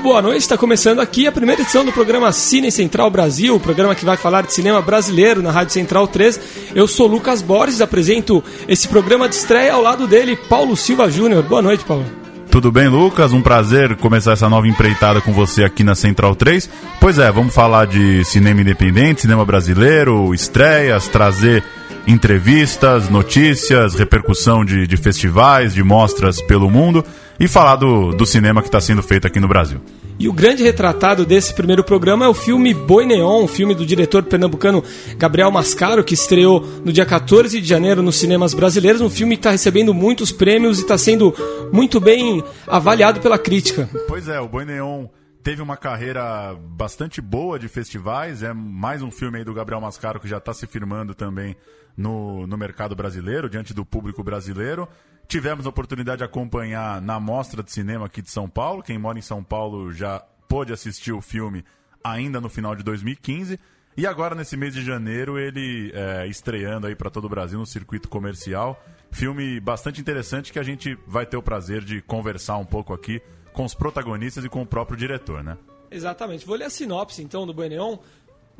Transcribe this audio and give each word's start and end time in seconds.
Muito 0.00 0.12
boa 0.12 0.22
noite, 0.22 0.40
está 0.40 0.56
começando 0.56 0.98
aqui 0.98 1.26
a 1.26 1.32
primeira 1.32 1.60
edição 1.60 1.84
do 1.84 1.92
programa 1.92 2.32
Cine 2.32 2.72
Central 2.72 3.10
Brasil, 3.10 3.54
o 3.54 3.60
programa 3.60 3.94
que 3.94 4.02
vai 4.02 4.16
falar 4.16 4.40
de 4.46 4.54
cinema 4.54 4.80
brasileiro 4.80 5.42
na 5.42 5.50
Rádio 5.50 5.74
Central 5.74 6.08
3. 6.08 6.40
Eu 6.74 6.88
sou 6.88 7.06
Lucas 7.06 7.42
Borges, 7.42 7.82
apresento 7.82 8.42
esse 8.66 8.88
programa 8.88 9.28
de 9.28 9.34
estreia 9.34 9.74
ao 9.74 9.82
lado 9.82 10.06
dele, 10.06 10.36
Paulo 10.48 10.74
Silva 10.74 11.10
Júnior. 11.10 11.42
Boa 11.42 11.60
noite, 11.60 11.84
Paulo. 11.84 12.06
Tudo 12.50 12.72
bem, 12.72 12.88
Lucas? 12.88 13.34
Um 13.34 13.42
prazer 13.42 13.94
começar 13.96 14.32
essa 14.32 14.48
nova 14.48 14.66
empreitada 14.66 15.20
com 15.20 15.34
você 15.34 15.64
aqui 15.64 15.84
na 15.84 15.94
Central 15.94 16.34
3. 16.34 16.70
Pois 16.98 17.18
é, 17.18 17.30
vamos 17.30 17.54
falar 17.54 17.86
de 17.86 18.24
cinema 18.24 18.62
independente, 18.62 19.20
cinema 19.20 19.44
brasileiro, 19.44 20.32
estreias, 20.32 21.08
trazer 21.08 21.62
entrevistas, 22.06 23.08
notícias, 23.08 23.94
repercussão 23.94 24.64
de, 24.64 24.86
de 24.86 24.96
festivais, 24.96 25.74
de 25.74 25.82
mostras 25.82 26.40
pelo 26.42 26.70
mundo 26.70 27.04
e 27.38 27.48
falar 27.48 27.76
do, 27.76 28.12
do 28.12 28.26
cinema 28.26 28.60
que 28.60 28.68
está 28.68 28.80
sendo 28.80 29.02
feito 29.02 29.26
aqui 29.26 29.40
no 29.40 29.48
Brasil. 29.48 29.80
E 30.18 30.28
o 30.28 30.32
grande 30.34 30.62
retratado 30.62 31.24
desse 31.24 31.54
primeiro 31.54 31.82
programa 31.82 32.26
é 32.26 32.28
o 32.28 32.34
filme 32.34 32.74
Boi 32.74 33.06
Neon, 33.06 33.44
um 33.44 33.48
filme 33.48 33.74
do 33.74 33.86
diretor 33.86 34.22
pernambucano 34.22 34.84
Gabriel 35.16 35.50
Mascaro, 35.50 36.04
que 36.04 36.12
estreou 36.12 36.60
no 36.84 36.92
dia 36.92 37.06
14 37.06 37.58
de 37.58 37.66
janeiro 37.66 38.02
nos 38.02 38.16
cinemas 38.16 38.52
brasileiros. 38.52 39.00
Um 39.00 39.08
filme 39.08 39.36
que 39.36 39.40
está 39.40 39.50
recebendo 39.50 39.94
muitos 39.94 40.30
prêmios 40.30 40.78
e 40.78 40.82
está 40.82 40.98
sendo 40.98 41.34
muito 41.72 41.98
bem 41.98 42.44
avaliado 42.66 43.20
pela 43.20 43.38
crítica. 43.38 43.88
Pois 44.06 44.28
é, 44.28 44.38
o 44.38 44.46
Boi 44.46 44.66
Neon 44.66 45.06
teve 45.42 45.62
uma 45.62 45.76
carreira 45.76 46.54
bastante 46.54 47.20
boa 47.20 47.58
de 47.58 47.68
festivais. 47.68 48.42
É 48.42 48.52
mais 48.52 49.02
um 49.02 49.10
filme 49.10 49.38
aí 49.38 49.44
do 49.44 49.54
Gabriel 49.54 49.80
Mascaro 49.80 50.20
que 50.20 50.28
já 50.28 50.38
está 50.38 50.52
se 50.52 50.66
firmando 50.66 51.14
também 51.14 51.56
no, 51.96 52.46
no 52.46 52.56
mercado 52.56 52.94
brasileiro, 52.94 53.48
diante 53.48 53.72
do 53.72 53.84
público 53.84 54.22
brasileiro. 54.22 54.88
Tivemos 55.26 55.66
a 55.66 55.68
oportunidade 55.68 56.18
de 56.18 56.24
acompanhar 56.24 57.00
na 57.00 57.20
Mostra 57.20 57.62
de 57.62 57.70
Cinema 57.72 58.06
aqui 58.06 58.20
de 58.20 58.30
São 58.30 58.48
Paulo. 58.48 58.82
Quem 58.82 58.98
mora 58.98 59.18
em 59.18 59.22
São 59.22 59.42
Paulo 59.42 59.92
já 59.92 60.20
pôde 60.48 60.72
assistir 60.72 61.12
o 61.12 61.20
filme 61.20 61.64
ainda 62.02 62.40
no 62.40 62.48
final 62.48 62.74
de 62.74 62.82
2015. 62.82 63.58
E 63.96 64.06
agora, 64.06 64.34
nesse 64.34 64.56
mês 64.56 64.74
de 64.74 64.82
janeiro, 64.82 65.38
ele 65.38 65.92
é, 65.94 66.26
estreando 66.26 66.86
aí 66.86 66.94
para 66.94 67.10
todo 67.10 67.24
o 67.24 67.28
Brasil 67.28 67.58
no 67.58 67.66
circuito 67.66 68.08
comercial. 68.08 68.82
Filme 69.10 69.60
bastante 69.60 70.00
interessante 70.00 70.52
que 70.52 70.58
a 70.58 70.62
gente 70.62 70.98
vai 71.06 71.26
ter 71.26 71.36
o 71.36 71.42
prazer 71.42 71.84
de 71.84 72.00
conversar 72.02 72.56
um 72.56 72.64
pouco 72.64 72.92
aqui 72.92 73.20
com 73.52 73.64
os 73.64 73.74
protagonistas 73.74 74.44
e 74.44 74.48
com 74.48 74.62
o 74.62 74.66
próprio 74.66 74.96
diretor, 74.96 75.42
né? 75.42 75.56
Exatamente. 75.90 76.46
Vou 76.46 76.56
ler 76.56 76.66
a 76.66 76.70
sinopse 76.70 77.22
então 77.22 77.46
do 77.46 77.52
Bueneon. 77.52 77.98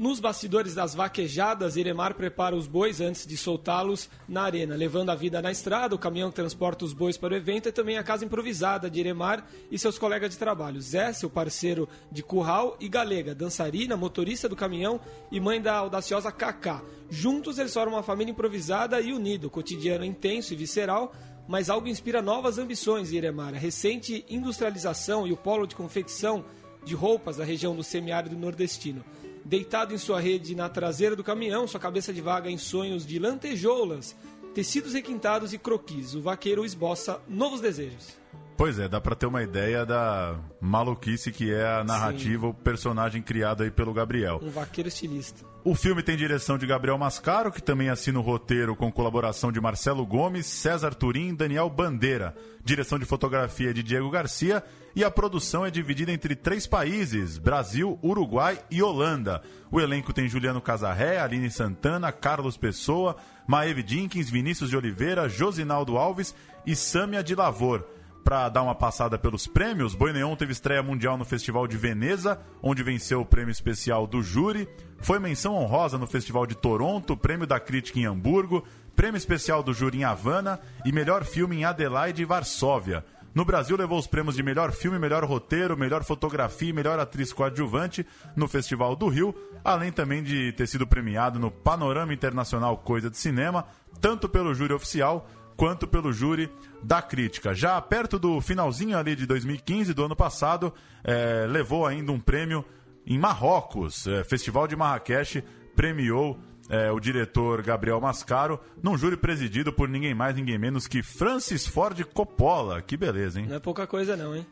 Nos 0.01 0.19
bastidores 0.19 0.75
das 0.75 0.95
vaquejadas, 0.95 1.77
Iremar 1.77 2.15
prepara 2.15 2.57
os 2.57 2.67
bois 2.67 3.03
antes 3.03 3.27
de 3.27 3.37
soltá-los 3.37 4.09
na 4.27 4.45
arena, 4.45 4.75
levando 4.75 5.11
a 5.11 5.15
vida 5.15 5.43
na 5.43 5.51
estrada, 5.51 5.95
o 5.95 5.99
caminhão 5.99 6.31
transporta 6.31 6.87
os 6.87 6.95
bois 6.95 7.19
para 7.19 7.35
o 7.35 7.37
evento 7.37 7.69
e 7.69 7.73
também 7.73 7.99
a 7.99 8.03
casa 8.03 8.25
improvisada 8.25 8.89
de 8.89 8.99
Iremar 8.99 9.47
e 9.71 9.79
seus 9.79 9.99
colegas 9.99 10.31
de 10.31 10.39
trabalho. 10.39 10.81
Zé, 10.81 11.13
seu 11.13 11.29
parceiro 11.29 11.87
de 12.11 12.23
curral, 12.23 12.79
e 12.81 12.89
Galega, 12.89 13.35
dançarina, 13.35 13.95
motorista 13.95 14.49
do 14.49 14.57
caminhão 14.57 14.99
e 15.31 15.39
mãe 15.39 15.61
da 15.61 15.75
audaciosa 15.75 16.33
Cacá. 16.33 16.81
Juntos 17.11 17.59
eles 17.59 17.75
formam 17.75 17.97
uma 17.97 18.03
família 18.03 18.33
improvisada 18.33 19.03
e 19.03 19.13
unida, 19.13 19.49
o 19.49 19.51
cotidiano 19.51 20.03
intenso 20.03 20.55
e 20.55 20.57
visceral, 20.57 21.13
mas 21.51 21.69
algo 21.69 21.89
inspira 21.89 22.23
novas 22.23 22.59
ambições 22.59 23.13
em 23.13 23.17
Iremar. 23.17 23.53
A 23.53 23.59
recente 23.59 24.25
industrialização 24.31 25.27
e 25.27 25.33
o 25.33 25.37
polo 25.37 25.67
de 25.67 25.75
confecção 25.75 26.45
de 26.85 26.95
roupas 26.95 27.39
da 27.39 27.45
região 27.45 27.75
do 27.75 27.83
semiárido 27.83 28.37
nordestino. 28.37 29.05
Deitado 29.45 29.93
em 29.93 29.99
sua 29.99 30.21
rede 30.21 30.55
na 30.55 30.69
traseira 30.69 31.17
do 31.17 31.25
caminhão, 31.25 31.67
sua 31.67 31.81
cabeça 31.81 32.13
divaga 32.13 32.49
em 32.49 32.57
sonhos 32.57 33.05
de 33.05 33.19
lantejoulas, 33.19 34.15
tecidos 34.55 34.93
requintados 34.93 35.53
e 35.53 35.59
croquis. 35.59 36.15
O 36.15 36.23
vaqueiro 36.23 36.65
esboça 36.65 37.21
novos 37.27 37.61
desejos. 37.61 38.20
Pois 38.61 38.79
é, 38.79 38.87
dá 38.87 39.01
pra 39.01 39.15
ter 39.15 39.25
uma 39.25 39.43
ideia 39.43 39.87
da 39.87 40.37
maluquice 40.61 41.33
que 41.33 41.51
é 41.51 41.67
a 41.67 41.83
narrativa, 41.83 42.43
Sim. 42.43 42.51
o 42.51 42.53
personagem 42.53 43.23
criado 43.23 43.63
aí 43.63 43.71
pelo 43.71 43.91
Gabriel. 43.95 44.39
Um 44.43 44.51
vaqueiro 44.51 44.87
estilista. 44.87 45.47
O 45.65 45.75
filme 45.75 46.03
tem 46.03 46.15
direção 46.15 46.59
de 46.59 46.67
Gabriel 46.67 46.99
Mascaro, 46.99 47.51
que 47.51 47.63
também 47.63 47.89
assina 47.89 48.19
o 48.19 48.23
roteiro 48.23 48.77
com 48.77 48.93
colaboração 48.93 49.51
de 49.51 49.59
Marcelo 49.59 50.05
Gomes, 50.05 50.45
César 50.45 50.93
Turim 50.93 51.31
e 51.31 51.37
Daniel 51.37 51.71
Bandeira. 51.71 52.37
Direção 52.63 52.99
de 52.99 53.07
fotografia 53.07 53.73
de 53.73 53.83
Diego 53.83 54.11
Garcia 54.11 54.63
e 54.95 55.03
a 55.03 55.11
produção 55.11 55.65
é 55.65 55.71
dividida 55.71 56.13
entre 56.13 56.37
três 56.37 56.67
países: 56.67 57.39
Brasil, 57.39 57.99
Uruguai 58.05 58.59
e 58.71 58.83
Holanda. 58.83 59.41
O 59.73 59.81
elenco 59.81 60.13
tem 60.13 60.29
Juliano 60.29 60.61
Casarré, 60.61 61.19
Aline 61.19 61.51
Santana, 61.51 62.13
Carlos 62.13 62.59
Pessoa, 62.59 63.17
Maeve 63.47 63.83
Jenkins, 63.87 64.29
Vinícius 64.29 64.69
de 64.69 64.77
Oliveira, 64.77 65.31
Josinaldo 65.31 65.97
Alves 65.97 66.35
e 66.67 66.77
Sâmia 66.77 67.25
de 67.25 67.35
Lavor 67.35 67.87
para 68.25 68.49
dar 68.49 68.63
uma 68.63 68.75
passada 68.75 69.19
pelos 69.19 69.47
prêmios, 69.47 69.95
Boi 69.95 70.13
Neon 70.13 70.37
teve 70.37 70.53
estreia 70.53 70.83
mundial 70.83 71.17
no 71.17 71.25
Festival 71.25 71.67
de 71.67 71.77
Veneza, 71.77 72.41
onde 72.63 72.83
venceu 72.83 73.21
o 73.21 73.27
prêmio 73.27 73.51
especial 73.51 74.07
do 74.07 74.23
júri. 74.23 74.69
Foi 74.99 75.19
menção 75.19 75.55
honrosa 75.55 75.99
no 75.99 76.07
Festival 76.07 76.47
de 76.47 76.55
Toronto, 76.55 77.17
prêmio 77.17 77.47
da 77.47 77.59
crítica 77.59 77.99
em 77.99 78.07
Hamburgo, 78.07 78.65
prêmio 78.95 79.17
especial 79.17 79.63
do 79.63 79.73
júri 79.73 79.99
em 79.99 80.05
Havana 80.05 80.61
e 80.85 80.93
melhor 80.93 81.25
filme 81.25 81.57
em 81.57 81.65
Adelaide 81.65 82.23
e 82.23 82.27
Varsóvia. 82.27 83.05
No 83.33 83.45
Brasil, 83.45 83.77
levou 83.77 83.99
os 83.99 84.09
prêmios 84.09 84.35
de 84.35 84.43
melhor 84.43 84.73
filme, 84.73 84.99
melhor 84.99 85.25
roteiro, 85.25 85.77
melhor 85.77 86.03
fotografia 86.03 86.71
e 86.71 86.73
melhor 86.73 86.99
atriz 86.99 87.33
coadjuvante 87.33 88.05
no 88.35 88.49
Festival 88.49 88.97
do 88.97 89.09
Rio, 89.09 89.33
além 89.65 89.93
também 89.93 90.23
de 90.23 90.53
ter 90.53 90.67
sido 90.67 90.87
premiado 90.87 91.39
no 91.39 91.51
Panorama 91.51 92.13
Internacional 92.13 92.77
Coisa 92.79 93.09
de 93.09 93.17
Cinema, 93.17 93.67
tanto 94.01 94.29
pelo 94.29 94.53
júri 94.53 94.75
oficial 94.75 95.29
quanto 95.61 95.87
pelo 95.87 96.11
júri 96.11 96.51
da 96.83 97.03
crítica. 97.03 97.55
Já 97.55 97.79
perto 97.83 98.19
do 98.19 98.41
finalzinho 98.41 98.97
ali 98.97 99.15
de 99.15 99.27
2015, 99.27 99.93
do 99.93 100.03
ano 100.03 100.17
passado, 100.17 100.73
é, 101.05 101.47
levou 101.47 101.87
ainda 101.87 102.11
um 102.13 102.19
prêmio 102.19 102.65
em 103.07 103.19
Marrocos. 103.19 104.07
É, 104.07 104.25
Festival 104.25 104.67
de 104.67 104.75
Marrakech 104.75 105.45
premiou 105.77 106.41
é, 106.71 106.91
o 106.91 106.99
diretor 106.99 107.61
Gabriel 107.61 108.01
Mascaro 108.01 108.59
num 108.83 108.97
júri 108.97 109.19
presidido 109.19 109.71
por 109.71 109.87
ninguém 109.87 110.15
mais, 110.15 110.35
ninguém 110.35 110.57
menos 110.57 110.87
que 110.87 111.03
Francis 111.03 111.67
Ford 111.67 112.03
Coppola. 112.05 112.81
Que 112.81 112.97
beleza, 112.97 113.39
hein? 113.39 113.47
Não 113.47 113.57
é 113.57 113.61
pouca 113.61 113.87
coisa 113.87 114.17
não, 114.17 114.35
hein? 114.35 114.47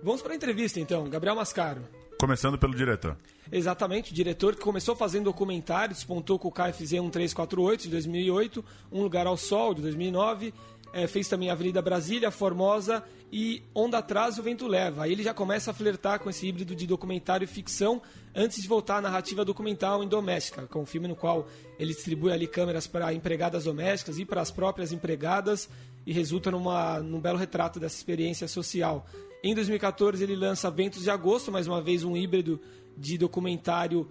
Vamos 0.00 0.22
para 0.22 0.32
a 0.32 0.36
entrevista 0.36 0.78
então, 0.78 1.10
Gabriel 1.10 1.34
Mascaro. 1.34 1.82
Começando 2.18 2.58
pelo 2.58 2.74
diretor. 2.74 3.16
Exatamente, 3.50 4.12
o 4.12 4.14
diretor 4.14 4.54
que 4.54 4.62
começou 4.62 4.94
fazendo 4.94 5.24
documentários, 5.24 5.98
despontou 5.98 6.38
com 6.38 6.48
o 6.48 6.52
KFZ 6.52 6.92
1348 6.92 7.82
de 7.82 7.88
2008, 7.90 8.64
Um 8.90 9.02
Lugar 9.02 9.26
ao 9.26 9.36
Sol 9.36 9.74
de 9.74 9.82
2009, 9.82 10.54
é, 10.92 11.06
fez 11.06 11.26
também 11.26 11.50
Avenida 11.50 11.80
Brasília, 11.80 12.30
Formosa 12.30 13.02
e 13.32 13.62
Onda 13.74 13.98
Atrás 13.98 14.38
o 14.38 14.42
Vento 14.42 14.66
Leva. 14.66 15.04
Aí 15.04 15.12
ele 15.12 15.22
já 15.22 15.32
começa 15.32 15.70
a 15.70 15.74
flertar 15.74 16.20
com 16.20 16.28
esse 16.28 16.46
híbrido 16.46 16.76
de 16.76 16.86
documentário 16.86 17.44
e 17.44 17.48
ficção 17.48 18.00
antes 18.34 18.60
de 18.60 18.68
voltar 18.68 18.98
à 18.98 19.00
narrativa 19.00 19.44
documental 19.44 20.02
em 20.02 20.08
Doméstica, 20.08 20.66
com 20.66 20.80
é 20.80 20.82
um 20.82 20.86
filme 20.86 21.08
no 21.08 21.16
qual 21.16 21.48
ele 21.78 21.94
distribui 21.94 22.30
ali 22.30 22.46
câmeras 22.46 22.86
para 22.86 23.12
empregadas 23.12 23.64
domésticas 23.64 24.18
e 24.18 24.24
para 24.24 24.42
as 24.42 24.50
próprias 24.50 24.92
empregadas 24.92 25.68
e 26.06 26.12
resulta 26.12 26.50
numa, 26.50 27.00
num 27.00 27.20
belo 27.20 27.38
retrato 27.38 27.80
dessa 27.80 27.96
experiência 27.96 28.46
social. 28.46 29.06
Em 29.42 29.54
2014 29.54 30.22
ele 30.22 30.36
lança 30.36 30.70
Ventos 30.70 31.02
de 31.02 31.10
Agosto, 31.10 31.50
mais 31.50 31.66
uma 31.66 31.82
vez 31.82 32.04
um 32.04 32.16
híbrido 32.16 32.60
de 32.96 33.18
documentário 33.18 34.08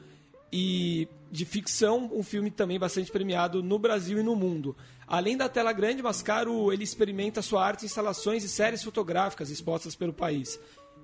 e 0.51 1.07
de 1.31 1.45
ficção, 1.45 2.11
um 2.13 2.21
filme 2.21 2.51
também 2.51 2.77
bastante 2.77 3.09
premiado 3.09 3.63
no 3.63 3.79
Brasil 3.79 4.19
e 4.19 4.23
no 4.23 4.35
mundo. 4.35 4.75
Além 5.07 5.37
da 5.37 5.47
tela 5.47 5.71
grande, 5.71 6.03
Mascaro 6.03 6.73
ele 6.73 6.83
experimenta 6.83 7.41
sua 7.41 7.65
arte 7.65 7.83
em 7.83 7.85
instalações 7.85 8.43
e 8.43 8.49
séries 8.49 8.83
fotográficas 8.83 9.49
expostas 9.49 9.95
pelo 9.95 10.11
país. 10.11 10.59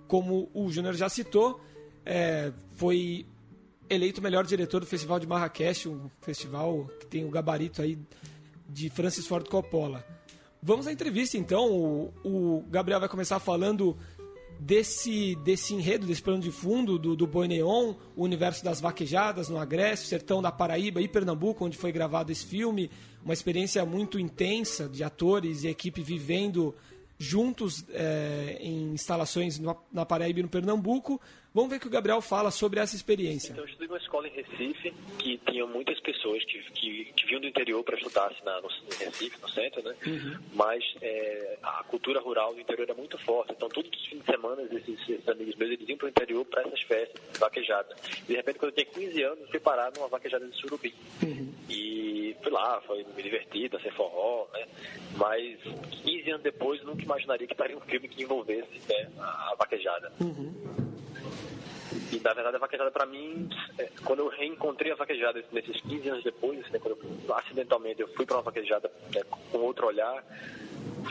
Como 0.08 0.50
o 0.54 0.70
Júnior 0.70 0.96
já 0.96 1.08
citou, 1.08 1.62
é, 2.06 2.52
foi 2.76 3.26
eleito 3.90 4.20
o 4.20 4.24
melhor 4.24 4.46
diretor 4.46 4.82
do 4.82 4.86
Festival 4.86 5.20
de 5.20 5.28
Marrakech, 5.28 5.88
um 5.88 6.10
festival 6.20 6.90
que 7.00 7.06
tem 7.06 7.24
o 7.24 7.30
gabarito 7.30 7.82
aí 7.82 7.98
de 8.68 8.90
Francis 8.90 9.26
Ford 9.26 9.48
Coppola. 9.48 10.06
Vamos 10.62 10.88
à 10.88 10.92
entrevista 10.92 11.38
então. 11.38 11.72
O, 11.72 12.14
o 12.24 12.66
Gabriel 12.70 13.00
vai 13.00 13.08
começar 13.08 13.40
falando 13.40 13.98
desse, 14.60 15.36
desse 15.44 15.74
enredo, 15.74 16.06
desse 16.06 16.22
plano 16.22 16.42
de 16.42 16.52
fundo 16.52 16.98
do, 16.98 17.16
do 17.16 17.28
Boi 17.28 17.48
Neon, 17.48 17.94
o 18.16 18.24
universo 18.24 18.64
das 18.64 18.82
vaquejadas 18.82 19.50
no 19.50 19.58
Agreste, 19.58 20.08
sertão 20.08 20.42
da 20.42 20.52
Paraíba 20.52 21.02
e 21.02 21.08
Pernambuco, 21.08 21.66
onde 21.66 21.78
foi 21.78 21.92
gravado 21.92 22.32
esse 22.32 22.46
filme. 22.46 22.90
Uma 23.24 23.34
experiência 23.34 23.86
muito 23.86 24.20
intensa 24.20 24.88
de 24.88 25.04
atores 25.04 25.64
e 25.64 25.68
equipe 25.68 26.02
vivendo 26.02 26.74
juntos 27.20 27.84
é, 27.90 28.58
em 28.62 28.94
instalações 28.94 29.60
na 29.92 30.06
Paraíba 30.06 30.40
e 30.40 30.44
no 30.44 30.50
Pernambuco. 30.50 31.20
Vamos 31.58 31.72
ver 31.72 31.78
o 31.78 31.80
que 31.80 31.88
o 31.88 31.90
Gabriel 31.90 32.22
fala 32.22 32.52
sobre 32.52 32.80
essa 32.80 32.96
experiência. 32.96 33.52
Então, 33.52 33.64
eu 33.64 33.68
estudei 33.68 33.88
numa 33.88 33.98
escola 33.98 34.28
em 34.28 34.32
Recife 34.32 34.94
que 35.18 35.40
tinha 35.50 35.66
muitas 35.66 36.00
pessoas 36.02 36.44
que, 36.46 36.62
que, 36.74 37.06
que 37.06 37.26
vinham 37.26 37.42
do 37.42 37.48
interior 37.48 37.84
para 37.84 37.98
estudar 37.98 38.28
assim, 38.28 38.44
na, 38.46 38.62
no, 38.62 38.70
em 38.70 39.06
Recife, 39.06 39.42
no 39.42 39.50
centro, 39.50 39.82
né? 39.82 39.96
Uhum. 40.06 40.38
Mas 40.54 40.84
é, 41.02 41.58
a 41.64 41.84
cultura 41.86 42.20
rural 42.20 42.54
do 42.54 42.62
interior 42.62 42.84
era 42.84 42.94
muito 42.94 43.18
forte. 43.18 43.54
Então, 43.54 43.68
todos 43.70 43.90
os 43.90 44.06
fins 44.06 44.20
de 44.20 44.26
semana, 44.26 44.62
esses, 44.72 45.10
esses 45.10 45.28
amigos 45.28 45.56
meus, 45.56 45.72
eles 45.72 45.90
iam 45.90 45.98
para 45.98 46.06
o 46.06 46.10
interior 46.10 46.46
para 46.46 46.62
essas 46.62 46.82
festas, 46.84 47.20
vaquejada. 47.40 47.96
De 48.28 48.36
repente, 48.36 48.60
quando 48.60 48.74
eu 48.74 48.76
tinha 48.76 49.08
15 49.08 49.24
anos, 49.24 49.50
fui 49.50 49.60
parar 49.60 49.92
numa 49.96 50.08
vaquejada 50.10 50.48
de 50.48 50.56
Surubim. 50.58 50.94
Uhum. 51.24 51.52
E 51.72 52.36
fui 52.44 52.52
lá, 52.52 52.80
foi 52.82 53.04
me 53.04 53.24
divertido, 53.24 53.82
sem 53.82 53.92
forró, 53.94 54.48
né? 54.54 54.64
Mas 55.18 55.58
15 56.04 56.30
anos 56.30 56.44
depois, 56.44 56.84
nunca 56.84 57.02
imaginaria 57.02 57.48
que 57.48 57.54
estaria 57.54 57.76
um 57.76 57.82
filme 57.82 58.08
que 58.08 58.22
envolvesse 58.22 58.80
né, 58.88 59.10
a 59.18 59.56
vaquejada. 59.58 60.14
Uhum. 60.22 60.87
E 62.12 62.20
na 62.20 62.34
verdade 62.34 62.56
a 62.56 62.60
vaquejada 62.60 62.92
para 62.92 63.06
mim, 63.06 63.50
é, 63.78 63.90
quando 64.04 64.20
eu 64.20 64.28
reencontrei 64.28 64.92
a 64.92 64.96
vaquejada 64.96 65.44
nesses 65.52 65.80
15 65.82 66.10
anos 66.10 66.24
depois, 66.24 66.70
né, 66.70 66.80
quando 66.80 66.98
eu, 66.98 67.36
acidentalmente 67.36 68.02
eu 68.02 68.08
fui 68.10 68.26
para 68.26 68.38
uma 68.38 68.44
vaquejada 68.44 68.92
né, 69.14 69.22
com 69.52 69.58
outro 69.60 69.88
olhar, 69.88 70.24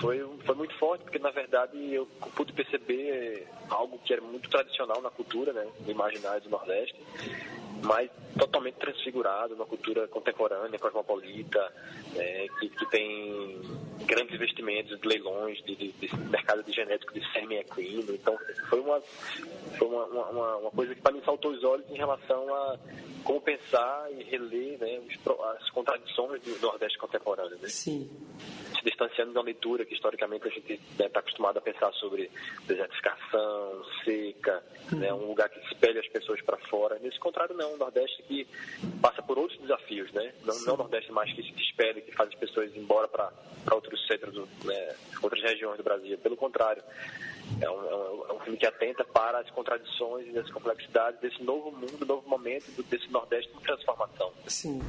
foi, 0.00 0.24
foi 0.44 0.54
muito 0.54 0.74
forte, 0.78 1.02
porque 1.02 1.18
na 1.18 1.30
verdade 1.30 1.76
eu 1.92 2.06
pude 2.34 2.52
perceber 2.52 3.46
algo 3.68 3.98
que 4.04 4.12
era 4.12 4.22
muito 4.22 4.48
tradicional 4.48 5.00
na 5.02 5.10
cultura, 5.10 5.52
né, 5.52 5.66
imaginário 5.86 6.42
do 6.42 6.50
Nordeste, 6.50 6.96
mas 7.82 8.10
totalmente 8.38 8.74
transfigurado 8.74 9.54
numa 9.54 9.66
cultura 9.66 10.06
contemporânea, 10.08 10.78
cosmopolita, 10.78 11.72
é, 12.14 12.46
que, 12.58 12.68
que, 12.68 12.86
tem 12.86 13.60
grandes 14.06 14.34
investimentos 14.34 14.98
de 14.98 15.06
leilões, 15.08 15.62
de, 15.64 15.76
de, 15.76 15.92
de 15.92 16.16
mercado 16.28 16.62
de 16.62 16.72
genético 16.72 17.12
de 17.12 17.32
sêmen 17.32 17.58
equino. 17.58 18.14
Então, 18.14 18.36
foi 18.68 18.80
uma, 18.80 19.00
foi 19.78 19.88
uma, 19.88 20.04
uma, 20.04 20.56
uma 20.56 20.70
coisa 20.70 20.94
que 20.94 21.00
para 21.00 21.12
mim 21.12 21.22
saltou 21.24 21.52
os 21.52 21.62
olhos 21.64 21.88
em 21.90 21.96
relação 21.96 22.54
a 22.54 22.78
como 23.26 23.40
pensar 23.40 24.08
e 24.12 24.22
reler 24.22 24.78
né, 24.78 25.00
as 25.56 25.70
contradições 25.70 26.40
do 26.42 26.58
Nordeste 26.60 26.96
contemporâneo. 26.96 27.58
Né? 27.58 27.68
Sim 27.68 28.08
se 28.76 28.84
distanciando 28.84 29.32
da 29.32 29.40
leitura 29.40 29.84
que 29.84 29.94
historicamente 29.94 30.46
a 30.46 30.50
gente 30.50 30.74
está 30.74 31.04
né, 31.04 31.08
tá 31.08 31.20
acostumado 31.20 31.58
a 31.58 31.60
pensar 31.60 31.92
sobre 31.94 32.30
desertificação, 32.66 33.82
seca, 34.04 34.62
uhum. 34.92 34.98
né, 34.98 35.12
um 35.12 35.26
lugar 35.26 35.48
que 35.48 35.58
espelha 35.72 36.00
as 36.00 36.08
pessoas 36.08 36.40
para 36.42 36.56
fora. 36.58 36.98
Nesse 36.98 37.18
contrário, 37.18 37.56
não, 37.56 37.74
o 37.74 37.76
Nordeste 37.76 38.22
que 38.24 38.46
passa 39.00 39.22
por 39.22 39.38
outros 39.38 39.58
desafios, 39.60 40.12
né? 40.12 40.32
Não, 40.44 40.58
não 40.64 40.74
o 40.74 40.76
Nordeste 40.78 41.10
mais 41.12 41.32
que 41.32 41.42
se 41.42 41.62
espelha, 41.62 42.00
que 42.00 42.12
faz 42.12 42.28
as 42.28 42.34
pessoas 42.34 42.74
ir 42.74 42.78
embora 42.78 43.08
para 43.08 43.32
outros 43.72 44.06
centros, 44.06 44.34
né, 44.64 44.94
outras 45.22 45.42
regiões 45.42 45.76
do 45.76 45.82
Brasil. 45.82 46.18
Pelo 46.18 46.36
contrário, 46.36 46.82
é 47.60 47.70
um, 47.70 47.84
é, 47.84 47.96
um, 47.96 48.26
é 48.28 48.32
um, 48.34 48.40
filme 48.40 48.58
que 48.58 48.66
atenta 48.66 49.04
para 49.04 49.40
as 49.40 49.50
contradições 49.50 50.26
e 50.34 50.38
as 50.38 50.50
complexidades 50.50 51.20
desse 51.20 51.42
novo 51.42 51.70
mundo, 51.70 52.04
novo 52.06 52.28
momento 52.28 52.70
desse 52.84 53.10
Nordeste 53.10 53.52
de 53.52 53.60
transformação. 53.62 54.32
Sim. 54.46 54.82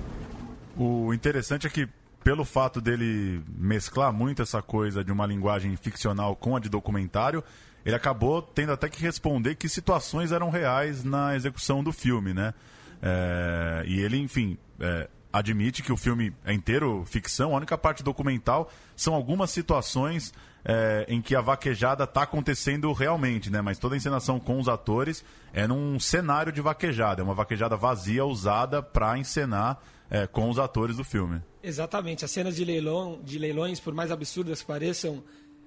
O 0.77 1.13
interessante 1.13 1.65
é 1.67 1.69
que 1.69 1.87
pelo 2.23 2.43
fato 2.43 2.81
dele 2.81 3.41
mesclar 3.47 4.11
muito 4.11 4.41
essa 4.41 4.61
coisa 4.61 5.03
de 5.03 5.11
uma 5.11 5.25
linguagem 5.25 5.75
ficcional 5.77 6.35
com 6.35 6.55
a 6.57 6.59
de 6.59 6.67
documentário, 6.67 7.41
ele 7.85 7.95
acabou 7.95 8.41
tendo 8.41 8.73
até 8.73 8.89
que 8.89 9.01
responder 9.01 9.55
que 9.55 9.69
situações 9.69 10.33
eram 10.33 10.49
reais 10.49 11.05
na 11.05 11.35
execução 11.35 11.81
do 11.81 11.93
filme, 11.93 12.33
né? 12.33 12.53
É, 13.01 13.83
e 13.87 14.01
ele, 14.01 14.17
enfim, 14.17 14.57
é, 14.79 15.07
admite 15.37 15.83
que 15.83 15.91
o 15.91 15.97
filme 15.97 16.33
é 16.45 16.53
inteiro 16.53 17.03
ficção, 17.05 17.53
a 17.53 17.57
única 17.57 17.77
parte 17.77 18.03
documental 18.03 18.69
são 18.95 19.13
algumas 19.13 19.51
situações 19.51 20.33
é, 20.65 21.05
em 21.07 21.21
que 21.21 21.35
a 21.35 21.41
vaquejada 21.41 22.03
está 22.03 22.23
acontecendo 22.23 22.91
realmente, 22.91 23.49
né? 23.49 23.61
Mas 23.61 23.79
toda 23.79 23.95
a 23.95 23.97
encenação 23.97 24.39
com 24.39 24.59
os 24.59 24.67
atores 24.67 25.23
é 25.53 25.65
num 25.65 25.99
cenário 25.99 26.51
de 26.51 26.59
vaquejada, 26.59 27.21
é 27.21 27.23
uma 27.23 27.33
vaquejada 27.33 27.77
vazia 27.77 28.25
usada 28.25 28.83
para 28.83 29.17
encenar 29.17 29.79
é, 30.09 30.27
com 30.27 30.49
os 30.49 30.59
atores 30.59 30.97
do 30.97 31.03
filme. 31.03 31.41
Exatamente. 31.63 32.25
As 32.25 32.31
cenas 32.31 32.55
de, 32.55 32.65
leilão, 32.65 33.19
de 33.23 33.37
leilões, 33.37 33.79
por 33.79 33.93
mais 33.93 34.11
absurdas 34.11 34.61
que 34.61 34.67
pareçam, 34.67 35.23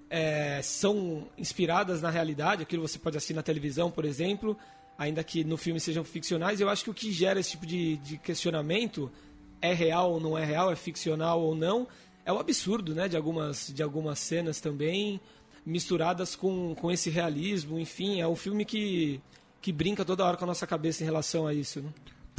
é, 0.09 0.61
são 0.63 1.29
inspiradas 1.39 2.03
na 2.03 2.11
realidade. 2.11 2.63
Aquilo 2.63 2.87
você 2.87 2.99
pode 2.99 3.17
assistir 3.17 3.35
na 3.35 3.43
televisão, 3.43 3.91
por 3.91 4.05
exemplo, 4.05 4.57
ainda 4.99 5.23
que 5.23 5.45
no 5.45 5.57
filme 5.57 5.81
sejam 5.81 6.05
ficcionais. 6.05 6.61
Eu 6.61 6.69
acho 6.69 6.85
que 6.85 6.91
o 6.91 6.95
que 6.95 7.13
gera 7.13 7.41
esse 7.41 7.53
tipo 7.53 7.65
de, 7.67 7.97
de 7.99 8.19
questionamento 8.19 9.11
é 9.61 9.73
real 9.73 10.13
ou 10.13 10.21
não 10.21 10.37
é 10.37 10.45
real, 10.45 10.71
é 10.73 10.77
ficcional 10.77 11.41
ou 11.41 11.55
não, 11.55 11.87
é 12.25 12.33
o 12.33 12.39
absurdo 12.39 12.95
né, 12.95 13.09
de, 13.09 13.17
algumas, 13.17 13.73
de 13.75 13.83
algumas 13.83 14.19
cenas 14.19 14.61
também, 14.61 15.21
misturadas 15.65 16.35
com, 16.35 16.75
com 16.75 16.91
esse 16.91 17.11
realismo. 17.11 17.79
Enfim, 17.79 18.21
é 18.21 18.27
um 18.27 18.37
filme 18.37 18.65
que, 18.65 19.21
que 19.61 19.73
brinca 19.73 20.05
toda 20.05 20.25
hora 20.25 20.37
com 20.37 20.45
a 20.45 20.47
nossa 20.47 20.67
cabeça 20.67 21.03
em 21.03 21.07
relação 21.07 21.47
a 21.47 21.55
isso. 21.55 21.81
Né? 21.81 21.91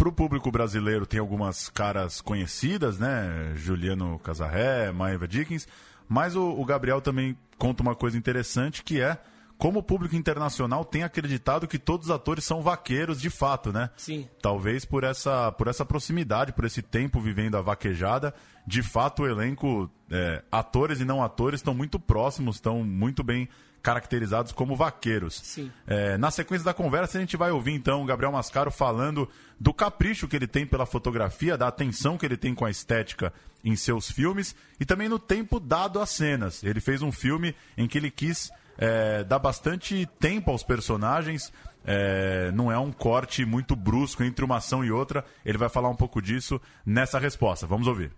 para 0.02 0.10
o 0.10 0.12
público 0.12 0.50
brasileiro 0.50 1.06
tem 1.06 1.20
algumas 1.20 1.70
caras 1.70 2.22
conhecidas, 2.22 2.98
né? 2.98 3.54
Juliano 3.56 4.18
Casarré, 4.18 4.92
Maeva 4.92 5.28
Dickens, 5.28 5.68
mas 6.10 6.36
o, 6.36 6.42
o, 6.42 6.66
Gabriel 6.66 7.00
também 7.02 7.38
conta 7.56 7.84
uma 7.84 7.94
coisa 7.94 8.18
interessante 8.18 8.84
que 8.84 9.00
é 9.00 9.22
como 9.62 9.78
o 9.78 9.84
público 9.84 10.16
internacional 10.16 10.84
tem 10.84 11.04
acreditado 11.04 11.68
que 11.68 11.78
todos 11.78 12.08
os 12.08 12.12
atores 12.12 12.44
são 12.44 12.64
vaqueiros 12.64 13.22
de 13.22 13.30
fato, 13.30 13.72
né? 13.72 13.92
Sim. 13.96 14.28
Talvez 14.42 14.86
por 14.86 15.04
essa, 15.04 15.52
por 15.52 15.68
essa 15.68 15.86
proximidade, 15.86 16.52
por 16.52 16.66
esse 16.66 16.82
tempo 16.82 17.22
vivendo 17.22 17.56
a 17.56 17.62
vaquejada, 17.62 18.34
de 18.66 18.82
fato 18.82 19.22
o 19.22 19.28
elenco, 19.28 19.88
é, 20.10 20.44
atores 20.52 21.00
e 21.00 21.06
não 21.06 21.24
atores, 21.24 21.60
estão 21.60 21.76
muito 21.76 22.00
próximos, 22.00 22.56
estão 22.56 22.84
muito 22.84 23.24
bem 23.24 23.48
caracterizados 23.84 24.52
como 24.52 24.76
vaqueiros. 24.76 25.40
É, 25.86 26.18
na 26.18 26.32
sequência 26.32 26.66
da 26.66 26.74
conversa, 26.74 27.20
a 27.20 27.22
gente 27.22 27.38
vai 27.38 27.52
ouvir 27.52 27.74
então 27.74 28.02
o 28.02 28.06
Gabriel 28.06 28.32
Mascaro 28.32 28.72
falando 28.72 29.30
do 29.60 29.72
capricho 29.72 30.28
que 30.28 30.36
ele 30.36 30.48
tem 30.48 30.66
pela 30.66 30.88
fotografia, 30.88 31.56
da 31.56 31.68
atenção 31.68 32.18
que 32.18 32.26
ele 32.26 32.36
tem 32.36 32.56
com 32.56 32.66
a 32.66 32.72
estética 32.72 33.32
em 33.64 33.76
seus 33.76 34.10
filmes 34.10 34.56
e 34.80 34.86
também 34.86 35.08
no 35.08 35.20
tempo 35.20 35.60
dado 35.60 36.00
às 36.00 36.10
cenas. 36.10 36.64
Ele 36.64 36.80
fez 36.80 37.04
um 37.04 37.12
filme 37.12 37.56
em 37.78 37.88
que 37.88 38.00
ele 38.00 38.10
quis 38.10 38.52
é, 38.82 39.24
dar 39.24 39.40
bastante 39.40 40.06
tempo 40.20 40.52
aos 40.52 40.64
personagens. 40.64 41.54
É, 41.86 42.52
não 42.52 42.72
é 42.72 42.78
um 42.78 42.92
corte 42.92 43.46
muito 43.46 43.76
brusco 43.76 44.24
entre 44.24 44.44
uma 44.44 44.58
ação 44.58 44.84
e 44.84 44.92
outra. 44.92 45.24
Ele 45.46 45.58
vai 45.58 45.70
falar 45.70 45.90
um 45.90 45.96
pouco 45.96 46.22
disso 46.22 46.60
nessa 46.86 47.18
resposta. 47.18 47.66
Vamos 47.66 47.88
ouvir 47.88 48.12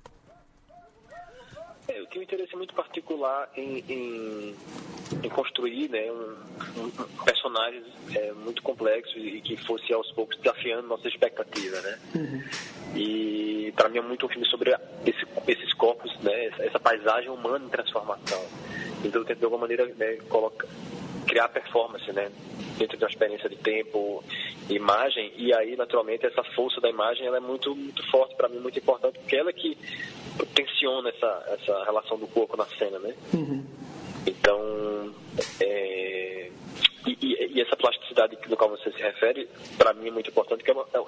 tenho 2.13 2.21
um 2.21 2.23
interesse 2.23 2.55
muito 2.55 2.73
particular 2.75 3.49
em, 3.57 3.83
em, 3.89 4.55
em 5.23 5.29
construir 5.29 5.89
né, 5.89 6.11
um, 6.11 6.83
um 6.83 7.23
personagens 7.25 7.85
é, 8.15 8.31
muito 8.33 8.61
complexos 8.61 9.17
e 9.17 9.41
que 9.41 9.57
fosse 9.57 9.91
aos 9.91 10.11
poucos 10.11 10.37
desafiando 10.37 10.87
nossa 10.87 11.07
expectativa, 11.07 11.81
né? 11.81 11.99
Uhum. 12.15 12.43
E 12.95 13.73
para 13.75 13.89
mim 13.89 13.97
é 13.97 14.01
muito 14.01 14.27
um 14.27 14.29
filme 14.29 14.45
sobre 14.47 14.71
esse, 15.05 15.25
esses 15.47 15.73
corpos, 15.73 16.15
né, 16.19 16.45
essa 16.59 16.79
paisagem 16.79 17.29
humana 17.29 17.65
em 17.65 17.69
transformação. 17.69 18.41
Então 19.03 19.21
eu 19.21 19.25
tento 19.25 19.39
de 19.39 19.45
alguma 19.45 19.61
maneira 19.61 19.85
né, 19.95 20.17
colocar, 20.29 20.67
criar 21.27 21.49
performance, 21.49 22.11
né? 22.11 22.31
Dentro 22.77 22.97
de 22.97 23.03
uma 23.03 23.09
experiência 23.09 23.49
de 23.49 23.55
tempo, 23.57 24.23
imagem, 24.69 25.31
e 25.35 25.53
aí, 25.53 25.75
naturalmente, 25.75 26.25
essa 26.25 26.43
força 26.43 26.81
da 26.81 26.89
imagem 26.89 27.27
ela 27.27 27.37
é 27.37 27.39
muito, 27.39 27.75
muito 27.75 28.03
forte 28.09 28.35
para 28.35 28.49
mim, 28.49 28.59
muito 28.59 28.79
importante, 28.79 29.19
porque 29.19 29.35
ela 29.35 29.49
é 29.49 29.53
que 29.53 29.77
tensiona 30.55 31.09
essa, 31.09 31.43
essa 31.47 31.83
relação 31.83 32.17
do 32.17 32.27
corpo 32.27 32.57
na 32.57 32.65
cena, 32.65 32.99
né? 32.99 33.13
Uhum. 33.33 33.63
Então, 34.25 35.13
é, 35.59 36.49
e, 37.05 37.17
e, 37.21 37.57
e, 37.57 37.61
essa 37.61 37.75
plasticidade 37.75 38.35
do 38.47 38.55
qual 38.55 38.69
você 38.69 38.91
se 38.91 39.01
refere, 39.01 39.47
para 39.77 39.93
mim 39.93 40.07
é 40.07 40.11
muito 40.11 40.29
importante, 40.29 40.63
que 40.63 40.71
é, 40.71 40.73
uma, 40.73 40.85
é, 40.93 40.99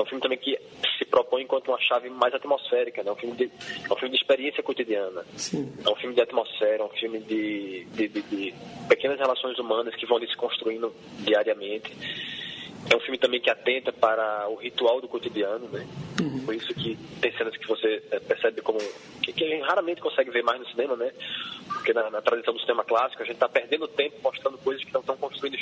um 0.00 0.04
filme 0.06 0.22
também 0.22 0.38
que 0.38 0.58
se 0.98 1.04
propõe 1.04 1.42
enquanto 1.42 1.68
uma 1.68 1.80
chave 1.80 2.08
mais 2.08 2.34
atmosférica, 2.34 3.02
né? 3.02 3.12
um, 3.12 3.16
filme 3.16 3.36
de, 3.36 3.44
é 3.44 3.92
um 3.92 3.96
filme 3.96 4.10
de 4.10 4.16
experiência 4.16 4.62
cotidiana. 4.62 5.24
Sim. 5.36 5.72
É 5.84 5.90
um 5.90 5.96
filme 5.96 6.14
de 6.14 6.22
atmosfera, 6.22 6.82
é 6.82 6.84
um 6.84 6.88
filme 6.90 7.20
de, 7.20 7.84
de, 7.92 8.08
de, 8.08 8.22
de 8.22 8.54
pequenas 8.88 9.18
relações 9.18 9.58
humanas 9.58 9.94
que 9.94 10.06
vão 10.06 10.18
se 10.20 10.36
construindo 10.36 10.92
diariamente. 11.20 11.92
É 12.90 12.96
um 12.96 13.00
filme 13.00 13.18
também 13.18 13.40
que 13.40 13.50
atenta 13.50 13.92
para 13.92 14.48
o 14.48 14.56
ritual 14.56 15.00
do 15.00 15.08
cotidiano, 15.08 15.68
né? 15.68 15.86
Uhum. 16.20 16.44
Por 16.44 16.54
isso 16.54 16.74
que 16.74 16.96
tem 17.20 17.32
cenas 17.36 17.56
que 17.56 17.66
você 17.66 18.02
é, 18.10 18.18
percebe 18.20 18.60
como 18.60 18.78
que, 19.22 19.32
que 19.32 19.44
a 19.44 19.48
gente 19.48 19.62
raramente 19.62 20.00
consegue 20.00 20.30
ver 20.30 20.42
mais 20.42 20.60
no 20.60 20.66
cinema, 20.68 20.96
né? 20.96 21.12
Porque 21.68 21.92
na, 21.92 22.10
na 22.10 22.20
tradição 22.20 22.52
do 22.52 22.60
cinema 22.60 22.84
clássico 22.84 23.22
a 23.22 23.26
gente 23.26 23.34
está 23.34 23.48
perdendo 23.48 23.86
tempo 23.88 24.16
mostrando 24.22 24.58
coisas 24.58 24.84
que 24.84 24.92
não 24.92 25.00
estão 25.00 25.16
construindo 25.16 25.56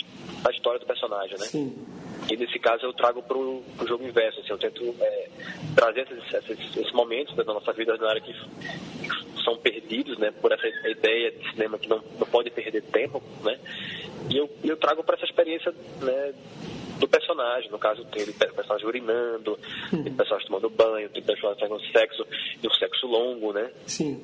a 0.44 0.50
história 0.50 0.80
do 0.80 0.86
personagem, 0.86 1.38
né? 1.38 1.46
Sim. 1.46 1.86
E 2.30 2.36
nesse 2.36 2.58
caso 2.58 2.84
eu 2.86 2.92
trago 2.92 3.22
para 3.22 3.36
o 3.36 3.62
jogo 3.86 4.04
inverso, 4.04 4.40
assim, 4.40 4.50
eu 4.50 4.58
tento 4.58 4.94
é, 5.00 5.28
trazer 5.74 6.02
esses, 6.02 6.34
esses, 6.34 6.76
esses 6.76 6.92
momentos 6.92 7.34
né, 7.36 7.44
da 7.44 7.52
nossa 7.54 7.72
vida 7.72 7.92
ordinária 7.92 8.20
que, 8.20 8.32
que 8.32 9.42
são 9.44 9.56
perdidos, 9.56 10.18
né? 10.18 10.30
Por 10.30 10.52
essa 10.52 10.66
ideia 10.88 11.32
de 11.32 11.50
cinema 11.52 11.78
que 11.78 11.88
não, 11.88 12.02
não 12.18 12.26
pode 12.26 12.50
perder 12.50 12.82
tempo, 12.82 13.22
né? 13.42 13.58
E 14.30 14.36
eu, 14.36 14.48
eu 14.62 14.76
trago 14.76 15.02
para 15.02 15.16
essa 15.16 15.24
experiência, 15.24 15.74
né? 16.00 16.34
Do 17.00 17.08
personagem. 17.08 17.70
No 17.70 17.78
caso, 17.78 18.04
tem 18.04 18.22
o 18.22 18.34
personagem 18.34 18.86
urinando, 18.86 19.58
tem 19.90 20.12
o 20.12 20.14
personagem 20.14 20.46
tomando 20.46 20.70
banho, 20.70 21.08
tem 21.08 21.22
o 21.22 21.24
personagem 21.24 21.60
fazendo 21.60 21.80
sexo, 21.90 22.26
e 22.62 22.66
um 22.66 22.74
sexo 22.74 23.06
longo, 23.06 23.52
né? 23.52 23.70
Sim. 23.86 24.20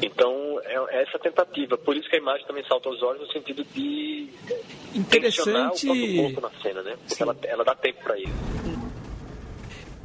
Então, 0.00 0.60
é 0.64 1.02
essa 1.02 1.18
tentativa. 1.18 1.76
Por 1.76 1.96
isso 1.96 2.08
que 2.08 2.16
a 2.16 2.20
imagem 2.20 2.46
também 2.46 2.64
salta 2.66 2.88
aos 2.88 3.02
olhos 3.02 3.22
no 3.22 3.32
sentido 3.32 3.64
de 3.74 4.28
Interessante... 4.94 5.88
o 5.90 6.22
corpo 6.22 6.40
na 6.40 6.50
cena, 6.62 6.82
né? 6.82 6.96
Porque 7.06 7.22
ela, 7.22 7.36
ela 7.42 7.64
dá 7.64 7.74
tempo 7.74 8.02
para 8.04 8.16
isso. 8.18 8.32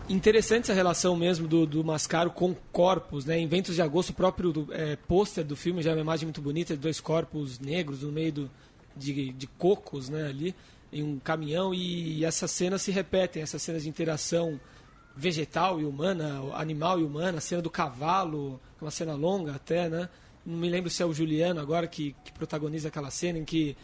Interessante 0.10 0.64
essa 0.64 0.74
relação 0.74 1.16
mesmo 1.16 1.48
do, 1.48 1.66
do 1.66 1.84
Mascaro 1.84 2.32
com 2.32 2.54
corpos, 2.72 3.24
né? 3.26 3.38
Em 3.40 3.48
Ventos 3.48 3.76
de 3.76 3.82
Agosto, 3.82 4.10
o 4.10 4.14
próprio 4.14 4.68
é, 4.72 4.96
pôster 4.96 5.46
do 5.46 5.56
filme 5.56 5.82
já 5.82 5.92
é 5.92 5.94
uma 5.94 6.02
imagem 6.02 6.26
muito 6.26 6.42
bonita 6.42 6.74
de 6.74 6.82
dois 6.82 7.00
corpos 7.00 7.60
negros 7.60 8.02
no 8.02 8.12
meio 8.12 8.32
do, 8.32 8.52
de, 8.98 9.32
de 9.32 9.48
cocos, 9.48 10.10
né? 10.10 10.28
Ali, 10.28 10.56
em 10.94 11.04
um 11.04 11.20
caminhão, 11.20 11.74
e, 11.74 12.24
essas 12.24 12.52
cenas 12.52 12.82
se 12.82 12.92
repetem, 12.92 13.42
essas 13.42 13.62
cenas 13.62 13.84
de 13.84 13.90
interação 13.90 14.60
vegetal 15.16 15.82
e 15.82 15.86
humana, 15.86 16.42
animal 16.54 17.00
e 17.00 17.04
humana, 17.04 17.40
a 17.40 17.42
cena 17.42 17.62
do 17.62 17.70
cavalo, 17.70 18.62
uma 18.82 18.92
cena 18.92 19.14
longa 19.14 19.56
até, 19.56 19.90
né? 19.90 20.10
Não 20.46 20.58
me 20.58 20.70
lembro 20.70 20.90
se 20.90 21.02
é 21.02 21.06
o 21.06 21.14
Juliano 21.14 21.60
agora 21.60 21.88
que, 21.88 22.16
que 22.24 22.32
protagoniza 22.32 22.88
aquela 22.90 23.10
cena 23.10 23.40
em 23.40 23.46
que 23.46 23.78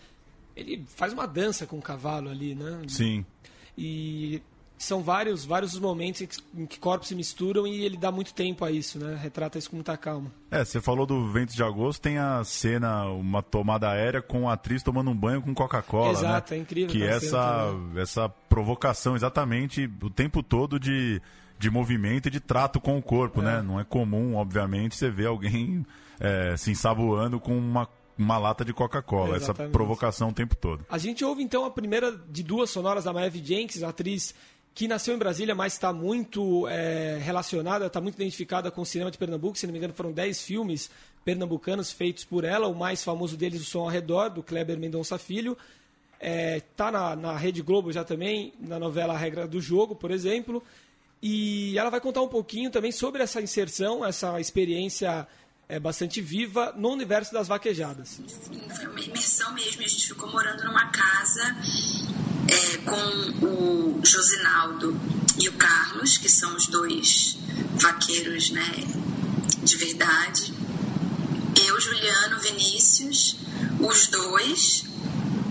ele 0.55 0.85
faz 0.87 1.13
uma 1.13 1.25
dança 1.25 1.65
com 1.65 1.77
o 1.77 1.81
cavalo 1.81 2.29
ali, 2.29 2.53
né? 2.55 2.81
Sim. 2.87 3.25
E 3.77 4.41
são 4.79 5.03
vários, 5.03 5.45
vários 5.45 5.73
os 5.73 5.79
momentos 5.79 6.21
em 6.55 6.65
que, 6.65 6.79
corpos 6.79 7.09
se 7.09 7.15
misturam 7.15 7.67
e 7.67 7.83
ele 7.83 7.97
dá 7.97 8.11
muito 8.11 8.33
tempo 8.33 8.63
a 8.63 8.71
isso, 8.71 8.97
né? 8.97 9.19
Retrata 9.21 9.57
isso 9.57 9.69
com 9.69 9.75
muita 9.75 9.97
calma. 9.97 10.31
É, 10.49 10.63
você 10.63 10.79
falou 10.79 11.05
do 11.05 11.29
Ventos 11.31 11.53
de 11.53 11.61
Agosto, 11.61 12.01
tem 12.01 12.17
a 12.17 12.41
cena, 12.45 13.05
uma 13.05 13.43
tomada 13.43 13.89
aérea 13.89 14.21
com 14.21 14.49
a 14.49 14.53
atriz 14.53 14.81
tomando 14.81 15.11
um 15.11 15.15
banho 15.15 15.41
com 15.41 15.53
Coca-Cola, 15.53 16.11
Exato, 16.11 16.53
né? 16.53 16.59
é 16.59 16.61
incrível. 16.61 16.89
Que 16.89 17.03
essa, 17.03 17.73
essa 17.97 18.29
provocação 18.29 19.17
exatamente 19.17 19.91
o 20.01 20.09
tempo 20.09 20.41
todo 20.41 20.79
de, 20.79 21.21
de 21.59 21.69
movimento 21.69 22.29
e 22.29 22.31
de 22.31 22.39
trato 22.39 22.79
com 22.79 22.97
o 22.97 23.01
corpo, 23.01 23.41
né? 23.41 23.55
é. 23.55 23.57
né? 23.57 23.61
Não 23.61 23.79
é 23.81 23.83
comum, 23.83 24.35
obviamente, 24.37 24.95
você 24.95 25.09
ver 25.09 25.27
alguém 25.27 25.85
é, 26.21 26.55
se 26.55 26.71
ensaboando 26.71 27.37
com 27.39 27.57
uma 27.57 27.87
uma 28.17 28.37
lata 28.37 28.65
de 28.65 28.73
Coca-Cola, 28.73 29.37
essa 29.37 29.53
provocação 29.53 30.27
o 30.27 30.33
tempo 30.33 30.53
todo. 30.53 30.85
A 30.89 30.97
gente 30.97 31.23
ouve 31.23 31.41
então 31.41 31.63
a 31.63 31.71
primeira 31.71 32.11
de 32.29 32.43
duas 32.43 32.69
sonoras 32.69 33.05
da 33.05 33.13
Maeve 33.13 33.41
Jenkins, 33.41 33.81
atriz 33.81 34.35
que 34.73 34.87
nasceu 34.87 35.13
em 35.13 35.17
Brasília, 35.17 35.53
mas 35.53 35.73
está 35.73 35.91
muito 35.91 36.67
é, 36.67 37.17
relacionada, 37.21 37.87
está 37.87 37.99
muito 37.99 38.15
identificada 38.15 38.71
com 38.71 38.81
o 38.81 38.85
cinema 38.85 39.11
de 39.11 39.17
Pernambuco. 39.17 39.57
Se 39.57 39.65
não 39.67 39.73
me 39.73 39.77
engano, 39.77 39.93
foram 39.93 40.11
10 40.11 40.41
filmes 40.41 40.89
pernambucanos 41.25 41.91
feitos 41.91 42.23
por 42.23 42.43
ela. 42.43 42.67
O 42.67 42.75
mais 42.75 43.03
famoso 43.03 43.35
deles, 43.35 43.61
O 43.61 43.65
Som 43.65 43.81
ao 43.81 43.87
Redor, 43.87 44.29
do 44.29 44.41
Kleber 44.41 44.77
Mendonça 44.77 45.17
Filho. 45.17 45.57
Está 46.13 46.27
é, 46.27 46.59
tá 46.75 46.91
na, 46.91 47.15
na 47.15 47.37
Rede 47.37 47.61
Globo 47.61 47.91
já 47.91 48.03
também, 48.03 48.53
na 48.59 48.79
novela 48.79 49.13
A 49.13 49.17
Regra 49.17 49.47
do 49.47 49.59
Jogo, 49.59 49.95
por 49.95 50.11
exemplo. 50.11 50.63
E 51.21 51.77
ela 51.77 51.89
vai 51.89 51.99
contar 51.99 52.21
um 52.21 52.27
pouquinho 52.27 52.69
também 52.69 52.91
sobre 52.91 53.21
essa 53.21 53.41
inserção, 53.41 54.05
essa 54.05 54.39
experiência 54.39 55.27
é, 55.67 55.79
bastante 55.79 56.21
viva 56.21 56.73
no 56.75 56.89
universo 56.89 57.33
das 57.33 57.47
vaquejadas. 57.47 58.21
Foi 58.75 58.87
uma 58.87 58.99
imersão 59.01 59.53
mesmo. 59.53 59.83
A 59.83 59.87
gente 59.87 60.07
ficou 60.07 60.31
morando 60.31 60.63
numa 60.63 60.87
casa 60.87 61.55
é, 62.49 62.77
com 62.77 63.45
o 63.45 64.01
Josinaldo 64.03 64.99
e 65.37 65.47
o 65.47 65.53
Carlos, 65.53 66.17
que 66.17 66.29
são 66.29 66.55
os 66.55 66.67
dois 66.67 67.37
vaqueiros 67.75 68.49
né, 68.49 68.71
de 69.63 69.77
verdade. 69.77 70.53
Eu, 71.67 71.79
Juliano, 71.79 72.39
Vinícius, 72.39 73.35
os 73.79 74.07
dois. 74.07 74.85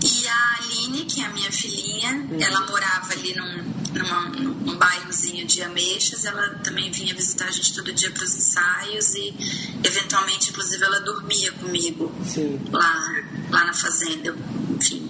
E 0.01 0.27
a 0.27 0.57
Aline, 0.59 1.05
que 1.05 1.21
é 1.21 1.25
a 1.25 1.29
minha 1.29 1.51
filhinha, 1.51 2.27
uhum. 2.29 2.41
ela 2.41 2.61
morava 2.67 3.11
ali 3.11 3.35
num, 3.35 3.63
numa, 3.93 4.21
num 4.29 4.77
bairrozinho 4.77 5.45
de 5.45 5.61
Ameixas. 5.61 6.23
Ela 6.23 6.49
também 6.63 6.89
vinha 6.89 7.13
visitar 7.13 7.45
a 7.45 7.51
gente 7.51 7.73
todo 7.73 7.91
dia 7.91 8.09
para 8.11 8.23
os 8.23 8.33
ensaios 8.33 9.13
e, 9.15 9.35
eventualmente, 9.83 10.51
inclusive, 10.51 10.83
ela 10.83 11.01
dormia 11.01 11.51
comigo 11.53 12.11
lá, 12.71 13.23
lá 13.49 13.65
na 13.65 13.73
fazenda. 13.73 14.35
Enfim, 14.69 15.09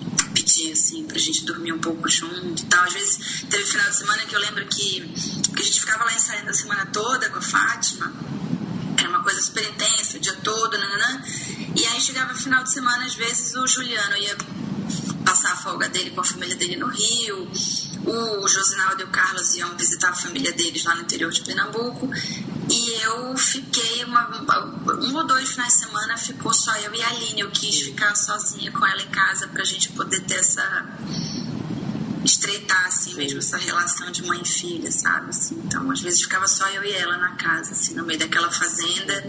pedir, 0.49 0.71
assim, 0.71 1.05
pra 1.05 1.17
gente 1.19 1.45
dormir 1.45 1.73
um 1.73 1.79
pouco 1.79 2.09
junto 2.09 2.63
e 2.63 2.65
tal. 2.65 2.83
Às 2.83 2.93
vezes 2.93 3.45
teve 3.49 3.63
final 3.65 3.87
de 3.89 3.95
semana 3.95 4.25
que 4.25 4.35
eu 4.35 4.39
lembro 4.39 4.65
que, 4.65 5.01
que 5.55 5.61
a 5.61 5.65
gente 5.65 5.79
ficava 5.79 6.03
lá 6.03 6.13
ensaiando 6.13 6.49
a 6.49 6.53
semana 6.53 6.85
toda 6.87 7.29
com 7.29 7.37
a 7.37 7.41
Fátima. 7.41 8.11
Era 8.97 9.09
uma 9.09 9.23
coisa 9.23 9.39
super 9.41 9.63
intensa, 9.63 10.17
o 10.17 10.19
dia 10.19 10.33
todo, 10.43 10.77
nananã. 10.77 11.23
E 11.75 11.85
aí 11.85 12.01
chegava 12.01 12.33
final 12.33 12.63
de 12.63 12.73
semana, 12.73 13.05
às 13.05 13.15
vezes 13.15 13.55
o 13.55 13.67
Juliano 13.67 14.17
ia 14.17 14.35
passar 15.23 15.53
a 15.53 15.55
folga 15.55 15.87
dele 15.87 16.09
com 16.09 16.21
a 16.21 16.23
família 16.23 16.55
dele 16.55 16.75
no 16.75 16.87
Rio. 16.87 17.47
O 18.05 18.47
Josinaldo 18.47 19.01
e 19.01 19.05
o 19.05 19.09
Carlos 19.09 19.55
iam 19.55 19.77
visitar 19.77 20.09
a 20.09 20.15
família 20.15 20.51
deles 20.53 20.83
lá 20.83 20.95
no 20.95 21.03
interior 21.03 21.31
de 21.31 21.41
Pernambuco. 21.41 22.09
E 22.69 22.91
eu 23.03 23.37
fiquei 23.37 24.03
uma, 24.05 24.27
um 25.01 25.15
ou 25.15 25.25
dois 25.25 25.49
finais 25.49 25.73
de 25.73 25.79
semana, 25.79 26.17
ficou 26.17 26.53
só 26.53 26.75
eu 26.77 26.93
e 26.93 27.01
a 27.01 27.07
Aline. 27.09 27.41
Eu 27.41 27.51
quis 27.51 27.81
ficar 27.81 28.15
sozinha 28.15 28.71
com 28.71 28.85
ela 28.85 29.01
em 29.01 29.07
casa 29.09 29.47
pra 29.47 29.63
gente 29.63 29.89
poder 29.89 30.21
ter 30.21 30.35
essa. 30.35 30.85
estreitar, 32.23 32.85
assim 32.85 33.15
mesmo, 33.15 33.39
essa 33.39 33.57
relação 33.57 34.11
de 34.11 34.23
mãe 34.23 34.41
e 34.41 34.47
filha, 34.47 34.91
sabe? 34.91 35.29
Assim, 35.29 35.61
então, 35.65 35.89
às 35.89 36.01
vezes 36.01 36.21
ficava 36.21 36.47
só 36.47 36.67
eu 36.69 36.83
e 36.83 36.91
ela 36.91 37.17
na 37.17 37.31
casa, 37.31 37.71
assim, 37.71 37.95
no 37.95 38.05
meio 38.05 38.19
daquela 38.19 38.51
fazenda. 38.51 39.25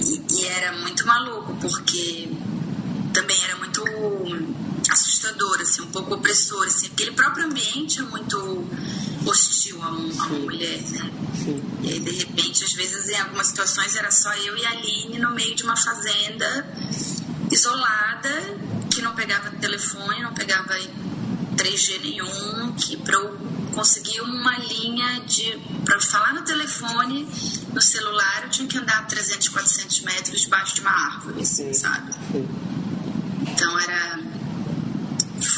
E, 0.00 0.24
e 0.32 0.46
era 0.46 0.72
muito 0.78 1.06
maluco, 1.06 1.54
porque 1.56 2.30
também 3.12 3.42
era 3.44 3.56
muito 3.56 3.84
assustador, 5.24 5.60
assim, 5.60 5.82
um 5.82 5.90
pouco 5.90 6.14
opressor. 6.14 6.66
Assim, 6.66 6.86
aquele 6.86 7.12
próprio 7.12 7.46
ambiente 7.46 8.00
é 8.00 8.02
muito 8.02 8.66
hostil 9.26 9.82
a, 9.82 9.90
um, 9.90 10.20
a 10.20 10.26
uma 10.26 10.38
mulher, 10.40 10.80
né? 10.90 11.10
Sim. 11.34 11.62
E 11.82 11.92
aí, 11.92 12.00
de 12.00 12.10
repente, 12.10 12.64
às 12.64 12.72
vezes, 12.72 13.08
em 13.08 13.20
algumas 13.20 13.46
situações, 13.46 13.96
era 13.96 14.10
só 14.10 14.32
eu 14.34 14.56
e 14.56 14.66
a 14.66 14.70
Aline 14.70 15.18
no 15.18 15.30
meio 15.30 15.54
de 15.54 15.64
uma 15.64 15.76
fazenda 15.76 16.66
isolada, 17.50 18.58
que 18.90 19.00
não 19.02 19.14
pegava 19.14 19.50
telefone, 19.52 20.22
não 20.22 20.34
pegava 20.34 20.74
3G 21.56 22.00
nenhum, 22.00 22.72
que 22.72 22.96
para 22.96 23.16
eu 23.16 23.38
conseguir 23.72 24.20
uma 24.20 24.56
linha 24.58 25.20
de 25.20 25.58
para 25.84 26.00
falar 26.00 26.32
no 26.32 26.42
telefone, 26.42 27.28
no 27.72 27.80
celular, 27.80 28.44
eu 28.44 28.50
tinha 28.50 28.68
que 28.68 28.78
andar 28.78 29.06
300, 29.06 29.48
400 29.48 30.00
metros 30.00 30.40
debaixo 30.42 30.74
de 30.76 30.80
uma 30.80 30.90
árvore, 30.90 31.42
assim, 31.42 31.72
sabe? 31.74 32.12
Então 33.46 33.78
era 33.78 34.18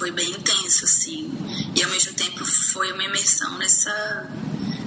foi 0.07 0.13
bem 0.13 0.31
intenso, 0.31 0.85
assim. 0.85 1.33
E 1.75 1.83
ao 1.83 1.91
mesmo 1.91 2.13
tempo 2.15 2.45
foi 2.45 2.93
uma 2.93 3.03
imersão 3.03 3.59
nessa, 3.59 4.31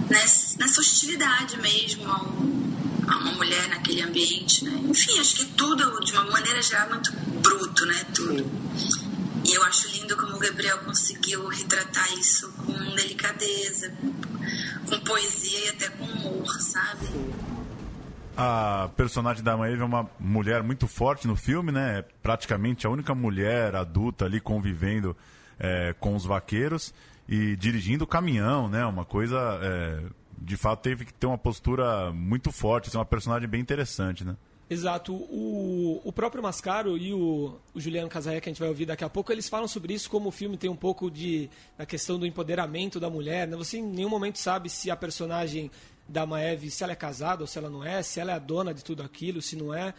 nessa, 0.10 0.58
nessa 0.58 0.80
hostilidade 0.80 1.58
mesmo 1.58 2.10
a, 2.10 2.24
um, 2.24 3.04
a, 3.06 3.18
uma 3.18 3.34
mulher 3.34 3.68
naquele 3.68 4.02
ambiente, 4.02 4.64
né? 4.64 4.72
Enfim, 4.88 5.20
acho 5.20 5.36
que 5.36 5.46
tudo, 5.46 6.00
de 6.06 6.14
uma 6.14 6.24
maneira 6.26 6.62
geral, 6.62 6.90
muito 6.90 7.12
bruto, 7.42 7.86
né? 7.86 8.06
Tudo. 8.14 8.50
E 9.44 9.54
eu 9.54 9.64
acho 9.64 9.90
lindo 9.90 10.16
como 10.16 10.38
o 10.38 10.40
Gabriel 10.40 10.78
conseguiu 10.80 11.46
retratar 11.48 12.14
isso 12.18 12.50
com 12.54 12.74
delicadeza, 12.96 13.90
com, 14.00 14.14
com 14.86 15.00
poesia 15.02 15.66
e 15.66 15.70
até 15.70 15.90
com 15.90 16.06
humor, 16.06 16.62
sabe? 16.62 17.08
A 18.41 18.89
personagem 18.96 19.43
da 19.43 19.58
Maeve 19.58 19.81
é 19.81 19.84
uma 19.84 20.10
mulher 20.17 20.63
muito 20.63 20.88
forte 20.88 21.27
no 21.27 21.36
filme, 21.36 21.74
né? 21.74 22.00
É 22.00 22.01
praticamente 22.24 22.88
a 22.88 22.89
única 22.89 23.13
mulher 23.13 23.75
adulta 23.75 24.24
ali 24.24 24.39
convivendo 24.39 25.13
é, 25.60 25.93
com 26.00 26.15
os 26.15 26.24
vaqueiros 26.24 26.93
e 27.27 27.58
dirigindo 27.58 28.05
o 28.05 28.08
caminhão, 28.08 28.69
né? 28.69 28.86
Uma 28.86 29.03
coisa. 29.03 29.60
É, 29.62 30.03
de 30.38 30.55
fato, 30.55 30.79
teve 30.79 31.03
que 31.03 31.13
ter 31.13 31.27
uma 31.27 31.38
postura 31.38 32.13
muito 32.13 32.50
forte, 32.50 32.89
é 32.96 32.98
uma 32.98 33.03
personagem 33.03 33.46
bem 33.46 33.60
interessante, 33.60 34.24
né? 34.24 34.38
Exato. 34.69 35.13
O, 35.13 36.00
o 36.05 36.13
próprio 36.13 36.41
Mascaro 36.41 36.98
e 36.98 37.12
o, 37.12 37.60
o 37.74 37.79
Juliano 37.81 38.08
Casaia, 38.08 38.39
que 38.39 38.48
a 38.48 38.53
gente 38.53 38.60
vai 38.62 38.69
ouvir 38.69 38.86
daqui 38.86 39.03
a 39.03 39.10
pouco, 39.10 39.34
eles 39.34 39.50
falam 39.50 39.67
sobre 39.67 39.93
isso, 39.93 40.10
como 40.10 40.29
o 40.29 40.31
filme 40.31 40.58
tem 40.58 40.69
um 40.69 40.77
pouco 40.77 41.12
de 41.12 41.50
da 41.77 41.86
questão 41.86 42.17
do 42.17 42.25
empoderamento 42.25 43.01
da 43.01 43.10
mulher. 43.10 43.50
Né? 43.50 43.58
Você 43.58 43.79
em 43.79 43.86
nenhum 43.86 44.10
momento 44.10 44.39
sabe 44.39 44.69
se 44.69 44.89
a 44.89 44.96
personagem 44.96 45.69
da 46.10 46.25
Maeve, 46.25 46.72
se 46.72 46.84
ela 46.84 46.94
é 46.94 46.96
casada 46.96 47.44
ou 47.44 47.48
se 47.48 47.58
ela 47.58 47.70
não 47.70 47.84
é, 47.84 48.01
se 48.01 48.20
ela 48.20 48.32
é 48.32 48.36
a 48.36 48.39
dona 48.39 48.74
de 48.74 48.84
tudo 48.84 49.04
aquilo, 49.04 49.42
se 49.42 49.56
não 49.56 49.74
é. 49.74 49.94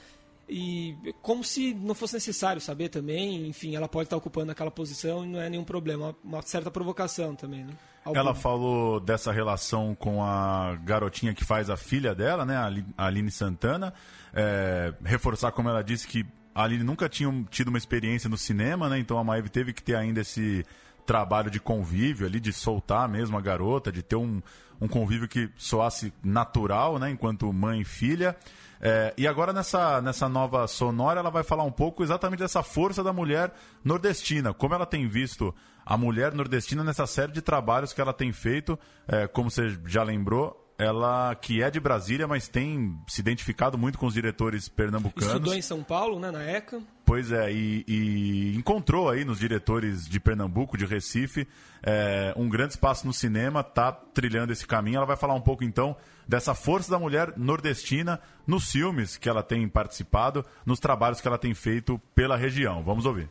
E 0.49 0.97
como 1.23 1.45
se 1.45 1.73
não 1.73 1.95
fosse 1.95 2.15
necessário 2.15 2.61
saber 2.61 2.89
também, 2.89 3.47
enfim, 3.47 3.77
ela 3.77 3.89
pode 3.89 4.07
estar 4.07 4.17
ocupando 4.17 4.51
aquela 4.51 4.71
posição 4.71 5.25
e 5.25 5.29
não 5.29 5.41
é 5.41 5.49
nenhum 5.49 5.63
problema, 5.63 6.15
uma 6.25 6.43
certa 6.43 6.71
provocação 6.71 7.37
também, 7.37 7.65
né? 7.65 7.73
Ela 8.13 8.35
falou 8.35 8.99
dessa 8.99 9.31
relação 9.31 9.95
com 9.95 10.25
a 10.25 10.75
garotinha 10.83 11.35
que 11.35 11.45
faz 11.45 11.71
a 11.71 11.77
filha 11.77 12.15
dela, 12.15 12.45
né, 12.45 12.57
a 12.97 13.07
Aline 13.07 13.31
Santana, 13.31 13.93
é, 14.33 14.93
reforçar 15.05 15.53
como 15.53 15.69
ela 15.69 15.85
disse 15.85 16.09
que 16.09 16.27
a 16.55 16.65
Aline 16.65 16.83
nunca 16.83 17.09
tinha 17.09 17.31
tido 17.51 17.69
uma 17.69 17.79
experiência 17.79 18.29
no 18.29 18.39
cinema, 18.39 18.89
né, 18.89 18.99
então 18.99 19.19
a 19.19 19.23
Maeve 19.23 19.51
teve 19.51 19.73
que 19.73 19.83
ter 19.83 19.95
ainda 19.95 20.23
esse 20.23 20.65
trabalho 21.07 21.51
de 21.51 21.61
convívio 21.61 22.27
ali, 22.27 22.41
de 22.41 22.53
soltar 22.53 23.09
mesmo 23.09 23.37
a 23.37 23.41
garota, 23.41 23.93
de 23.93 24.03
ter 24.03 24.17
um, 24.17 24.41
um 24.81 24.89
convívio 24.89 25.29
que 25.29 25.51
soasse 25.57 26.13
natural, 26.23 26.99
né, 26.99 27.11
enquanto 27.11 27.53
mãe 27.53 27.81
e 27.81 27.85
filha. 27.85 28.37
É, 28.81 29.13
e 29.17 29.27
agora 29.27 29.53
nessa, 29.53 30.01
nessa 30.01 30.29
nova 30.29 30.67
sonora 30.67 31.21
ela 31.21 31.31
vai 31.31 31.43
falar 31.43 31.65
um 31.65 31.71
pouco 31.71 32.03
exatamente 32.03 32.39
dessa 32.39 32.63
força 32.63 33.05
da 33.05 33.13
mulher 33.13 33.53
nordestina, 33.85 34.55
como 34.55 34.75
ela 34.75 34.87
tem 34.87 35.07
visto 35.07 35.55
a 35.85 35.99
mulher 35.99 36.33
nordestina 36.33 36.83
nessa 36.83 37.07
série 37.07 37.33
de 37.33 37.43
trabalhos 37.43 37.93
que 37.93 38.01
ela 38.01 38.13
tem 38.13 38.33
feito, 38.33 38.79
é, 39.07 39.27
como 39.27 39.51
você 39.51 39.79
já 39.85 40.03
lembrou, 40.03 40.60
ela 40.81 41.35
que 41.35 41.63
é 41.63 41.71
de 41.71 41.79
Brasília, 41.79 42.27
mas 42.27 42.49
tem 42.49 42.99
se 43.07 43.21
identificado 43.21 43.77
muito 43.77 43.99
com 43.99 44.07
os 44.07 44.15
diretores 44.15 44.67
pernambucanos. 44.69 45.35
Estudou 45.35 45.55
em 45.55 45.61
São 45.61 45.83
Paulo, 45.83 46.19
né, 46.19 46.31
na 46.31 46.43
ECA. 46.43 46.83
Pois 47.05 47.31
é, 47.31 47.53
e, 47.53 47.85
e 47.87 48.57
encontrou 48.57 49.11
aí 49.11 49.25
nos 49.25 49.39
diretores 49.39 50.09
de 50.09 50.19
Pernambuco, 50.19 50.79
de 50.79 50.87
Recife, 50.87 51.47
é, 51.83 52.33
um 52.37 52.49
grande 52.49 52.75
espaço 52.75 53.07
no 53.07 53.13
cinema, 53.13 53.63
tá 53.63 53.93
trilhando 53.93 54.53
esse 54.53 54.67
caminho. 54.67 54.97
Ela 54.97 55.07
vai 55.07 55.17
falar 55.17 55.35
um 55.35 55.41
pouco 55.41 55.65
então 55.65 55.97
dessa 56.27 56.55
força 56.55 56.91
da 56.91 56.99
mulher 56.99 57.35
nordestina 57.37 58.19
nos 58.47 58.71
filmes 58.71 59.19
que 59.19 59.29
ela 59.29 59.43
tem 59.43 59.69
participado, 59.69 60.47
nos 60.65 60.79
trabalhos 60.79 61.21
que 61.21 61.29
ela 61.29 61.39
tem 61.39 61.53
feito 61.53 62.01
pela 62.15 62.37
região. 62.37 62.83
Vamos 62.83 63.05
ouvir. 63.05 63.29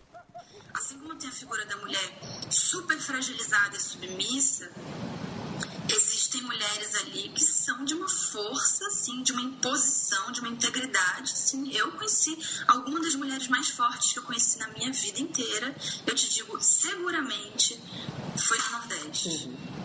Assim 0.73 0.99
como 0.99 1.15
tem 1.15 1.29
a 1.29 1.31
figura 1.31 1.65
da 1.65 1.77
mulher 1.77 2.19
super 2.49 2.97
fragilizada 2.99 3.75
e 3.75 3.79
submissa, 3.79 4.69
existem 5.95 6.41
mulheres 6.41 6.95
ali 6.95 7.29
que 7.29 7.43
são 7.43 7.83
de 7.85 7.93
uma 7.93 8.07
força, 8.07 8.85
assim, 8.87 9.21
de 9.23 9.31
uma 9.31 9.41
imposição, 9.41 10.31
de 10.31 10.39
uma 10.39 10.49
integridade, 10.49 11.33
assim. 11.33 11.71
Eu 11.71 11.91
conheci 11.93 12.37
algumas 12.67 13.01
das 13.03 13.15
mulheres 13.15 13.47
mais 13.47 13.69
fortes 13.69 14.13
que 14.13 14.19
eu 14.19 14.23
conheci 14.23 14.59
na 14.59 14.67
minha 14.69 14.91
vida 14.91 15.19
inteira. 15.19 15.75
Eu 16.05 16.15
te 16.15 16.29
digo, 16.29 16.59
seguramente 16.61 17.79
foi 18.37 18.57
no 18.57 18.71
Nordeste. 18.71 19.29
Uhum. 19.29 19.79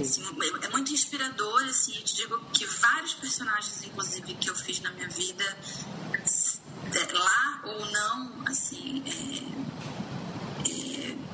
Assim, 0.00 0.22
é 0.62 0.68
muito 0.68 0.92
inspirador, 0.92 1.62
assim, 1.64 1.96
eu 1.96 2.02
te 2.02 2.16
digo 2.16 2.38
que 2.52 2.66
vários 2.66 3.14
personagens, 3.14 3.82
inclusive, 3.84 4.34
que 4.34 4.50
eu 4.50 4.54
fiz 4.54 4.80
na 4.80 4.90
minha 4.90 5.08
vida, 5.08 5.44
lá 7.12 7.62
ou 7.64 7.90
não, 7.90 8.44
assim, 8.46 9.02
é, 9.06 9.10
é, 9.10 9.75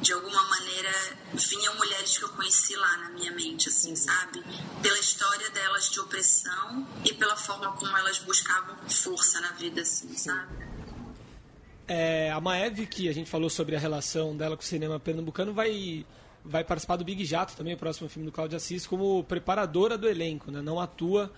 de 0.03 0.13
alguma 0.13 0.43
maneira 0.49 0.91
vinham 1.33 1.77
mulheres 1.77 2.19
que 2.19 2.25
eu 2.25 2.29
conheci 2.31 2.75
lá 2.75 2.97
na 2.99 3.11
minha 3.11 3.31
mente, 3.33 3.69
assim, 3.69 3.95
sabe? 3.95 4.43
Pela 4.83 4.99
história 4.99 5.49
delas 5.51 5.91
de 5.91 6.01
opressão 6.01 6.87
e 7.05 7.15
pela 7.15 7.37
forma 7.37 7.73
como 7.73 7.97
elas 7.97 8.19
buscavam 8.19 8.77
força 8.89 9.41
na 9.41 9.53
vida, 9.53 9.81
assim, 9.81 10.13
sabe? 10.15 10.67
É, 11.87 12.31
a 12.31 12.41
Maeve, 12.41 12.87
que 12.87 13.09
a 13.09 13.13
gente 13.13 13.31
falou 13.31 13.49
sobre 13.49 13.77
a 13.77 13.79
relação 13.79 14.37
dela 14.37 14.57
com 14.57 14.63
o 14.63 14.67
cinema 14.67 14.99
pernambucano, 14.99 15.55
vai, 15.55 16.05
vai 16.45 16.65
participar 16.65 16.97
do 16.97 17.05
Big 17.05 17.25
Jato 17.25 17.55
também, 17.55 17.75
o 17.75 17.79
próximo 17.79 18.09
filme 18.09 18.27
do 18.27 18.33
Cláudio 18.33 18.57
Assis, 18.57 18.87
como 18.87 19.23
preparadora 19.25 19.97
do 19.97 20.09
elenco, 20.09 20.51
né? 20.51 20.61
Não 20.61 20.81
atua, 20.81 21.33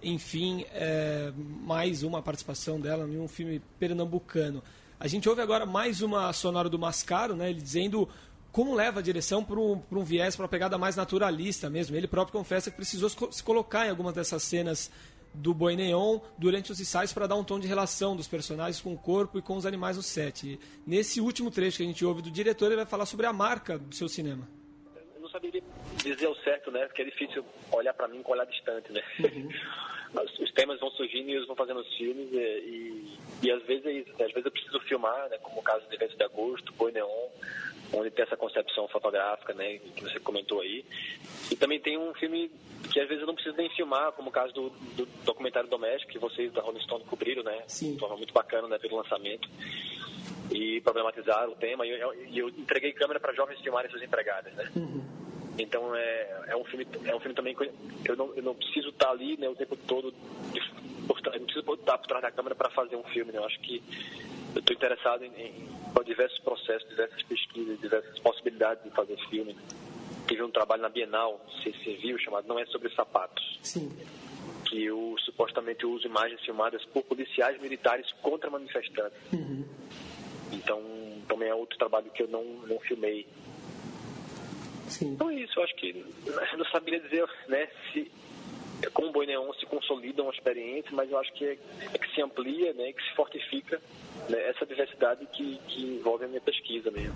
enfim, 0.00 0.64
é, 0.70 1.32
mais 1.36 2.04
uma 2.04 2.22
participação 2.22 2.80
dela 2.80 3.08
em 3.08 3.18
um 3.18 3.26
filme 3.26 3.60
pernambucano. 3.80 4.62
A 4.98 5.06
gente 5.06 5.28
ouve 5.28 5.42
agora 5.42 5.66
mais 5.66 6.00
uma 6.00 6.32
sonora 6.32 6.70
do 6.70 6.78
Mascaro, 6.78 7.36
né? 7.36 7.50
Ele 7.50 7.60
dizendo 7.60 8.08
como 8.50 8.74
leva 8.74 9.00
a 9.00 9.02
direção 9.02 9.44
para 9.44 9.60
um, 9.60 9.82
um 9.92 10.02
viés, 10.02 10.34
para 10.34 10.44
uma 10.44 10.48
pegada 10.48 10.78
mais 10.78 10.96
naturalista 10.96 11.68
mesmo. 11.68 11.94
Ele 11.94 12.08
próprio 12.08 12.32
confessa 12.32 12.70
que 12.70 12.76
precisou 12.76 13.10
se 13.10 13.44
colocar 13.44 13.86
em 13.86 13.90
algumas 13.90 14.14
dessas 14.14 14.42
cenas 14.42 14.90
do 15.34 15.52
Boi 15.52 15.76
Neon 15.76 16.18
durante 16.38 16.72
os 16.72 16.80
ensaios 16.80 17.12
para 17.12 17.26
dar 17.26 17.36
um 17.36 17.44
tom 17.44 17.60
de 17.60 17.66
relação 17.66 18.16
dos 18.16 18.26
personagens 18.26 18.80
com 18.80 18.94
o 18.94 18.98
corpo 18.98 19.38
e 19.38 19.42
com 19.42 19.54
os 19.56 19.66
animais 19.66 19.98
no 19.98 20.02
set. 20.02 20.58
nesse 20.86 21.20
último 21.20 21.50
trecho 21.50 21.76
que 21.76 21.82
a 21.82 21.86
gente 21.86 22.02
ouve 22.02 22.22
do 22.22 22.30
diretor, 22.30 22.66
ele 22.68 22.76
vai 22.76 22.86
falar 22.86 23.04
sobre 23.04 23.26
a 23.26 23.32
marca 23.34 23.78
do 23.78 23.94
seu 23.94 24.08
cinema. 24.08 24.48
Eu 25.14 25.20
não 25.20 25.28
saberia 25.28 25.62
dizer 26.02 26.26
o 26.26 26.34
certo, 26.36 26.70
né? 26.70 26.86
Porque 26.86 27.02
é 27.02 27.04
difícil 27.04 27.44
olhar 27.70 27.92
para 27.92 28.08
mim 28.08 28.22
com 28.22 28.32
olhar 28.32 28.46
distante, 28.46 28.90
né? 28.90 29.02
Uhum. 29.20 29.50
os 30.42 30.52
temas 30.52 30.80
vão 30.80 30.90
surgindo 30.92 31.28
e 31.28 31.34
eles 31.34 31.46
vão 31.46 31.56
fazendo 31.56 31.80
os 31.80 31.96
filmes 31.96 32.32
e, 32.32 33.18
e, 33.42 33.50
às 33.50 33.62
vezes 33.64 33.86
é 33.86 33.92
isso. 33.92 34.10
Né? 34.10 34.24
Às 34.24 34.32
vezes 34.32 34.44
eu 34.44 34.50
preciso 34.50 34.80
filmar, 34.80 35.28
né? 35.28 35.38
Como 35.38 35.60
o 35.60 35.62
caso 35.62 35.86
de 35.88 35.96
20 35.96 36.16
de 36.16 36.24
Agosto, 36.24 36.72
Boi 36.74 36.92
Neon, 36.92 37.28
onde 37.92 38.10
tem 38.10 38.24
essa 38.24 38.36
concepção 38.36 38.88
fotográfica, 38.88 39.52
né, 39.54 39.78
que 39.78 40.02
você 40.02 40.18
comentou 40.20 40.60
aí. 40.60 40.84
E 41.50 41.56
também 41.56 41.80
tem 41.80 41.96
um 41.96 42.12
filme 42.14 42.50
que 42.90 43.00
às 43.00 43.08
vezes 43.08 43.20
eu 43.20 43.26
não 43.26 43.34
preciso 43.34 43.56
nem 43.56 43.68
filmar, 43.70 44.12
como 44.12 44.30
o 44.30 44.32
caso 44.32 44.52
do, 44.52 44.70
do 44.96 45.06
documentário 45.24 45.68
doméstico 45.68 46.12
que 46.12 46.18
vocês 46.18 46.52
da 46.52 46.62
Rolling 46.62 46.80
Stone 46.80 47.04
cobriram, 47.04 47.42
né, 47.42 47.62
Sim. 47.66 47.94
de 47.94 47.98
forma 47.98 48.16
muito 48.16 48.32
bacana, 48.32 48.68
né, 48.68 48.78
pelo 48.78 48.96
lançamento 48.96 49.48
e 50.50 50.80
problematizaram 50.80 51.52
o 51.52 51.56
tema. 51.56 51.86
E 51.86 51.90
eu, 51.90 52.14
eu, 52.32 52.48
entreguei 52.48 52.92
câmera 52.92 53.20
para 53.20 53.32
jovens 53.32 53.60
filmarem 53.60 53.90
suas 53.90 54.02
empregadas, 54.02 54.52
né. 54.54 54.70
Uhum. 54.74 55.04
Então 55.58 55.94
é, 55.94 56.44
é 56.48 56.56
um 56.56 56.64
filme 56.64 56.86
é 57.04 57.16
um 57.16 57.20
filme 57.20 57.34
também 57.34 57.54
que 57.54 58.10
eu 58.10 58.16
não, 58.16 58.34
eu 58.34 58.42
não 58.42 58.54
preciso 58.54 58.90
estar 58.90 59.10
ali 59.10 59.38
né, 59.38 59.48
o 59.48 59.54
tempo 59.54 59.74
todo 59.74 60.12
de, 60.52 60.60
eu 61.34 61.40
não 61.40 61.46
preciso 61.46 61.74
estar 61.74 61.98
por 61.98 62.06
trás 62.06 62.22
da 62.22 62.30
câmera 62.30 62.54
para 62.54 62.70
fazer 62.70 62.96
um 62.96 63.04
filme. 63.04 63.32
Né? 63.32 63.38
Eu 63.38 63.44
acho 63.44 63.58
que 63.60 63.82
eu 64.54 64.60
estou 64.60 64.74
interessado 64.74 65.24
em, 65.24 65.32
em, 65.38 65.68
diversos 66.04 66.38
processos, 66.38 66.88
diversas 66.88 67.22
pesquisas, 67.24 67.80
diversas 67.80 68.18
possibilidades 68.20 68.84
de 68.84 68.90
fazer 68.90 69.16
filme. 69.28 69.56
Tive 70.28 70.42
um 70.42 70.50
trabalho 70.50 70.82
na 70.82 70.88
Bienal, 70.88 71.40
se 71.62 71.72
você 71.72 71.94
viu, 71.94 72.18
chamado 72.18 72.46
Não 72.46 72.58
é 72.58 72.66
sobre 72.66 72.88
Sapatos. 72.94 73.58
Sim. 73.62 73.90
Que 74.64 74.84
eu 74.84 75.16
supostamente 75.18 75.84
uso 75.84 76.06
imagens 76.06 76.40
filmadas 76.42 76.84
por 76.86 77.02
policiais 77.04 77.60
militares 77.60 78.10
contra 78.22 78.50
manifestantes. 78.50 79.18
Uhum. 79.32 79.64
Então, 80.52 80.82
também 81.28 81.48
é 81.48 81.54
outro 81.54 81.76
trabalho 81.78 82.10
que 82.10 82.22
eu 82.22 82.28
não, 82.28 82.44
não 82.66 82.78
filmei. 82.80 83.26
Sim. 84.88 85.12
Então, 85.12 85.30
é 85.30 85.34
isso, 85.34 85.58
eu 85.58 85.64
acho 85.64 85.74
que 85.76 86.04
eu 86.26 86.58
não 86.58 86.64
saberia 86.66 87.00
dizer 87.00 87.28
né, 87.48 87.68
se 87.92 88.10
com 88.92 89.06
o 89.06 89.12
Boi 89.12 89.26
Neon 89.26 89.52
se 89.54 89.66
consolida 89.66 90.22
uma 90.22 90.32
experiência, 90.32 90.90
mas 90.92 91.10
eu 91.10 91.18
acho 91.18 91.32
que 91.34 91.44
é, 91.44 91.58
é 91.92 91.98
que 91.98 92.14
se 92.14 92.22
amplia, 92.22 92.72
né, 92.74 92.92
que 92.92 93.02
se 93.02 93.14
fortifica 93.14 93.80
né, 94.28 94.48
essa 94.48 94.66
diversidade 94.66 95.26
que, 95.32 95.58
que 95.68 95.96
envolve 95.98 96.24
a 96.24 96.28
minha 96.28 96.40
pesquisa 96.40 96.90
mesmo. 96.90 97.14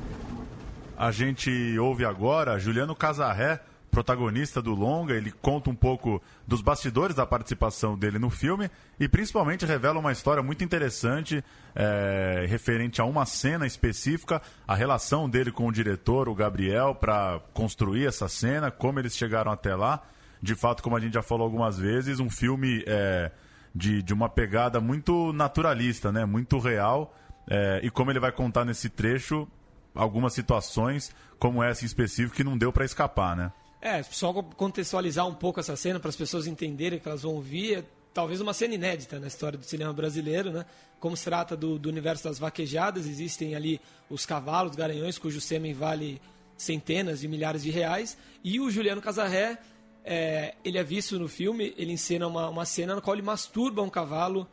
A 0.96 1.10
gente 1.10 1.50
ouve 1.78 2.04
agora 2.04 2.58
Juliano 2.58 2.94
Casarré, 2.94 3.60
protagonista 3.90 4.62
do 4.62 4.74
longa, 4.74 5.14
ele 5.14 5.32
conta 5.32 5.68
um 5.68 5.74
pouco 5.74 6.22
dos 6.46 6.60
bastidores 6.60 7.16
da 7.16 7.26
participação 7.26 7.98
dele 7.98 8.18
no 8.18 8.30
filme 8.30 8.70
e 8.98 9.08
principalmente 9.08 9.66
revela 9.66 9.98
uma 9.98 10.12
história 10.12 10.42
muito 10.42 10.62
interessante 10.62 11.42
é, 11.74 12.46
referente 12.48 13.00
a 13.00 13.04
uma 13.04 13.26
cena 13.26 13.66
específica, 13.66 14.40
a 14.66 14.74
relação 14.74 15.28
dele 15.28 15.50
com 15.50 15.66
o 15.66 15.72
diretor, 15.72 16.28
o 16.28 16.34
Gabriel, 16.34 16.94
para 16.94 17.40
construir 17.52 18.06
essa 18.06 18.28
cena, 18.28 18.70
como 18.70 19.00
eles 19.00 19.16
chegaram 19.16 19.50
até 19.50 19.74
lá 19.74 20.02
de 20.42 20.54
fato, 20.54 20.82
como 20.82 20.96
a 20.96 21.00
gente 21.00 21.14
já 21.14 21.22
falou 21.22 21.44
algumas 21.44 21.78
vezes, 21.78 22.20
um 22.20 22.30
filme 22.30 22.82
é, 22.86 23.30
de, 23.74 24.02
de 24.02 24.14
uma 24.14 24.28
pegada 24.28 24.80
muito 24.80 25.32
naturalista, 25.32 26.10
né? 26.10 26.24
muito 26.24 26.58
real. 26.58 27.14
É, 27.48 27.80
e 27.82 27.90
como 27.90 28.10
ele 28.10 28.20
vai 28.20 28.32
contar 28.32 28.64
nesse 28.64 28.88
trecho 28.88 29.46
algumas 29.94 30.32
situações, 30.32 31.14
como 31.38 31.62
essa 31.62 31.84
em 31.84 31.86
específico, 31.86 32.36
que 32.36 32.44
não 32.44 32.56
deu 32.56 32.72
para 32.72 32.84
escapar, 32.84 33.36
né? 33.36 33.52
É, 33.82 34.02
só 34.02 34.32
contextualizar 34.32 35.26
um 35.26 35.34
pouco 35.34 35.58
essa 35.58 35.74
cena 35.74 35.98
para 35.98 36.10
as 36.10 36.16
pessoas 36.16 36.46
entenderem 36.46 36.98
que 36.98 37.08
elas 37.08 37.22
vão 37.22 37.32
ouvir. 37.32 37.78
É 37.78 37.84
talvez 38.12 38.40
uma 38.40 38.52
cena 38.52 38.74
inédita 38.74 39.18
na 39.18 39.26
história 39.26 39.58
do 39.58 39.64
cinema 39.64 39.92
brasileiro, 39.92 40.50
né? 40.50 40.66
Como 40.98 41.16
se 41.16 41.24
trata 41.24 41.56
do, 41.56 41.78
do 41.78 41.88
universo 41.88 42.24
das 42.24 42.38
vaquejadas, 42.38 43.06
existem 43.06 43.54
ali 43.54 43.80
os 44.08 44.26
cavalos, 44.26 44.76
garanhões, 44.76 45.18
cujo 45.18 45.40
sêmen 45.40 45.72
vale 45.72 46.20
centenas 46.56 47.20
de 47.20 47.28
milhares 47.28 47.62
de 47.62 47.70
reais. 47.70 48.18
E 48.44 48.60
o 48.60 48.70
Juliano 48.70 49.00
Casarré 49.00 49.58
é, 50.04 50.54
ele 50.64 50.78
é 50.78 50.84
visto 50.84 51.18
no 51.18 51.28
filme, 51.28 51.74
ele 51.76 51.92
encena 51.92 52.26
uma, 52.26 52.48
uma 52.48 52.64
cena 52.64 52.94
na 52.94 53.00
qual 53.00 53.14
ele 53.14 53.22
masturba 53.22 53.82
um 53.82 53.90
cavalo. 53.90 54.46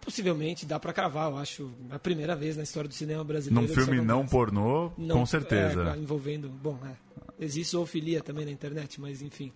Possivelmente 0.00 0.64
dá 0.64 0.78
para 0.78 0.92
cravar, 0.92 1.30
eu 1.30 1.38
acho, 1.38 1.70
a 1.90 1.98
primeira 1.98 2.36
vez 2.36 2.56
na 2.56 2.62
história 2.62 2.86
do 2.86 2.94
cinema 2.94 3.24
brasileiro. 3.24 3.66
Num 3.66 3.74
filme 3.74 4.00
não 4.00 4.24
pornô, 4.24 4.92
não, 4.96 5.18
com 5.18 5.26
certeza. 5.26 5.94
É, 5.94 5.98
envolvendo. 5.98 6.48
Bom, 6.48 6.78
é, 6.84 6.94
existe 7.40 7.72
zoofilia 7.72 8.22
também 8.22 8.44
na 8.44 8.52
internet, 8.52 9.00
mas 9.00 9.22
enfim. 9.22 9.52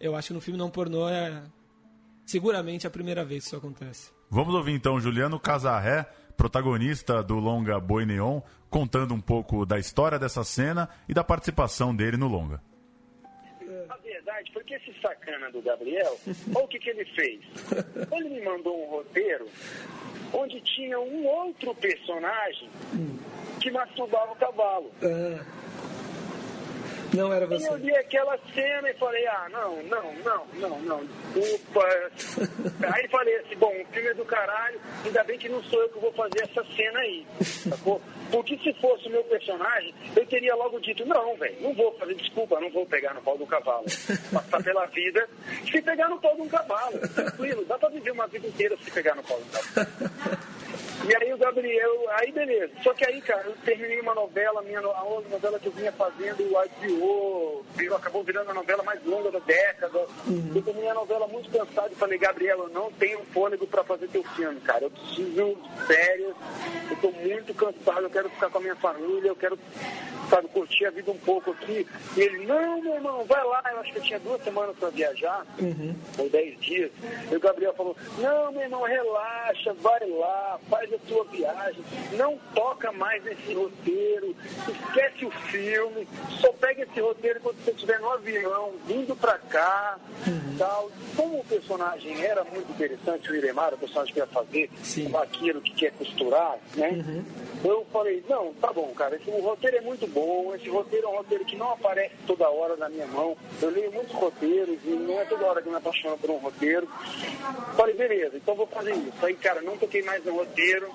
Eu 0.00 0.16
acho 0.16 0.28
que 0.28 0.34
no 0.34 0.40
filme 0.40 0.58
não 0.58 0.70
pornô 0.70 1.08
é 1.08 1.42
seguramente 2.24 2.86
a 2.86 2.90
primeira 2.90 3.24
vez 3.24 3.42
que 3.42 3.48
isso 3.48 3.56
acontece. 3.56 4.10
Vamos 4.30 4.54
ouvir 4.54 4.72
então 4.72 4.98
Juliano 4.98 5.38
Casarré, 5.38 6.08
protagonista 6.36 7.22
do 7.22 7.34
longa 7.34 7.78
Boi 7.78 8.06
Neon, 8.06 8.40
contando 8.70 9.12
um 9.12 9.20
pouco 9.20 9.66
da 9.66 9.78
história 9.78 10.18
dessa 10.18 10.42
cena 10.42 10.88
e 11.06 11.12
da 11.12 11.22
participação 11.22 11.94
dele 11.94 12.16
no 12.16 12.28
longa 12.28 12.62
verdade 14.22 14.52
foi 14.52 14.62
que 14.64 14.74
esse 14.74 14.94
sacana 15.00 15.50
do 15.50 15.60
Gabriel, 15.60 16.16
olha 16.54 16.64
o 16.64 16.68
que, 16.68 16.78
que 16.78 16.90
ele 16.90 17.04
fez. 17.04 17.40
Ele 18.12 18.28
me 18.28 18.40
mandou 18.42 18.84
um 18.84 18.90
roteiro 18.90 19.48
onde 20.32 20.60
tinha 20.60 20.98
um 20.98 21.26
outro 21.26 21.74
personagem 21.74 22.68
que 23.60 23.70
masturbava 23.70 24.32
o 24.32 24.36
cavalo. 24.36 24.90
Ah. 25.02 25.44
Não 27.14 27.30
era 27.30 27.46
você. 27.46 27.66
E 27.66 27.68
eu 27.68 27.78
vi 27.78 27.94
aquela 27.94 28.38
cena 28.54 28.88
e 28.88 28.94
falei, 28.94 29.26
ah, 29.26 29.46
não, 29.50 29.82
não, 29.82 30.14
não, 30.24 30.46
não, 30.54 30.80
não, 30.80 31.08
desculpa. 31.34 31.86
aí 32.94 33.08
falei 33.08 33.36
assim, 33.36 33.56
bom, 33.56 33.72
o 33.82 33.86
filme 33.92 34.08
é 34.08 34.14
do 34.14 34.24
caralho, 34.24 34.80
ainda 35.04 35.22
bem 35.24 35.38
que 35.38 35.48
não 35.48 35.62
sou 35.64 35.82
eu 35.82 35.88
que 35.90 35.98
vou 35.98 36.12
fazer 36.12 36.42
essa 36.42 36.64
cena 36.74 37.00
aí, 37.00 37.26
sacou? 37.44 38.00
Porque 38.32 38.56
se 38.58 38.72
fosse 38.80 39.08
o 39.08 39.10
meu 39.10 39.22
personagem, 39.24 39.94
eu 40.16 40.26
teria 40.26 40.56
logo 40.56 40.80
dito, 40.80 41.04
não, 41.04 41.36
velho, 41.36 41.54
não 41.60 41.74
vou 41.74 41.92
fazer, 41.98 42.14
desculpa, 42.14 42.58
não 42.58 42.70
vou 42.70 42.86
pegar 42.86 43.12
no 43.12 43.20
pau 43.20 43.36
do 43.36 43.46
cavalo. 43.46 43.84
Passar 44.32 44.62
pela 44.62 44.86
vida 44.86 45.28
se 45.70 45.82
pegar 45.82 46.08
no 46.08 46.18
pau 46.18 46.34
de 46.34 46.40
um 46.40 46.48
cavalo, 46.48 46.98
tranquilo, 47.14 47.64
dá 47.66 47.78
pra 47.78 47.90
viver 47.90 48.10
uma 48.10 48.26
vida 48.26 48.46
inteira 48.46 48.74
se 48.82 48.90
pegar 48.90 49.14
no 49.14 49.22
pau 49.22 49.38
do 49.38 49.74
cavalo. 49.74 50.42
E 51.04 51.16
aí 51.16 51.32
o 51.32 51.36
Gabriel, 51.38 51.92
aí 52.10 52.30
beleza. 52.30 52.72
Só 52.82 52.94
que 52.94 53.04
aí, 53.04 53.20
cara, 53.20 53.42
eu 53.46 53.56
terminei 53.64 54.00
uma 54.00 54.14
novela, 54.14 54.62
minha, 54.62 54.78
a 54.78 55.02
outra 55.02 55.30
novela 55.30 55.58
que 55.58 55.66
eu 55.66 55.72
vinha 55.72 55.90
fazendo, 55.90 56.44
o 56.44 56.64
IPO, 56.64 57.66
virou, 57.74 57.96
acabou 57.96 58.22
virando 58.22 58.50
a 58.50 58.54
novela 58.54 58.84
mais 58.84 59.04
longa 59.04 59.32
da 59.32 59.40
década. 59.40 59.98
Uhum. 60.26 60.52
Eu 60.54 60.62
terminei 60.62 60.90
a 60.90 60.94
novela 60.94 61.26
muito 61.26 61.50
cansado 61.50 61.92
e 61.92 61.96
falei, 61.96 62.18
Gabriela, 62.18 62.64
eu 62.64 62.68
não 62.68 62.92
tenho 62.92 63.18
fôlego 63.32 63.66
pra 63.66 63.82
fazer 63.82 64.06
teu 64.08 64.22
filme, 64.22 64.60
cara. 64.60 64.84
Eu 64.84 64.90
preciso 64.90 65.58
férias, 65.88 66.36
eu 66.90 66.96
tô 67.00 67.10
muito 67.10 67.52
cansado, 67.54 68.02
eu 68.02 68.10
quero 68.10 68.21
ficar 68.30 68.50
com 68.50 68.58
a 68.58 68.60
minha 68.60 68.76
família, 68.76 69.28
eu 69.28 69.36
quero, 69.36 69.58
sabe, 70.28 70.48
curtir 70.48 70.86
a 70.86 70.90
vida 70.90 71.10
um 71.10 71.18
pouco 71.18 71.50
aqui. 71.52 71.86
E 72.16 72.20
ele, 72.20 72.46
não, 72.46 72.80
meu 72.80 72.94
irmão, 72.94 73.24
vai 73.24 73.42
lá. 73.44 73.62
Eu 73.72 73.80
acho 73.80 73.92
que 73.92 73.98
eu 73.98 74.02
tinha 74.02 74.18
duas 74.20 74.42
semanas 74.42 74.76
pra 74.76 74.90
viajar, 74.90 75.46
uhum. 75.58 75.94
ou 76.18 76.28
dez 76.28 76.58
dias. 76.60 76.90
E 77.30 77.34
o 77.34 77.40
Gabriel 77.40 77.74
falou, 77.74 77.96
não, 78.18 78.52
meu 78.52 78.62
irmão, 78.62 78.82
relaxa, 78.82 79.72
vai 79.74 80.00
lá, 80.08 80.58
faz 80.68 80.92
a 80.92 80.98
tua 81.08 81.24
viagem, 81.24 81.82
não 82.12 82.38
toca 82.54 82.92
mais 82.92 83.22
nesse 83.24 83.54
roteiro, 83.54 84.34
esquece 84.68 85.24
o 85.24 85.30
filme, 85.30 86.06
só 86.40 86.52
pega 86.52 86.82
esse 86.82 87.00
roteiro 87.00 87.40
quando 87.40 87.56
você 87.64 87.70
estiver 87.70 88.00
no 88.00 88.10
avião, 88.10 88.72
vindo 88.86 89.14
pra 89.16 89.38
cá, 89.38 89.98
uhum. 90.26 90.56
tal. 90.58 90.90
Como 91.16 91.40
o 91.40 91.44
personagem 91.44 92.22
era 92.24 92.44
muito 92.44 92.70
interessante, 92.70 93.30
o 93.30 93.36
Iremar, 93.36 93.74
o 93.74 93.78
personagem 93.78 94.12
que 94.12 94.20
ia 94.20 94.26
fazer, 94.26 94.70
Sim. 94.82 95.06
o 95.06 95.10
vaqueiro 95.10 95.60
que 95.60 95.72
quer 95.72 95.92
costurar, 95.92 96.58
né? 96.74 96.90
Uhum. 96.90 97.24
Eu 97.64 97.86
falei, 97.92 98.11
não, 98.28 98.52
tá 98.54 98.72
bom, 98.72 98.92
cara, 98.94 99.16
esse, 99.16 99.30
o 99.30 99.40
roteiro 99.40 99.76
é 99.76 99.80
muito 99.80 100.06
bom, 100.06 100.54
esse 100.54 100.68
roteiro 100.68 101.06
é 101.06 101.10
um 101.10 101.16
roteiro 101.16 101.44
que 101.44 101.56
não 101.56 101.72
aparece 101.72 102.14
toda 102.26 102.48
hora 102.48 102.76
na 102.76 102.88
minha 102.88 103.06
mão. 103.06 103.36
Eu 103.60 103.70
leio 103.70 103.92
muitos 103.92 104.14
roteiros 104.14 104.78
e 104.84 104.90
não 104.90 105.20
é 105.20 105.24
toda 105.24 105.46
hora 105.46 105.62
que 105.62 105.68
eu 105.68 105.72
me 105.72 105.78
apaixono 105.78 106.18
por 106.18 106.30
um 106.30 106.38
roteiro. 106.38 106.88
Falei, 107.76 107.94
beleza, 107.94 108.36
então 108.36 108.54
vou 108.54 108.66
fazer 108.66 108.94
isso. 108.94 109.24
Aí, 109.24 109.34
cara, 109.34 109.60
não 109.62 109.76
toquei 109.76 110.02
mais 110.02 110.24
no 110.24 110.36
roteiro, 110.36 110.90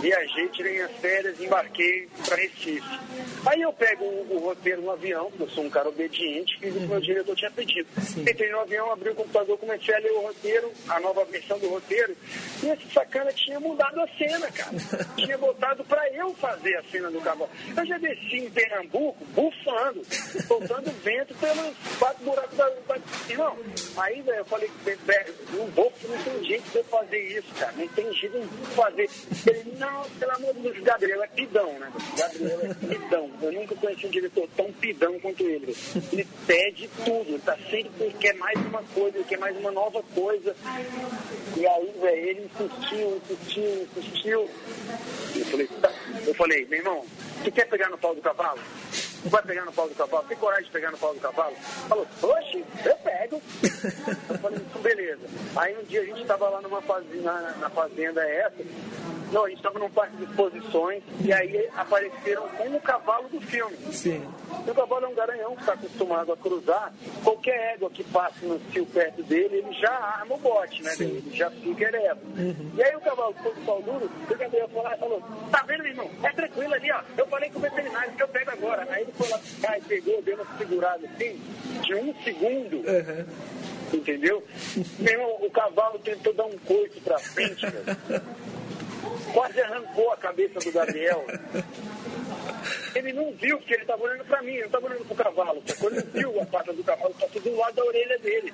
viajei, 0.00 0.48
tirei 0.48 0.74
minhas 0.74 0.92
férias, 0.92 1.40
embarquei 1.40 2.08
para 2.26 2.36
Recife. 2.36 3.00
Aí 3.46 3.60
eu 3.62 3.72
pego 3.72 4.04
o, 4.04 4.36
o, 4.36 4.38
roteiro 4.40 4.82
no 4.82 4.90
avião, 4.90 5.26
porque 5.30 5.44
eu 5.44 5.50
sou 5.50 5.64
um 5.64 5.70
cara 5.70 5.88
obediente, 5.88 6.58
fiz 6.58 6.74
o 6.74 6.78
que 6.78 6.84
o 6.84 6.88
meu 6.88 7.00
diretor 7.00 7.34
tinha 7.36 7.50
pedido. 7.50 7.88
Sim. 8.00 8.22
Entrei 8.22 8.50
no 8.50 8.60
avião, 8.60 8.92
abri 8.92 9.10
o 9.10 9.14
computador, 9.14 9.58
comecei 9.58 9.94
a 9.94 9.98
ler 9.98 10.12
o 10.12 10.20
roteiro, 10.22 10.72
a 10.88 11.00
nova 11.00 11.24
versão 11.24 11.58
do 11.58 11.68
roteiro, 11.68 12.16
e 12.62 12.68
esse 12.68 12.92
sacana 12.92 13.32
tinha 13.32 13.58
mudado 13.60 14.00
a 14.00 14.08
cena, 14.18 14.50
cara. 14.52 14.76
tinha 15.16 15.38
botado 15.38 15.84
para 15.84 16.09
eu 16.14 16.34
fazer 16.34 16.76
a 16.76 16.82
cena 16.84 17.10
do 17.10 17.20
cavalo. 17.20 17.50
Eu 17.76 17.86
já 17.86 17.98
desci 17.98 18.38
em 18.38 18.50
Pernambuco, 18.50 19.24
bufando, 19.26 20.02
soltando 20.46 20.90
vento 21.02 21.34
pelos 21.34 21.76
quatro 21.98 22.24
buracos 22.24 22.56
da. 22.56 22.70
Não, 23.36 23.56
aí, 23.96 24.20
velho, 24.22 24.38
eu 24.38 24.44
falei, 24.44 24.70
não 25.52 25.66
vou, 25.68 25.92
não 26.08 26.22
tem 26.22 26.44
jeito 26.44 26.70
de 26.70 26.78
eu 26.78 26.84
fazer 26.84 27.38
isso, 27.38 27.54
cara. 27.58 27.72
Não 27.76 27.88
tem 27.88 28.12
jeito 28.12 28.38
de 28.40 28.66
fazer. 28.74 29.10
Ele, 29.46 29.76
não, 29.78 30.04
pelo 30.18 30.32
amor 30.32 30.54
de 30.54 30.60
Deus, 30.60 30.78
Gabriel 30.80 31.22
é 31.22 31.26
pidão, 31.28 31.72
né? 31.78 31.92
Gabriel 32.16 32.60
é 32.62 32.74
pidão. 32.74 33.30
Eu 33.42 33.52
nunca 33.52 33.74
conheci 33.76 34.06
um 34.06 34.10
diretor 34.10 34.48
tão 34.56 34.72
pidão 34.74 35.18
quanto 35.20 35.42
ele. 35.42 35.74
Ele 36.12 36.26
pede 36.46 36.88
tudo, 37.04 37.28
ele 37.28 37.38
tá 37.38 37.56
sempre 37.70 38.14
quer 38.18 38.34
mais 38.34 38.58
uma 38.66 38.82
coisa, 38.94 39.16
ele 39.16 39.24
quer 39.24 39.38
mais 39.38 39.56
uma 39.56 39.70
nova 39.70 40.02
coisa. 40.14 40.54
E 41.56 41.66
aí, 41.66 41.94
velho, 42.00 42.28
ele 42.28 42.50
insistiu, 42.50 43.22
insistiu, 43.30 43.88
insistiu. 43.96 44.50
Eu 45.36 45.44
falei, 45.46 45.66
tá. 45.80 45.92
Eu 46.26 46.34
falei, 46.34 46.66
meu 46.66 46.78
irmão, 46.78 47.04
você 47.42 47.50
quer 47.50 47.68
pegar 47.68 47.88
no 47.88 47.98
pau 47.98 48.14
do 48.14 48.20
cavalo? 48.20 48.60
vai 49.24 49.42
pegar 49.42 49.64
no 49.64 49.72
pau 49.72 49.88
do 49.88 49.94
cavalo? 49.94 50.24
Tem 50.28 50.36
coragem 50.36 50.64
de 50.64 50.70
pegar 50.70 50.90
no 50.90 50.98
pau 50.98 51.12
do 51.12 51.20
cavalo? 51.20 51.54
Falou, 51.88 52.06
oxe, 52.22 52.64
eu 52.84 52.96
pego. 52.96 53.42
eu 54.28 54.38
falei, 54.38 54.60
beleza. 54.82 55.26
Aí 55.56 55.76
um 55.76 55.84
dia 55.84 56.00
a 56.00 56.04
gente 56.04 56.22
estava 56.22 56.48
lá 56.48 56.60
numa 56.62 56.80
fazenda, 56.82 57.32
na, 57.32 57.50
na 57.56 57.70
fazenda 57.70 58.22
essa, 58.26 58.56
não, 59.32 59.44
a 59.44 59.48
gente 59.48 59.58
estava 59.58 59.78
num 59.78 59.90
parque 59.90 60.16
de 60.16 60.24
exposições 60.24 61.02
e 61.20 61.32
aí 61.32 61.68
apareceram 61.76 62.48
com 62.48 62.68
o 62.74 62.80
cavalo 62.80 63.28
do 63.28 63.40
filme. 63.40 63.76
Sim. 63.92 64.22
E 64.66 64.70
o 64.70 64.74
cavalo 64.74 65.06
é 65.06 65.08
um 65.08 65.14
garanhão 65.14 65.54
que 65.54 65.60
está 65.60 65.74
acostumado 65.74 66.32
a 66.32 66.36
cruzar. 66.36 66.92
Qualquer 67.22 67.74
égua 67.74 67.90
que 67.90 68.02
passe 68.04 68.44
no 68.44 68.60
cio 68.72 68.84
perto 68.86 69.22
dele, 69.22 69.58
ele 69.58 69.72
já 69.74 69.92
arma 69.92 70.34
o 70.34 70.38
bote, 70.38 70.82
né? 70.82 70.90
Sim. 70.90 71.04
Ele 71.04 71.36
já 71.36 71.50
fica 71.50 71.84
ereto. 71.84 72.20
Uhum. 72.36 72.70
E 72.74 72.82
aí 72.82 72.96
o 72.96 73.00
cavalo 73.00 73.34
foi 73.42 73.54
do 73.54 73.60
pau 73.64 73.82
duro, 73.82 74.10
o 74.28 74.36
Gabriel 74.36 74.68
foi 74.68 74.82
lá 74.82 74.94
e 74.94 74.98
falou, 74.98 75.22
tá 75.50 75.62
vendo, 75.62 75.82
meu 75.82 75.92
irmão? 75.92 76.10
É 76.22 76.32
tranquilo 76.32 76.74
ali, 76.74 76.90
ó. 76.90 77.00
Eu 77.16 77.26
falei 77.28 77.50
com 77.50 77.58
o 77.58 77.62
veterinário 77.62 78.12
que 78.12 78.22
eu 78.22 78.28
pego 78.28 78.50
agora. 78.50 78.86
Aí 78.90 79.02
ele 79.02 79.12
foi 79.12 79.28
lá 79.28 79.40
cá 79.62 79.78
e 79.78 79.82
pegou, 79.82 80.22
deu 80.22 80.34
uma 80.36 80.58
segurada 80.58 81.06
assim, 81.06 81.40
de 81.82 81.94
um 81.94 82.14
segundo. 82.24 82.76
Uhum. 82.78 83.26
Entendeu? 83.92 84.44
Meu 84.98 85.20
o 85.40 85.50
cavalo 85.50 85.98
tentou 85.98 86.32
dar 86.32 86.44
um 86.44 86.58
coice 86.58 87.00
pra 87.00 87.18
frente, 87.18 87.66
velho. 87.66 88.22
Quase 89.32 89.60
arrancou 89.60 90.12
a 90.12 90.16
cabeça 90.16 90.58
do 90.58 90.72
Gabriel. 90.72 91.24
Ele 92.94 93.12
não 93.12 93.32
viu, 93.32 93.58
porque 93.58 93.74
ele 93.74 93.82
estava 93.82 94.02
olhando 94.02 94.24
para 94.24 94.42
mim, 94.42 94.52
ele 94.52 94.60
não 94.60 94.66
estava 94.66 94.86
olhando 94.86 95.04
para 95.04 95.14
o 95.14 95.16
cavalo. 95.16 95.62
Quando 95.78 95.94
ele 95.94 96.08
viu 96.12 96.40
a 96.40 96.46
pata 96.46 96.72
do 96.72 96.82
cavalo, 96.82 97.14
passou 97.14 97.40
do 97.40 97.56
lado 97.56 97.74
da 97.74 97.84
orelha 97.84 98.18
dele. 98.18 98.52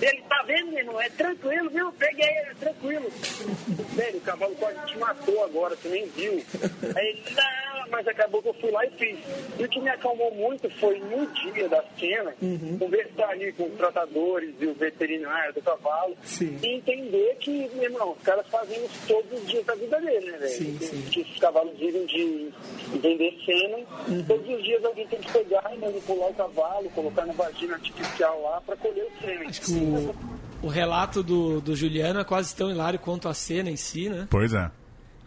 Ele 0.00 0.22
tá 0.28 0.42
vendo, 0.46 0.70
meu 0.70 0.78
irmão? 0.78 1.00
É 1.00 1.08
tranquilo, 1.08 1.70
viu? 1.70 1.92
Peguei, 1.92 2.24
é 2.24 2.52
tranquilo. 2.60 3.10
Sério, 3.96 4.18
o 4.18 4.20
cavalo 4.20 4.54
quase 4.54 4.78
te 4.86 4.98
matou 4.98 5.44
agora, 5.44 5.74
você 5.74 5.88
nem 5.88 6.06
viu. 6.08 6.44
Aí 6.94 7.06
ele, 7.08 7.24
não, 7.34 7.77
mas 7.90 8.06
acabou 8.06 8.42
que 8.42 8.48
eu 8.48 8.54
fui 8.54 8.70
lá 8.70 8.84
e 8.86 8.90
fiz. 8.90 9.18
E 9.58 9.64
o 9.64 9.68
que 9.68 9.80
me 9.80 9.90
acalmou 9.90 10.32
muito 10.34 10.68
foi 10.78 10.98
no 10.98 11.26
dia 11.26 11.68
da 11.68 11.82
cena, 11.98 12.34
uhum. 12.40 12.78
conversar 12.78 13.30
ali 13.30 13.52
com 13.52 13.64
os 13.64 13.74
tratadores 13.74 14.54
e 14.60 14.66
o 14.66 14.74
veterinário 14.74 15.54
do 15.54 15.62
cavalo 15.62 16.16
sim. 16.22 16.58
e 16.62 16.76
entender 16.76 17.36
que, 17.40 17.70
meu 17.74 17.84
irmão, 17.84 18.12
os 18.12 18.22
caras 18.22 18.46
fazem 18.48 18.84
isso 18.84 19.00
todos 19.06 19.40
os 19.40 19.48
dias 19.48 19.64
da 19.64 19.74
vida 19.74 20.00
dele, 20.00 20.30
né, 20.32 20.38
velho? 20.38 20.50
Sim, 20.50 20.78
sim. 20.80 21.02
Que 21.10 21.20
esses 21.20 21.38
cavalos 21.38 21.76
vivem 21.78 22.06
de 22.06 22.50
vender 23.00 23.38
cena. 23.44 23.78
Uhum. 24.08 24.24
Todos 24.24 24.48
os 24.48 24.64
dias 24.64 24.84
alguém 24.84 25.06
tem 25.06 25.20
que 25.20 25.32
pegar 25.32 25.70
e 25.74 25.78
manipular 25.78 26.30
o 26.30 26.34
cavalo, 26.34 26.90
colocar 26.90 27.26
na 27.26 27.32
vagina 27.32 27.74
artificial 27.74 28.40
lá 28.42 28.60
para 28.60 28.76
colher 28.76 29.04
o 29.04 29.20
sêmen 29.20 29.48
o, 30.62 30.66
o 30.66 30.68
relato 30.68 31.22
do, 31.22 31.60
do 31.60 31.74
Juliano 31.74 32.20
é 32.20 32.24
quase 32.24 32.54
tão 32.54 32.70
hilário 32.70 32.98
quanto 32.98 33.28
a 33.28 33.34
cena 33.34 33.70
em 33.70 33.76
si, 33.76 34.08
né? 34.08 34.26
Pois 34.30 34.52
é. 34.52 34.70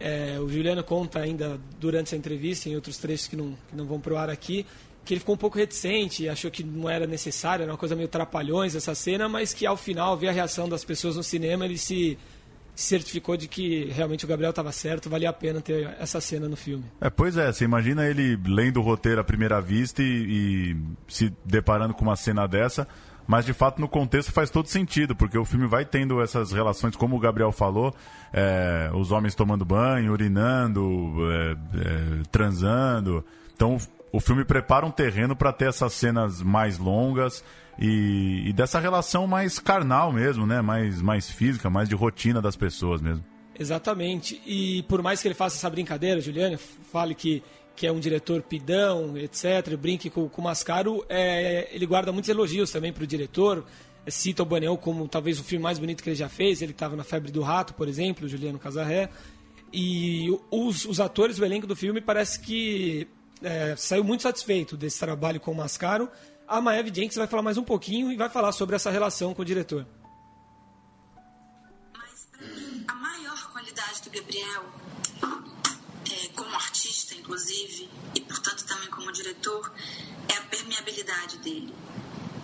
É 0.02 0.38
o 0.40 0.48
Juliano 0.48 0.82
conta 0.82 1.20
ainda 1.20 1.60
durante 1.78 2.08
essa 2.08 2.16
entrevista, 2.16 2.68
em 2.68 2.74
outros 2.74 2.98
trechos 2.98 3.28
que 3.28 3.36
não, 3.36 3.56
que 3.68 3.76
não 3.76 3.86
vão 3.86 4.00
pro 4.00 4.16
ar 4.16 4.28
aqui, 4.28 4.66
que 5.04 5.14
ele 5.14 5.20
ficou 5.20 5.34
um 5.34 5.38
pouco 5.38 5.58
reticente, 5.58 6.28
achou 6.28 6.50
que 6.50 6.62
não 6.62 6.88
era 6.88 7.06
necessário, 7.06 7.62
era 7.62 7.72
uma 7.72 7.78
coisa 7.78 7.94
meio 7.94 8.08
trapalhões 8.08 8.74
essa 8.74 8.94
cena, 8.94 9.28
mas 9.28 9.52
que 9.52 9.66
ao 9.66 9.76
final, 9.76 10.16
ver 10.16 10.28
a 10.28 10.32
reação 10.32 10.68
das 10.68 10.84
pessoas 10.84 11.16
no 11.16 11.22
cinema, 11.22 11.64
ele 11.64 11.78
se 11.78 12.18
certificou 12.74 13.36
de 13.36 13.48
que 13.48 13.84
realmente 13.86 14.24
o 14.24 14.28
Gabriel 14.28 14.50
estava 14.50 14.72
certo, 14.72 15.10
valia 15.10 15.28
a 15.28 15.32
pena 15.32 15.60
ter 15.60 15.94
essa 15.98 16.20
cena 16.20 16.48
no 16.48 16.56
filme. 16.56 16.84
É, 17.00 17.10
pois 17.10 17.36
é, 17.36 17.52
você 17.52 17.64
imagina 17.64 18.06
ele 18.06 18.38
lendo 18.46 18.78
o 18.78 18.82
roteiro 18.82 19.20
à 19.20 19.24
primeira 19.24 19.60
vista 19.60 20.02
e, 20.02 20.72
e 20.72 20.76
se 21.06 21.32
deparando 21.44 21.94
com 21.94 22.02
uma 22.02 22.16
cena 22.16 22.46
dessa 22.46 22.88
mas 23.32 23.46
de 23.46 23.54
fato 23.54 23.80
no 23.80 23.88
contexto 23.88 24.30
faz 24.30 24.50
todo 24.50 24.68
sentido, 24.68 25.16
porque 25.16 25.38
o 25.38 25.44
filme 25.46 25.66
vai 25.66 25.86
tendo 25.86 26.20
essas 26.20 26.52
relações, 26.52 26.94
como 26.94 27.16
o 27.16 27.18
Gabriel 27.18 27.50
falou, 27.50 27.94
é, 28.30 28.90
os 28.92 29.10
homens 29.10 29.34
tomando 29.34 29.64
banho, 29.64 30.12
urinando, 30.12 31.16
é, 31.32 31.52
é, 31.52 32.22
transando. 32.30 33.24
Então 33.54 33.78
o 34.12 34.20
filme 34.20 34.44
prepara 34.44 34.84
um 34.84 34.90
terreno 34.90 35.34
para 35.34 35.50
ter 35.50 35.70
essas 35.70 35.94
cenas 35.94 36.42
mais 36.42 36.76
longas 36.76 37.42
e, 37.78 38.48
e, 38.48 38.52
dessa 38.52 38.78
relação 38.78 39.26
mais 39.26 39.58
carnal 39.58 40.12
mesmo, 40.12 40.46
né? 40.46 40.60
Mais, 40.60 41.00
mais 41.00 41.30
física, 41.30 41.70
mais 41.70 41.88
de 41.88 41.94
rotina 41.94 42.42
das 42.42 42.54
pessoas 42.54 43.00
mesmo. 43.00 43.24
Exatamente. 43.58 44.42
E 44.44 44.82
por 44.82 45.00
mais 45.00 45.22
que 45.22 45.28
ele 45.28 45.34
faça 45.34 45.56
essa 45.56 45.70
brincadeira, 45.70 46.20
Juliana, 46.20 46.58
fale 46.58 47.14
que 47.14 47.42
que 47.74 47.86
é 47.86 47.92
um 47.92 48.00
diretor 48.00 48.42
pidão, 48.42 49.16
etc., 49.16 49.76
brinque 49.76 50.10
com, 50.10 50.28
com 50.28 50.40
o 50.40 50.44
Mascaro, 50.44 51.04
é, 51.08 51.68
ele 51.72 51.86
guarda 51.86 52.12
muitos 52.12 52.28
elogios 52.28 52.70
também 52.70 52.92
para 52.92 53.04
o 53.04 53.06
diretor. 53.06 53.64
Cita 54.08 54.42
o 54.42 54.46
Baniel 54.46 54.76
como 54.76 55.06
talvez 55.06 55.38
o 55.38 55.44
filme 55.44 55.62
mais 55.62 55.78
bonito 55.78 56.02
que 56.02 56.08
ele 56.08 56.16
já 56.16 56.28
fez. 56.28 56.60
Ele 56.60 56.72
estava 56.72 56.96
na 56.96 57.04
Febre 57.04 57.30
do 57.30 57.40
Rato, 57.40 57.74
por 57.74 57.88
exemplo, 57.88 58.28
Juliano 58.28 58.58
Casarré. 58.58 59.08
E 59.72 60.28
os, 60.50 60.84
os 60.84 61.00
atores, 61.00 61.38
o 61.38 61.44
elenco 61.44 61.66
do 61.66 61.76
filme, 61.76 62.00
parece 62.00 62.40
que 62.40 63.08
é, 63.42 63.74
saiu 63.76 64.04
muito 64.04 64.22
satisfeito 64.22 64.76
desse 64.76 64.98
trabalho 64.98 65.40
com 65.40 65.52
o 65.52 65.54
Mascaro. 65.54 66.10
A 66.46 66.60
Maeve 66.60 66.92
Jenks 66.94 67.16
vai 67.16 67.26
falar 67.26 67.42
mais 67.42 67.56
um 67.56 67.64
pouquinho 67.64 68.12
e 68.12 68.16
vai 68.16 68.28
falar 68.28 68.52
sobre 68.52 68.76
essa 68.76 68.90
relação 68.90 69.32
com 69.32 69.42
o 69.42 69.44
diretor. 69.44 69.86
Mas, 71.96 72.28
a 72.88 72.94
maior 72.94 73.52
qualidade 73.52 74.02
do 74.02 74.10
Gabriel 74.10 74.64
como 76.34 76.54
artista, 76.54 77.14
inclusive, 77.14 77.88
e 78.14 78.20
portanto 78.20 78.64
também 78.64 78.88
como 78.90 79.12
diretor, 79.12 79.72
é 80.28 80.36
a 80.36 80.42
permeabilidade 80.42 81.38
dele. 81.38 81.74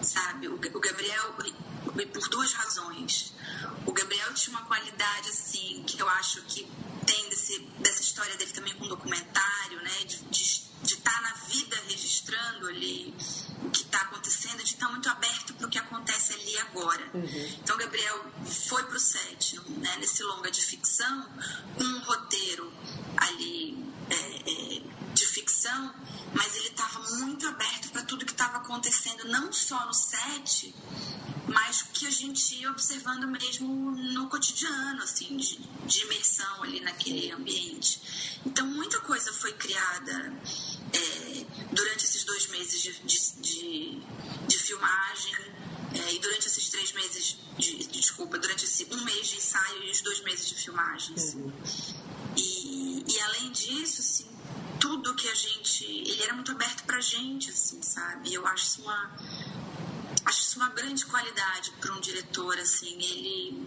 Sabe? 0.02 0.48
O, 0.48 0.54
o 0.54 0.80
Gabriel, 0.80 1.34
por 2.12 2.28
duas 2.28 2.52
razões. 2.52 3.34
O 3.86 3.92
Gabriel 3.92 4.32
tinha 4.34 4.56
uma 4.56 4.66
qualidade, 4.66 5.28
assim, 5.28 5.82
que 5.86 6.00
eu 6.00 6.08
acho 6.08 6.42
que 6.42 6.66
tem 7.06 7.28
desse, 7.30 7.58
dessa 7.78 8.02
história 8.02 8.36
dele 8.36 8.52
também 8.52 8.74
com 8.74 8.86
documentário, 8.86 9.82
né? 9.82 10.04
De, 10.04 10.68
estar 10.82 11.10
tá 11.10 11.20
na 11.22 11.32
vida 11.48 11.76
registrando 11.88 12.68
ali 12.68 13.14
o 13.62 13.70
que 13.70 13.82
está 13.82 14.00
acontecendo, 14.02 14.58
de 14.58 14.74
estar 14.74 14.86
tá 14.86 14.92
muito 14.92 15.08
aberto 15.08 15.54
para 15.54 15.66
o 15.66 15.70
que 15.70 15.78
acontece 15.78 16.34
ali 16.34 16.58
agora. 16.58 17.10
Uhum. 17.14 17.56
Então, 17.62 17.76
Gabriel 17.76 18.24
foi 18.46 18.82
para 18.84 18.96
o 18.96 19.00
set, 19.00 19.58
né, 19.78 19.96
nesse 19.98 20.22
longa 20.22 20.50
de 20.50 20.60
ficção, 20.60 21.28
com 21.76 21.84
um 21.84 22.00
roteiro 22.00 22.72
ali 23.16 23.84
é, 24.10 24.14
é, 24.14 24.82
de 25.14 25.26
ficção, 25.26 25.94
mas 26.34 26.54
ele 26.56 26.68
estava 26.68 27.00
muito 27.16 27.46
aberto 27.48 27.90
para 27.90 27.97
tudo 28.08 28.24
que 28.24 28.32
estava 28.32 28.56
acontecendo, 28.56 29.28
não 29.28 29.52
só 29.52 29.86
no 29.86 29.92
set, 29.92 30.74
mas 31.46 31.82
que 31.82 32.06
a 32.06 32.10
gente 32.10 32.56
ia 32.56 32.70
observando 32.70 33.28
mesmo 33.28 33.90
no 33.92 34.28
cotidiano, 34.28 35.02
assim, 35.02 35.36
de, 35.36 35.58
de 35.86 36.00
imersão 36.02 36.62
ali 36.62 36.80
naquele 36.80 37.30
ambiente. 37.30 38.40
Então, 38.44 38.66
muita 38.66 38.98
coisa 39.00 39.32
foi 39.32 39.52
criada 39.52 40.32
é, 40.92 41.46
durante 41.72 42.04
esses 42.04 42.24
dois 42.24 42.48
meses 42.48 42.82
de, 42.82 42.92
de, 43.02 44.02
de, 44.46 44.58
filmagem 44.58 45.34
é, 45.94 46.14
e 46.14 46.18
durante 46.18 46.46
esses 46.46 46.68
três 46.68 46.92
meses 46.92 47.38
de, 47.58 47.86
desculpa, 47.88 48.38
durante 48.38 48.64
esse 48.64 48.86
um 48.90 49.04
mês 49.04 49.28
de 49.28 49.36
ensaio 49.36 49.84
e 49.84 49.90
os 49.90 50.00
dois 50.00 50.20
meses 50.22 50.48
de 50.48 50.54
filmagem. 50.54 51.14
Assim. 51.14 51.42
Uhum. 51.42 51.52
E, 52.36 53.04
e 53.06 53.20
além 53.20 53.52
disso, 53.52 54.00
assim, 54.00 54.28
tudo 54.78 55.14
que 55.14 55.28
a 55.28 55.34
gente. 55.34 55.84
Ele 55.84 56.22
era 56.22 56.32
muito 56.34 56.52
aberto 56.52 56.84
pra 56.84 57.00
gente, 57.00 57.50
assim, 57.50 57.80
sabe? 57.82 58.32
Eu 58.32 58.46
acho 58.46 58.64
isso 58.64 58.82
uma 58.82 59.10
acho 60.24 60.40
isso 60.40 60.58
uma 60.58 60.68
grande 60.70 61.06
qualidade 61.06 61.70
para 61.80 61.92
um 61.94 62.00
diretor, 62.00 62.58
assim, 62.58 63.00
ele 63.00 63.66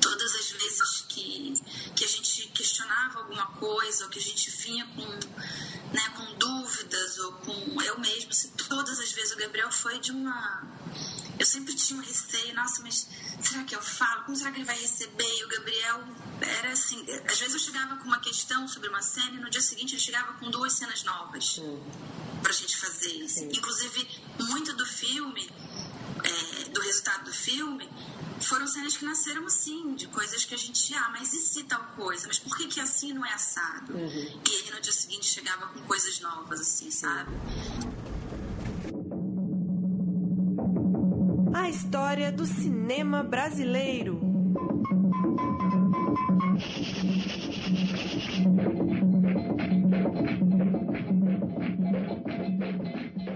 todas 0.00 0.34
as 0.34 0.50
vezes 0.50 1.04
que, 1.08 1.54
que 1.94 2.04
a 2.04 2.08
gente 2.08 2.48
questionava 2.48 3.20
alguma 3.20 3.46
coisa, 3.46 4.04
ou 4.04 4.10
que 4.10 4.18
a 4.18 4.22
gente 4.22 4.50
vinha 4.50 4.86
com, 4.86 5.06
né, 5.92 6.08
com 6.16 6.34
dúvidas, 6.38 7.18
ou 7.18 7.32
com 7.32 7.82
eu 7.82 7.98
mesmo, 7.98 8.30
assim, 8.30 8.50
todas 8.68 8.98
as 9.00 9.12
vezes 9.12 9.32
o 9.32 9.36
Gabriel 9.36 9.70
foi 9.70 9.98
de 9.98 10.12
uma. 10.12 10.62
Eu 11.38 11.46
sempre 11.46 11.74
tinha 11.74 11.98
um 11.98 12.02
receio, 12.02 12.54
nossa, 12.54 12.82
mas 12.82 13.06
será 13.40 13.62
que 13.64 13.74
eu 13.74 13.80
falo? 13.80 14.24
Como 14.24 14.36
será 14.36 14.50
que 14.50 14.58
ele 14.58 14.64
vai 14.64 14.78
receber? 14.78 15.24
E 15.38 15.44
o 15.44 15.48
Gabriel 15.48 16.04
era 16.40 16.72
assim, 16.72 17.00
às 17.30 17.38
vezes 17.38 17.54
eu 17.54 17.60
chegava 17.60 17.96
com 17.96 18.04
uma 18.04 18.20
questão 18.20 18.66
sobre 18.66 18.88
uma 18.88 19.02
cena 19.02 19.36
e 19.36 19.40
no 19.40 19.50
dia 19.50 19.62
seguinte 19.62 19.94
ele 19.94 20.00
chegava 20.00 20.32
com 20.34 20.50
duas 20.50 20.72
cenas 20.72 21.04
novas 21.04 21.58
hum. 21.58 21.80
pra 22.42 22.52
gente 22.52 22.76
fazer. 22.76 23.22
Assim. 23.22 23.46
Inclusive, 23.46 24.08
muito 24.40 24.72
do 24.74 24.84
filme 24.84 25.48
é, 26.24 26.68
do 26.70 26.80
resultado 26.80 27.24
do 27.24 27.32
filme 27.32 27.88
foram 28.40 28.66
cenas 28.66 28.96
que 28.96 29.04
nasceram 29.04 29.46
assim, 29.46 29.94
de 29.94 30.06
coisas 30.08 30.44
que 30.44 30.54
a 30.54 30.58
gente, 30.58 30.94
ah, 30.94 31.10
mas 31.10 31.32
e 31.32 31.40
se 31.40 31.64
tal 31.64 31.82
coisa? 31.96 32.26
Mas 32.26 32.38
por 32.38 32.56
que, 32.56 32.66
que 32.68 32.80
assim 32.80 33.12
não 33.12 33.24
é 33.24 33.32
assado? 33.32 33.92
Uhum. 33.92 34.40
E 34.48 34.54
ele 34.60 34.70
no 34.70 34.80
dia 34.80 34.92
seguinte 34.92 35.26
chegava 35.26 35.66
com 35.66 35.80
coisas 35.82 36.20
novas, 36.20 36.60
assim, 36.60 36.90
sabe? 36.90 37.32
A 41.52 41.68
história 41.68 42.30
do 42.30 42.46
cinema 42.46 43.22
brasileiro. 43.22 44.20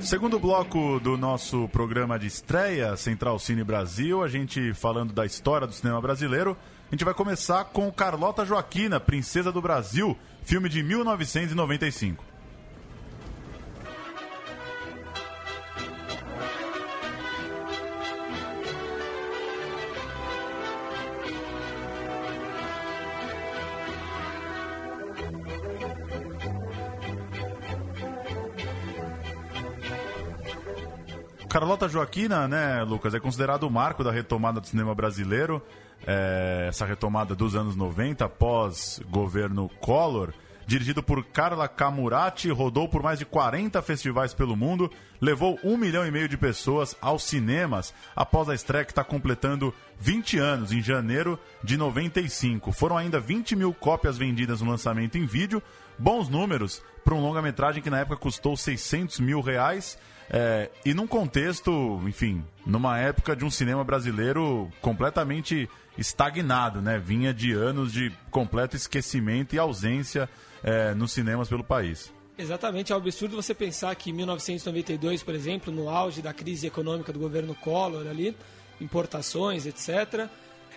Segundo 0.00 0.38
bloco 0.38 1.00
do 1.00 1.16
nosso 1.16 1.68
programa 1.68 2.18
de 2.18 2.26
estreia, 2.26 2.96
Central 2.96 3.38
Cine 3.38 3.64
Brasil, 3.64 4.22
a 4.22 4.28
gente 4.28 4.74
falando 4.74 5.12
da 5.12 5.24
história 5.24 5.66
do 5.66 5.72
cinema 5.72 6.00
brasileiro, 6.00 6.56
a 6.90 6.94
gente 6.94 7.04
vai 7.04 7.14
começar 7.14 7.64
com 7.66 7.90
Carlota 7.90 8.44
Joaquina, 8.44 9.00
Princesa 9.00 9.50
do 9.50 9.62
Brasil, 9.62 10.16
filme 10.42 10.68
de 10.68 10.82
1995. 10.82 12.31
Joaquina, 31.92 32.48
né, 32.48 32.82
Lucas, 32.82 33.14
é 33.14 33.20
considerado 33.20 33.64
o 33.64 33.70
marco 33.70 34.02
da 34.02 34.10
retomada 34.10 34.60
do 34.60 34.66
cinema 34.66 34.94
brasileiro, 34.94 35.62
é, 36.06 36.66
essa 36.68 36.86
retomada 36.86 37.34
dos 37.34 37.54
anos 37.54 37.76
90, 37.76 38.24
após 38.24 39.00
governo 39.08 39.68
Collor. 39.80 40.32
Dirigido 40.66 41.02
por 41.02 41.24
Carla 41.24 41.68
Camurati, 41.68 42.48
rodou 42.50 42.88
por 42.88 43.02
mais 43.02 43.18
de 43.18 43.26
40 43.26 43.82
festivais 43.82 44.32
pelo 44.32 44.56
mundo, 44.56 44.90
levou 45.20 45.58
um 45.62 45.76
milhão 45.76 46.06
e 46.06 46.10
meio 46.10 46.28
de 46.28 46.36
pessoas 46.36 46.96
aos 47.00 47.24
cinemas 47.24 47.92
após 48.14 48.48
a 48.48 48.54
estreia 48.54 48.84
que 48.84 48.92
está 48.92 49.04
completando 49.04 49.74
20 49.98 50.38
anos, 50.38 50.72
em 50.72 50.80
janeiro 50.80 51.38
de 51.62 51.76
95. 51.76 52.72
Foram 52.72 52.96
ainda 52.96 53.20
20 53.20 53.56
mil 53.56 53.74
cópias 53.74 54.16
vendidas 54.16 54.62
no 54.62 54.70
lançamento 54.70 55.18
em 55.18 55.26
vídeo, 55.26 55.62
bons 55.98 56.28
números 56.28 56.80
para 57.04 57.14
um 57.14 57.20
longa-metragem 57.20 57.82
que 57.82 57.90
na 57.90 57.98
época 57.98 58.16
custou 58.16 58.56
600 58.56 59.20
mil 59.20 59.40
reais 59.40 59.98
é, 60.32 60.70
e 60.82 60.94
num 60.94 61.06
contexto, 61.06 62.00
enfim, 62.06 62.42
numa 62.64 62.98
época 62.98 63.36
de 63.36 63.44
um 63.44 63.50
cinema 63.50 63.84
brasileiro 63.84 64.72
completamente 64.80 65.68
estagnado, 65.98 66.80
né? 66.80 66.98
Vinha 66.98 67.34
de 67.34 67.52
anos 67.52 67.92
de 67.92 68.10
completo 68.30 68.74
esquecimento 68.74 69.54
e 69.54 69.58
ausência 69.58 70.26
é, 70.62 70.94
nos 70.94 71.12
cinemas 71.12 71.50
pelo 71.50 71.62
país. 71.62 72.10
Exatamente, 72.38 72.92
é 72.92 72.94
um 72.94 72.98
absurdo 72.98 73.36
você 73.36 73.54
pensar 73.54 73.94
que 73.94 74.08
em 74.08 74.14
1992, 74.14 75.22
por 75.22 75.34
exemplo, 75.34 75.70
no 75.70 75.90
auge 75.90 76.22
da 76.22 76.32
crise 76.32 76.66
econômica 76.66 77.12
do 77.12 77.18
governo 77.18 77.54
Collor 77.54 78.06
ali, 78.06 78.34
importações, 78.80 79.66
etc., 79.66 80.28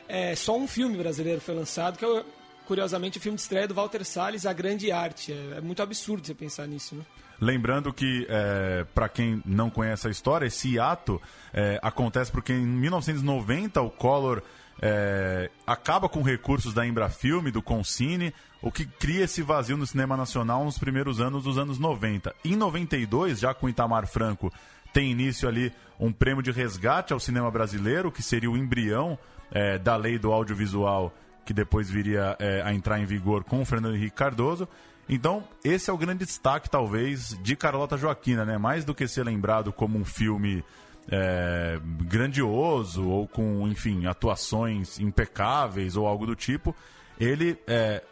é, 0.08 0.36
só 0.36 0.56
um 0.58 0.68
filme 0.68 0.98
brasileiro 0.98 1.40
foi 1.40 1.56
lançado, 1.56 1.98
que 1.98 2.06
é, 2.06 2.26
curiosamente, 2.66 3.18
o 3.18 3.22
filme 3.22 3.36
de 3.36 3.42
estreia 3.42 3.68
do 3.68 3.74
Walter 3.74 4.04
Salles, 4.04 4.46
A 4.46 4.54
Grande 4.54 4.92
Arte. 4.92 5.32
É, 5.32 5.58
é 5.58 5.62
muito 5.62 5.82
absurdo 5.82 6.26
você 6.26 6.34
pensar 6.34 6.68
nisso, 6.68 6.96
né? 6.96 7.04
Lembrando 7.40 7.92
que, 7.92 8.26
é, 8.30 8.86
para 8.94 9.10
quem 9.10 9.42
não 9.46 9.70
conhece 9.70 10.08
a 10.08 10.12
história, 10.12 10.46
esse 10.46 10.80
ato 10.80 11.22
é, 11.54 11.80
acontece 11.82 12.32
porque 12.32 12.54
em 12.54 12.66
1990 12.66 13.82
o 13.82 13.90
Collor 13.90 14.42
é, 14.82 15.50
acaba 15.66 16.08
com 16.08 16.22
recursos 16.22 16.74
da 16.74 16.86
Embrafilme, 16.86 17.52
do 17.52 17.62
Concine, 17.62 18.34
o 18.62 18.72
que 18.72 18.86
cria 18.86 19.26
esse 19.26 19.42
vazio 19.42 19.78
no 19.78 19.86
cinema 19.86 20.16
nacional 20.16 20.64
nos 20.64 20.78
primeiros 20.78 21.20
anos 21.20 21.44
dos 21.44 21.58
anos 21.58 21.78
90. 21.78 22.34
Em 22.44 22.56
92, 22.56 23.40
já 23.40 23.54
com 23.54 23.70
Itamar 23.70 24.08
Franco, 24.08 24.52
tem 24.94 25.12
início 25.12 25.48
ali 25.48 25.74
um 26.00 26.12
prêmio 26.12 26.42
de 26.42 26.52
resgate 26.52 27.12
ao 27.12 27.20
cinema 27.20 27.52
brasileiro, 27.52 28.12
que 28.12 28.24
seria 28.24 28.50
o 28.50 28.58
embrião 28.58 29.20
é, 29.52 29.78
da 29.78 29.96
lei 29.96 30.18
do 30.18 30.32
audiovisual, 30.32 31.14
que 31.46 31.54
depois 31.54 31.90
viria 31.90 32.36
é, 32.40 32.62
a 32.64 32.74
entrar 32.74 33.00
em 33.00 33.06
vigor 33.06 33.44
com 33.44 33.62
o 33.62 33.66
Fernando 33.66 33.96
Henrique 33.96 34.16
Cardoso. 34.16 34.68
Então, 35.08 35.44
esse 35.64 35.90
é 35.90 35.94
o 35.94 35.98
grande 35.98 36.26
destaque, 36.26 36.70
talvez, 36.70 37.38
de 37.42 37.56
Carlota 37.56 37.96
Joaquina, 37.96 38.44
né? 38.44 38.58
Mais 38.58 38.84
do 38.84 38.96
que 38.96 39.08
ser 39.08 39.24
lembrado 39.24 39.72
como 39.72 40.00
um 40.00 40.04
filme 40.04 40.64
é, 41.10 41.80
grandioso 42.02 43.08
ou 43.08 43.28
com, 43.28 43.68
enfim, 43.68 44.08
atuações 44.08 45.00
impecáveis 45.00 45.96
ou 45.96 46.08
algo 46.08 46.26
do 46.26 46.36
tipo, 46.36 46.76
ele 47.20 47.58
é, 47.68 48.04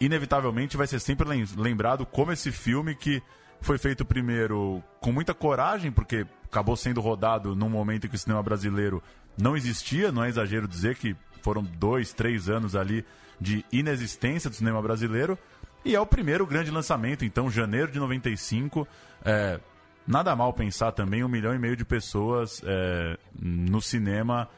inevitavelmente 0.00 0.76
vai 0.76 0.86
ser 0.86 1.00
sempre 1.00 1.28
lembrado 1.56 2.06
como 2.06 2.32
esse 2.32 2.52
filme 2.52 2.94
que 2.94 3.22
foi 3.60 3.76
feito 3.76 4.04
primeiro 4.04 4.82
com 5.00 5.10
muita 5.10 5.34
coragem, 5.34 5.90
porque 5.90 6.24
acabou 6.44 6.76
sendo 6.76 7.00
rodado 7.00 7.56
num 7.56 7.68
momento 7.68 8.06
em 8.06 8.10
que 8.10 8.16
o 8.16 8.18
cinema 8.18 8.42
brasileiro 8.42 9.02
não 9.36 9.56
existia, 9.56 10.12
não 10.12 10.24
é 10.24 10.28
exagero 10.28 10.68
dizer 10.68 10.96
que 10.96 11.16
foram 11.42 11.62
dois, 11.62 12.12
três 12.12 12.48
anos 12.48 12.76
ali 12.76 13.04
de 13.40 13.64
inexistência 13.72 14.50
do 14.50 14.56
cinema 14.56 14.82
brasileiro, 14.82 15.38
e 15.84 15.94
é 15.94 16.00
o 16.00 16.06
primeiro 16.06 16.46
grande 16.46 16.70
lançamento, 16.70 17.24
então, 17.24 17.50
janeiro 17.50 17.90
de 17.90 17.98
95. 17.98 18.86
É, 19.24 19.60
nada 20.06 20.34
mal 20.34 20.52
pensar 20.52 20.92
também 20.92 21.22
um 21.22 21.28
milhão 21.28 21.54
e 21.54 21.58
meio 21.58 21.76
de 21.76 21.84
pessoas 21.84 22.60
é, 22.64 23.16
no 23.40 23.80
cinema 23.80 24.48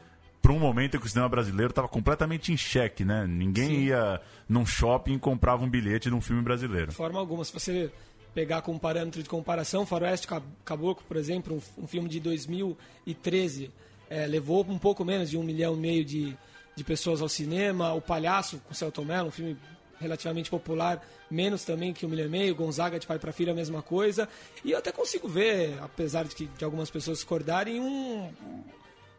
para 0.41 0.51
um 0.51 0.59
momento 0.59 0.97
em 0.97 0.99
que 0.99 1.05
o 1.05 1.09
cinema 1.09 1.29
brasileiro 1.29 1.69
estava 1.69 1.87
completamente 1.87 2.51
em 2.51 2.57
xeque, 2.57 3.05
né? 3.05 3.27
Ninguém 3.27 3.67
Sim. 3.67 3.83
ia 3.83 4.19
num 4.49 4.65
shopping 4.65 5.13
e 5.13 5.19
comprava 5.19 5.63
um 5.63 5.69
bilhete 5.69 6.09
de 6.09 6.15
um 6.15 6.21
filme 6.21 6.41
brasileiro. 6.41 6.87
De 6.87 6.95
forma 6.95 7.19
alguma. 7.19 7.45
Se 7.45 7.53
você 7.53 7.91
pegar 8.33 8.61
como 8.61 8.79
parâmetro 8.79 9.21
de 9.21 9.29
comparação, 9.29 9.85
Faroeste 9.85 10.27
Caboclo, 10.65 11.03
por 11.07 11.17
exemplo, 11.17 11.61
um, 11.77 11.83
um 11.83 11.87
filme 11.87 12.09
de 12.09 12.19
2013, 12.19 13.71
é, 14.09 14.25
levou 14.25 14.65
um 14.67 14.79
pouco 14.79 15.05
menos 15.05 15.29
de 15.29 15.37
um 15.37 15.43
milhão 15.43 15.75
e 15.75 15.77
meio 15.77 16.03
de, 16.03 16.35
de 16.75 16.83
pessoas 16.83 17.21
ao 17.21 17.29
cinema. 17.29 17.93
O 17.93 18.01
Palhaço, 18.01 18.61
com 18.67 18.73
Celton 18.73 19.05
Mello, 19.05 19.27
um 19.27 19.31
filme 19.31 19.57
relativamente 19.99 20.49
popular, 20.49 21.05
menos 21.29 21.63
também 21.63 21.93
que 21.93 22.05
o 22.05 22.09
milhão 22.09 22.25
e 22.25 22.29
meio, 22.29 22.55
Gonzaga 22.55 22.99
de 22.99 23.05
pai 23.05 23.19
para 23.19 23.31
filho 23.31 23.51
a 23.51 23.55
mesma 23.55 23.81
coisa. 23.81 24.27
E 24.65 24.71
eu 24.71 24.77
até 24.77 24.91
consigo 24.91 25.27
ver, 25.27 25.77
apesar 25.81 26.25
de, 26.25 26.33
que, 26.33 26.45
de 26.45 26.65
algumas 26.65 26.89
pessoas 26.89 27.19
discordarem, 27.19 27.79
um, 27.79 28.31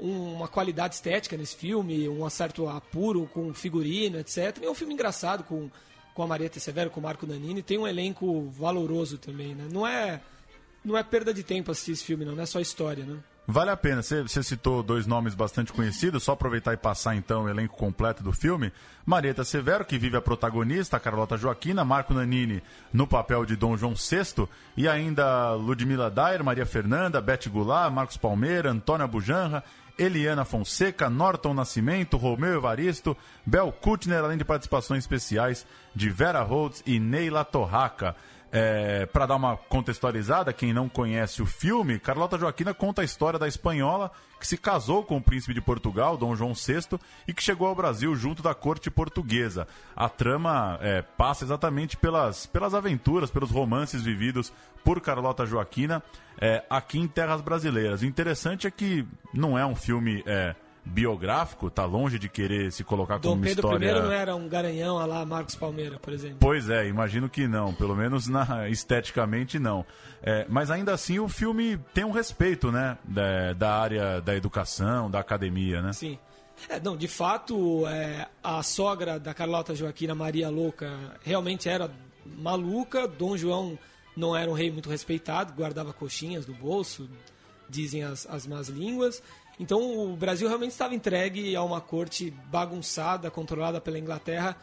um, 0.00 0.34
uma 0.34 0.48
qualidade 0.48 0.96
estética 0.96 1.36
nesse 1.36 1.54
filme, 1.54 2.08
um 2.08 2.28
certo 2.28 2.68
apuro 2.68 3.30
com 3.32 3.54
figurino, 3.54 4.18
etc. 4.18 4.58
E 4.60 4.66
é 4.66 4.70
um 4.70 4.74
filme 4.74 4.94
engraçado, 4.94 5.44
com 5.44 5.70
com 6.14 6.22
a 6.22 6.26
Marieta 6.26 6.60
Severo, 6.60 6.90
com 6.90 7.00
o 7.00 7.02
Marco 7.02 7.26
Nanini, 7.26 7.62
tem 7.62 7.78
um 7.78 7.86
elenco 7.86 8.48
valoroso 8.50 9.18
também, 9.18 9.54
né? 9.54 9.66
Não 9.70 9.86
é, 9.86 10.20
não 10.84 10.96
é 10.96 11.02
perda 11.02 11.32
de 11.32 11.42
tempo 11.42 11.70
assistir 11.70 11.92
esse 11.92 12.04
filme, 12.04 12.24
não, 12.24 12.34
não 12.34 12.42
é 12.42 12.46
só 12.46 12.60
história, 12.60 13.04
né? 13.04 13.18
Vale 13.46 13.70
a 13.70 13.76
pena. 13.76 14.02
Você, 14.02 14.42
citou 14.42 14.83
dois 14.83 15.07
nomes 15.07 15.35
bastante 15.35 15.72
conhecidos, 15.72 16.22
só 16.22 16.33
aproveitar 16.33 16.72
e 16.72 16.76
passar 16.76 17.16
então 17.16 17.44
o 17.44 17.48
elenco 17.48 17.76
completo 17.76 18.22
do 18.22 18.33
filme. 18.33 18.72
Marieta 19.05 19.42
Severo, 19.42 19.85
que 19.85 19.98
vive 19.98 20.16
a 20.16 20.20
protagonista, 20.20 20.96
a 20.96 21.00
Carlota 21.00 21.37
Joaquina, 21.37 21.85
Marco 21.85 22.14
Nanini 22.14 22.62
no 22.92 23.07
papel 23.07 23.44
de 23.44 23.57
Dom 23.57 23.76
João 23.76 23.94
VI, 23.94 24.46
e 24.76 24.87
ainda 24.87 25.55
Ludmila 25.55 26.09
Dair, 26.09 26.44
Maria 26.44 26.64
Fernanda, 26.64 27.20
Beth 27.20 27.48
Goulart, 27.48 27.92
Marcos 27.92 28.16
Palmeira, 28.16 28.70
Antônia 28.70 29.09
Bujanra, 29.09 29.64
Eliana 29.98 30.44
Fonseca, 30.44 31.11
Norton 31.11 31.52
Nascimento, 31.52 32.16
Romeu 32.16 32.59
Evaristo, 32.59 33.16
Bel 33.44 33.72
Kutner, 33.72 34.22
além 34.24 34.38
de 34.38 34.44
participações 34.44 35.00
especiais 35.00 35.66
de 35.94 36.09
Vera 36.11 36.42
Holtz 36.42 36.83
e 36.87 37.00
Neila 37.00 37.44
Torraca. 37.44 38.14
É, 38.54 39.06
para 39.06 39.24
dar 39.24 39.36
uma 39.36 39.56
contextualizada, 39.56 40.52
quem 40.52 40.74
não 40.74 40.86
conhece 40.86 41.40
o 41.40 41.46
filme, 41.46 41.98
Carlota 41.98 42.38
Joaquina 42.38 42.74
conta 42.74 43.00
a 43.00 43.04
história 43.04 43.38
da 43.38 43.48
espanhola 43.48 44.12
que 44.38 44.46
se 44.46 44.58
casou 44.58 45.02
com 45.04 45.16
o 45.16 45.22
príncipe 45.22 45.54
de 45.54 45.60
Portugal, 45.60 46.18
Dom 46.18 46.36
João 46.36 46.52
VI, 46.52 46.98
e 47.26 47.32
que 47.32 47.42
chegou 47.42 47.68
ao 47.68 47.74
Brasil 47.74 48.14
junto 48.14 48.42
da 48.42 48.54
corte 48.54 48.90
portuguesa. 48.90 49.66
A 49.96 50.08
trama 50.08 50.78
é, 50.82 51.00
passa 51.00 51.44
exatamente 51.44 51.96
pelas, 51.96 52.44
pelas 52.44 52.74
aventuras, 52.74 53.30
pelos 53.30 53.50
romances 53.50 54.02
vividos 54.02 54.52
por 54.84 55.00
Carlota 55.00 55.46
Joaquina 55.46 56.02
é, 56.40 56.64
aqui 56.68 56.98
em 56.98 57.06
terras 57.06 57.40
brasileiras. 57.40 58.02
O 58.02 58.06
interessante 58.06 58.66
é 58.66 58.70
que 58.70 59.06
não 59.32 59.56
é 59.56 59.64
um 59.64 59.76
filme 59.76 60.22
é, 60.26 60.54
biográfico, 60.85 61.71
tá 61.71 61.85
longe 61.85 62.18
de 62.18 62.29
querer 62.29 62.73
se 62.73 62.83
colocar 62.83 63.14
como 63.14 63.35
Dom 63.35 63.35
uma 63.35 63.45
Pedro 63.45 63.68
história. 63.68 63.90
I 63.90 64.03
não 64.03 64.12
era 64.12 64.35
um 64.35 64.49
garanhão 64.49 64.99
a 64.99 65.07
lá 65.07 65.25
Marcos 65.25 65.55
Palmeira, 65.55 65.99
por 65.99 66.12
exemplo. 66.12 66.38
Pois 66.40 66.68
é, 66.68 66.88
imagino 66.88 67.29
que 67.29 67.47
não, 67.47 67.73
pelo 67.73 67.95
menos 67.95 68.27
na, 68.27 68.68
esteticamente 68.68 69.59
não. 69.59 69.87
É, 70.23 70.45
mas 70.49 70.71
ainda 70.71 70.92
assim 70.92 71.18
o 71.18 71.29
filme 71.29 71.79
tem 71.95 72.05
um 72.05 72.11
respeito, 72.11 72.73
né, 72.73 72.99
da, 73.05 73.53
da 73.53 73.75
área 73.77 74.21
da 74.21 74.35
educação, 74.35 75.11
da 75.11 75.21
academia, 75.21 75.81
né? 75.81 75.92
Sim. 75.92 76.18
É, 76.68 76.79
não, 76.79 76.97
de 76.97 77.09
fato, 77.09 77.87
é, 77.87 78.29
a 78.42 78.62
sogra 78.62 79.18
da 79.18 79.35
Carlota 79.35 79.75
Joaquina 79.75 80.14
Maria 80.14 80.49
Louca 80.49 81.18
realmente 81.23 81.68
era 81.68 81.90
maluca. 82.25 83.09
Dom 83.09 83.37
João 83.37 83.79
não 84.16 84.37
era 84.37 84.51
um 84.51 84.55
rei 84.55 84.71
muito 84.71 84.88
respeitado, 84.88 85.53
guardava 85.55 85.92
coxinhas 85.92 86.47
no 86.47 86.55
bolso, 86.55 87.09
dizem 87.68 88.05
as, 88.05 88.27
as 88.27 88.47
más 88.47 88.68
línguas. 88.68 89.23
Então 89.58 90.12
o 90.12 90.16
Brasil 90.16 90.48
realmente 90.48 90.72
estava 90.72 90.94
entregue 90.94 91.54
a 91.54 91.62
uma 91.62 91.80
corte 91.80 92.30
bagunçada, 92.50 93.30
controlada 93.30 93.80
pela 93.80 93.98
Inglaterra. 93.98 94.56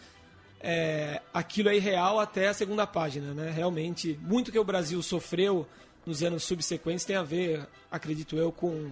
É, 0.62 1.22
aquilo 1.34 1.70
é 1.70 1.76
irreal 1.76 2.20
até 2.20 2.50
a 2.50 2.54
segunda 2.54 2.86
página, 2.86 3.34
né? 3.34 3.50
Realmente, 3.50 4.20
muito 4.22 4.52
que 4.52 4.60
o 4.60 4.64
Brasil 4.64 5.02
sofreu 5.02 5.66
nos 6.06 6.24
anos 6.24 6.44
subsequentes 6.44 7.06
tem 7.06 7.16
a 7.16 7.24
ver, 7.24 7.68
acredito 7.90 8.36
eu, 8.36 8.52
com, 8.52 8.92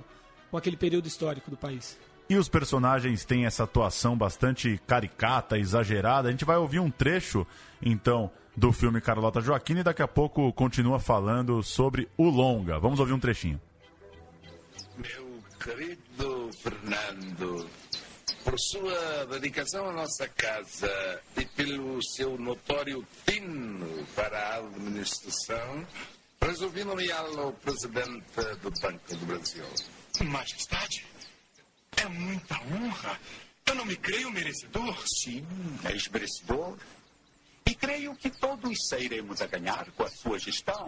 com 0.50 0.58
aquele 0.58 0.78
período 0.78 1.08
histórico 1.08 1.50
do 1.50 1.58
país. 1.58 1.98
E 2.30 2.36
os 2.36 2.50
personagens 2.50 3.24
têm 3.24 3.46
essa 3.46 3.64
atuação 3.64 4.18
bastante 4.18 4.80
caricata, 4.86 5.58
exagerada. 5.58 6.28
A 6.28 6.32
gente 6.32 6.46
vai 6.46 6.58
ouvir 6.58 6.80
um 6.80 6.92
trecho, 6.92 7.48
então, 7.82 8.30
do 8.56 8.74
filme 8.74 9.00
Carlota 9.00 9.40
Joaquina 9.40 9.80
e 9.80 9.84
daqui 9.84 10.02
a 10.02 10.08
pouco 10.08 10.52
continua 10.52 11.00
falando 11.00 11.64
sobre 11.64 12.10
o 12.18 12.30
longa. 12.30 12.80
Vamos 12.80 13.00
ouvir 13.00 13.14
um 13.14 13.20
trechinho. 13.20 13.62
Meu 14.98 15.27
querido 15.60 16.50
Fernando, 16.62 17.70
por 18.44 18.58
sua 18.60 19.26
dedicação 19.26 19.90
à 19.90 19.94
nossa 19.94 20.28
casa 20.30 21.22
e 21.36 21.46
pelo 21.46 22.02
seu 22.04 22.38
notório 22.38 23.06
tino 23.26 24.06
para 24.16 24.40
a 24.40 24.58
administração, 24.58 25.86
resolvi 26.42 26.84
nomeá-lo 26.84 27.54
presidente 27.54 28.24
do 28.62 28.72
Banco 28.82 29.16
do 29.16 29.26
Brasil. 29.26 29.66
Majestade, 30.24 31.06
é 31.98 32.06
muita 32.08 32.56
honra. 32.56 33.20
Eu 33.66 33.76
não 33.76 33.86
me 33.86 33.98
creio 33.98 34.32
merecedor. 34.32 34.98
Sim, 35.06 35.46
és 35.84 36.08
merecedor. 36.08 36.78
Creio 37.80 38.16
que 38.16 38.30
todos 38.30 38.88
sairemos 38.88 39.42
a 39.42 39.48
ganhar 39.48 39.88
com 39.96 40.04
a 40.04 40.10
sua 40.10 40.40
gestão. 40.40 40.88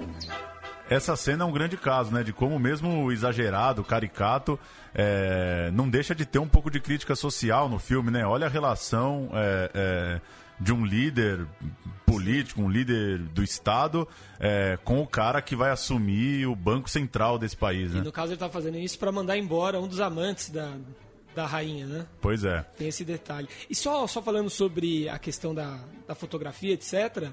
Essa 0.89 1.15
cena 1.15 1.43
é 1.43 1.47
um 1.47 1.51
grande 1.51 1.77
caso, 1.77 2.11
né? 2.11 2.23
De 2.23 2.33
como 2.33 2.57
mesmo 2.57 3.03
o 3.03 3.11
exagerado, 3.11 3.81
o 3.81 3.85
caricato, 3.85 4.59
é, 4.93 5.69
não 5.71 5.89
deixa 5.89 6.15
de 6.15 6.25
ter 6.25 6.39
um 6.39 6.47
pouco 6.47 6.71
de 6.71 6.79
crítica 6.79 7.15
social 7.15 7.69
no 7.69 7.77
filme, 7.77 8.09
né? 8.09 8.25
Olha 8.25 8.47
a 8.47 8.49
relação 8.49 9.29
é, 9.33 9.71
é, 9.73 10.21
de 10.59 10.73
um 10.73 10.83
líder 10.83 11.45
político, 12.05 12.61
um 12.61 12.69
líder 12.69 13.19
do 13.19 13.43
Estado, 13.43 14.07
é, 14.39 14.79
com 14.83 14.99
o 14.99 15.05
cara 15.05 15.41
que 15.43 15.55
vai 15.55 15.69
assumir 15.69 16.47
o 16.47 16.55
Banco 16.55 16.89
Central 16.89 17.37
desse 17.37 17.55
país, 17.55 17.93
né? 17.93 17.99
E 17.99 18.03
no 18.03 18.11
caso 18.11 18.29
ele 18.29 18.33
está 18.33 18.49
fazendo 18.49 18.77
isso 18.77 18.97
para 18.97 19.11
mandar 19.11 19.37
embora 19.37 19.79
um 19.79 19.87
dos 19.87 19.99
amantes 19.99 20.49
da, 20.49 20.73
da 21.35 21.45
rainha, 21.45 21.85
né? 21.85 22.07
Pois 22.21 22.43
é. 22.43 22.61
Tem 22.77 22.87
esse 22.87 23.03
detalhe. 23.03 23.47
E 23.69 23.75
só, 23.75 24.05
só 24.07 24.21
falando 24.21 24.49
sobre 24.49 25.07
a 25.07 25.19
questão 25.19 25.53
da, 25.53 25.79
da 26.07 26.15
fotografia, 26.15 26.73
etc., 26.73 27.31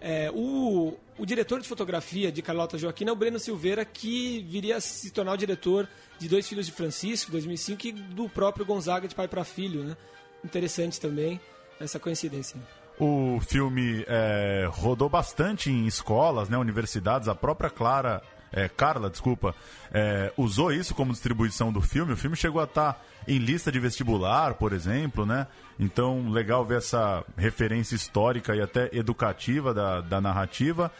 é, 0.00 0.30
o, 0.32 0.96
o 1.18 1.26
diretor 1.26 1.60
de 1.60 1.68
fotografia 1.68 2.30
de 2.30 2.40
Carlota 2.40 2.78
Joaquina 2.78 3.10
é 3.10 3.12
o 3.12 3.16
Breno 3.16 3.38
Silveira, 3.38 3.84
que 3.84 4.42
viria 4.48 4.76
a 4.76 4.80
se 4.80 5.10
tornar 5.10 5.32
o 5.32 5.36
diretor 5.36 5.88
de 6.18 6.28
Dois 6.28 6.48
Filhos 6.48 6.66
de 6.66 6.72
Francisco, 6.72 7.32
2005, 7.32 7.86
e 7.86 7.92
do 7.92 8.28
próprio 8.28 8.64
Gonzaga 8.64 9.08
de 9.08 9.14
Pai 9.14 9.26
para 9.26 9.44
Filho, 9.44 9.82
né? 9.82 9.96
Interessante 10.44 11.00
também 11.00 11.40
essa 11.80 11.98
coincidência. 11.98 12.60
O 12.98 13.40
filme 13.40 14.04
é, 14.08 14.68
rodou 14.70 15.08
bastante 15.08 15.70
em 15.70 15.86
escolas, 15.86 16.48
né, 16.48 16.58
universidades. 16.58 17.28
A 17.28 17.34
própria 17.34 17.70
Clara, 17.70 18.22
é, 18.52 18.68
Carla, 18.68 19.10
desculpa, 19.10 19.54
é, 19.92 20.32
usou 20.36 20.72
isso 20.72 20.94
como 20.94 21.12
distribuição 21.12 21.72
do 21.72 21.80
filme. 21.80 22.12
O 22.12 22.16
filme 22.16 22.36
chegou 22.36 22.60
a 22.60 22.64
estar 22.64 23.02
em 23.26 23.38
lista 23.38 23.70
de 23.70 23.78
vestibular, 23.78 24.54
por 24.54 24.72
exemplo, 24.72 25.26
né? 25.26 25.46
Então, 25.78 26.30
legal 26.30 26.64
ver 26.64 26.78
essa 26.78 27.24
referência 27.36 27.94
histórica 27.94 28.54
e 28.56 28.60
até 28.60 28.88
educativa 28.92 29.74
da, 29.74 30.00
da 30.00 30.20
narrativa. 30.20 30.90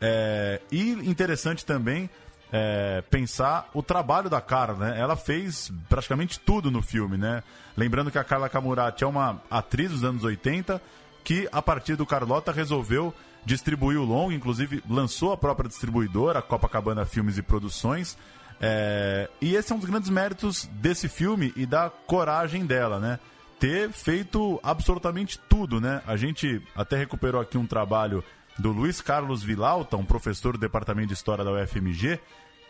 É, 0.00 0.60
e 0.70 0.90
interessante 1.08 1.64
também 1.64 2.10
é, 2.52 3.02
pensar 3.10 3.70
o 3.72 3.82
trabalho 3.82 4.28
da 4.28 4.40
Carla, 4.40 4.90
né? 4.90 5.00
Ela 5.00 5.16
fez 5.16 5.72
praticamente 5.88 6.38
tudo 6.38 6.70
no 6.70 6.82
filme, 6.82 7.16
né? 7.16 7.42
Lembrando 7.76 8.10
que 8.10 8.18
a 8.18 8.24
Carla 8.24 8.48
Camurati 8.48 9.04
é 9.04 9.06
uma 9.06 9.40
atriz 9.50 9.90
dos 9.90 10.04
anos 10.04 10.24
80 10.24 10.80
que, 11.24 11.48
a 11.50 11.60
partir 11.60 11.96
do 11.96 12.06
Carlota, 12.06 12.52
resolveu 12.52 13.12
distribuir 13.46 13.98
o 13.98 14.04
longo, 14.04 14.32
inclusive 14.32 14.82
lançou 14.90 15.32
a 15.32 15.36
própria 15.36 15.68
distribuidora, 15.68 16.40
a 16.40 16.42
Copacabana 16.42 17.06
Filmes 17.06 17.38
e 17.38 17.42
Produções. 17.42 18.18
É, 18.60 19.30
e 19.40 19.54
esse 19.54 19.72
é 19.72 19.74
um 19.74 19.78
dos 19.78 19.88
grandes 19.88 20.10
méritos 20.10 20.68
desse 20.72 21.08
filme 21.08 21.52
e 21.56 21.64
da 21.64 21.88
coragem 21.88 22.66
dela, 22.66 22.98
né? 22.98 23.20
Ter 23.60 23.90
feito 23.92 24.60
absolutamente 24.62 25.38
tudo, 25.48 25.80
né? 25.80 26.02
A 26.06 26.16
gente 26.16 26.60
até 26.74 26.96
recuperou 26.96 27.40
aqui 27.40 27.56
um 27.56 27.66
trabalho 27.66 28.22
do 28.58 28.72
Luiz 28.72 29.00
Carlos 29.00 29.42
Vilauta, 29.42 29.96
um 29.96 30.04
professor 30.04 30.54
do 30.54 30.58
Departamento 30.58 31.08
de 31.08 31.14
História 31.14 31.44
da 31.44 31.52
UFMG, 31.52 32.18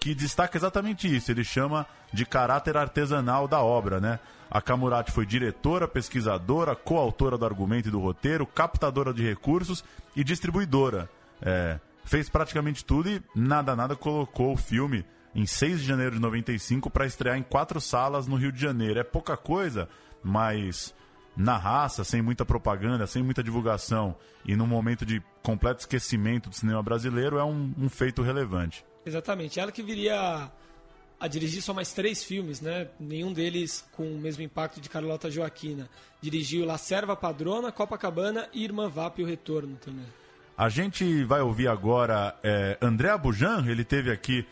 que 0.07 0.14
destaca 0.14 0.57
exatamente 0.57 1.12
isso. 1.12 1.33
Ele 1.33 1.42
chama 1.42 1.85
de 2.12 2.25
caráter 2.25 2.77
artesanal 2.77 3.49
da 3.49 3.61
obra, 3.61 3.99
né? 3.99 4.21
A 4.49 4.62
Camurati 4.62 5.11
foi 5.11 5.27
diretora, 5.27 5.88
pesquisadora, 5.88 6.77
coautora 6.77 7.37
do 7.37 7.45
argumento 7.45 7.88
e 7.88 7.90
do 7.90 7.99
roteiro, 7.99 8.47
captadora 8.47 9.12
de 9.12 9.25
recursos 9.25 9.83
e 10.14 10.23
distribuidora. 10.23 11.11
É, 11.42 11.81
fez 12.05 12.29
praticamente 12.29 12.85
tudo 12.85 13.11
e 13.11 13.21
nada, 13.35 13.75
nada 13.75 13.97
colocou 13.97 14.53
o 14.53 14.57
filme 14.57 15.05
em 15.35 15.45
6 15.45 15.81
de 15.81 15.87
janeiro 15.87 16.14
de 16.14 16.21
95 16.21 16.88
para 16.88 17.05
estrear 17.05 17.37
em 17.37 17.42
quatro 17.42 17.81
salas 17.81 18.29
no 18.29 18.37
Rio 18.37 18.53
de 18.53 18.61
Janeiro. 18.61 19.01
É 19.01 19.03
pouca 19.03 19.37
coisa, 19.37 19.88
mas 20.23 20.95
na 21.37 21.57
raça, 21.57 22.05
sem 22.05 22.23
muita 22.23 22.45
propaganda, 22.45 23.09
sem 23.09 23.25
muita 23.25 23.42
divulgação 23.42 24.14
e 24.45 24.55
num 24.55 24.69
momento 24.69 25.05
de 25.05 25.21
completo 25.42 25.81
esquecimento 25.81 26.49
do 26.49 26.55
cinema 26.55 26.81
brasileiro, 26.81 27.38
é 27.38 27.45
um, 27.45 27.75
um 27.77 27.88
feito 27.88 28.23
relevante. 28.23 28.85
Exatamente. 29.07 29.61
Ela 29.61 29.71
que 29.71 29.83
viria 29.83 30.51
a 31.19 31.29
dirigir 31.29 31.62
só 31.62 31.73
mais 31.73 31.92
três 31.92 32.23
filmes, 32.23 32.61
né? 32.61 32.88
Nenhum 33.01 33.33
deles 33.33 33.88
com 33.92 34.03
o 34.03 34.19
mesmo 34.19 34.42
impacto 34.42 34.81
de 34.81 34.88
Carlota 34.88 35.31
Joaquina. 35.31 35.88
Dirigiu 36.21 36.66
La 36.66 36.77
Serva 36.77 37.16
Padrona, 37.16 37.73
Copacabana 37.73 38.49
e 38.53 38.64
Irmã 38.64 38.88
Vap 38.88 39.19
e 39.19 39.23
o 39.23 39.27
Retorno 39.27 39.77
também. 39.77 40.05
A 40.59 40.69
gente 40.69 41.25
vai 41.25 41.40
ouvir 41.40 41.69
agora 41.69 42.35
é, 42.42 42.77
André 42.83 43.11
Abujan, 43.11 43.64
ele 43.69 43.85
teve 43.85 44.11
aqui 44.11 44.47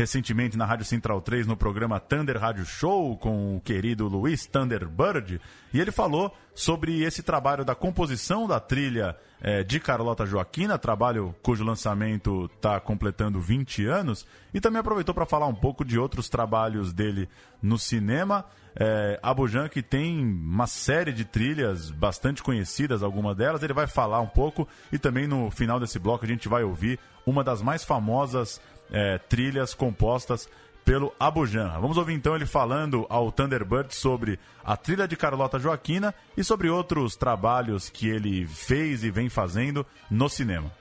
recentemente 0.00 0.56
na 0.56 0.64
Rádio 0.64 0.86
Central 0.86 1.20
3 1.20 1.46
no 1.46 1.54
programa 1.54 2.00
Thunder 2.00 2.38
Rádio 2.38 2.64
Show 2.64 3.18
com 3.18 3.56
o 3.56 3.60
querido 3.60 4.08
Luiz 4.08 4.46
Thunderbird. 4.46 5.38
E 5.74 5.78
ele 5.78 5.92
falou 5.92 6.34
sobre 6.54 7.02
esse 7.02 7.22
trabalho 7.22 7.66
da 7.66 7.74
composição 7.74 8.48
da 8.48 8.58
trilha 8.58 9.14
é, 9.42 9.62
de 9.62 9.78
Carlota 9.78 10.24
Joaquina, 10.24 10.78
trabalho 10.78 11.34
cujo 11.42 11.62
lançamento 11.62 12.50
está 12.56 12.80
completando 12.80 13.38
20 13.38 13.84
anos, 13.84 14.26
e 14.54 14.60
também 14.60 14.80
aproveitou 14.80 15.14
para 15.14 15.26
falar 15.26 15.46
um 15.46 15.54
pouco 15.54 15.84
de 15.84 15.98
outros 15.98 16.30
trabalhos 16.30 16.94
dele 16.94 17.28
no 17.62 17.78
cinema. 17.78 18.46
É, 18.74 19.20
Abujan, 19.22 19.68
que 19.68 19.82
tem 19.82 20.18
uma 20.24 20.66
série 20.66 21.12
de 21.12 21.26
trilhas 21.26 21.90
bastante 21.90 22.42
conhecidas, 22.42 23.02
algumas 23.02 23.36
delas, 23.36 23.62
ele 23.62 23.74
vai 23.74 23.86
falar 23.86 24.20
um 24.20 24.26
pouco, 24.26 24.66
e 24.90 24.98
também 24.98 25.26
no 25.26 25.50
final 25.50 25.78
desse 25.78 25.98
bloco 25.98 26.24
a 26.24 26.28
gente 26.28 26.48
vai 26.48 26.64
ouvir 26.64 26.98
uma 27.26 27.44
das 27.44 27.60
mais 27.60 27.84
famosas 27.84 28.60
é, 28.90 29.18
trilhas 29.18 29.74
compostas 29.74 30.48
pelo 30.84 31.14
Abujan. 31.20 31.78
Vamos 31.80 31.96
ouvir 31.96 32.14
então 32.14 32.34
ele 32.34 32.46
falando 32.46 33.06
ao 33.08 33.30
Thunderbird 33.30 33.94
sobre 33.94 34.38
a 34.64 34.76
trilha 34.76 35.06
de 35.06 35.16
Carlota 35.16 35.58
Joaquina 35.58 36.14
e 36.36 36.42
sobre 36.42 36.68
outros 36.68 37.16
trabalhos 37.16 37.88
que 37.88 38.08
ele 38.08 38.46
fez 38.46 39.04
e 39.04 39.10
vem 39.10 39.28
fazendo 39.28 39.86
no 40.10 40.28
cinema 40.28 40.79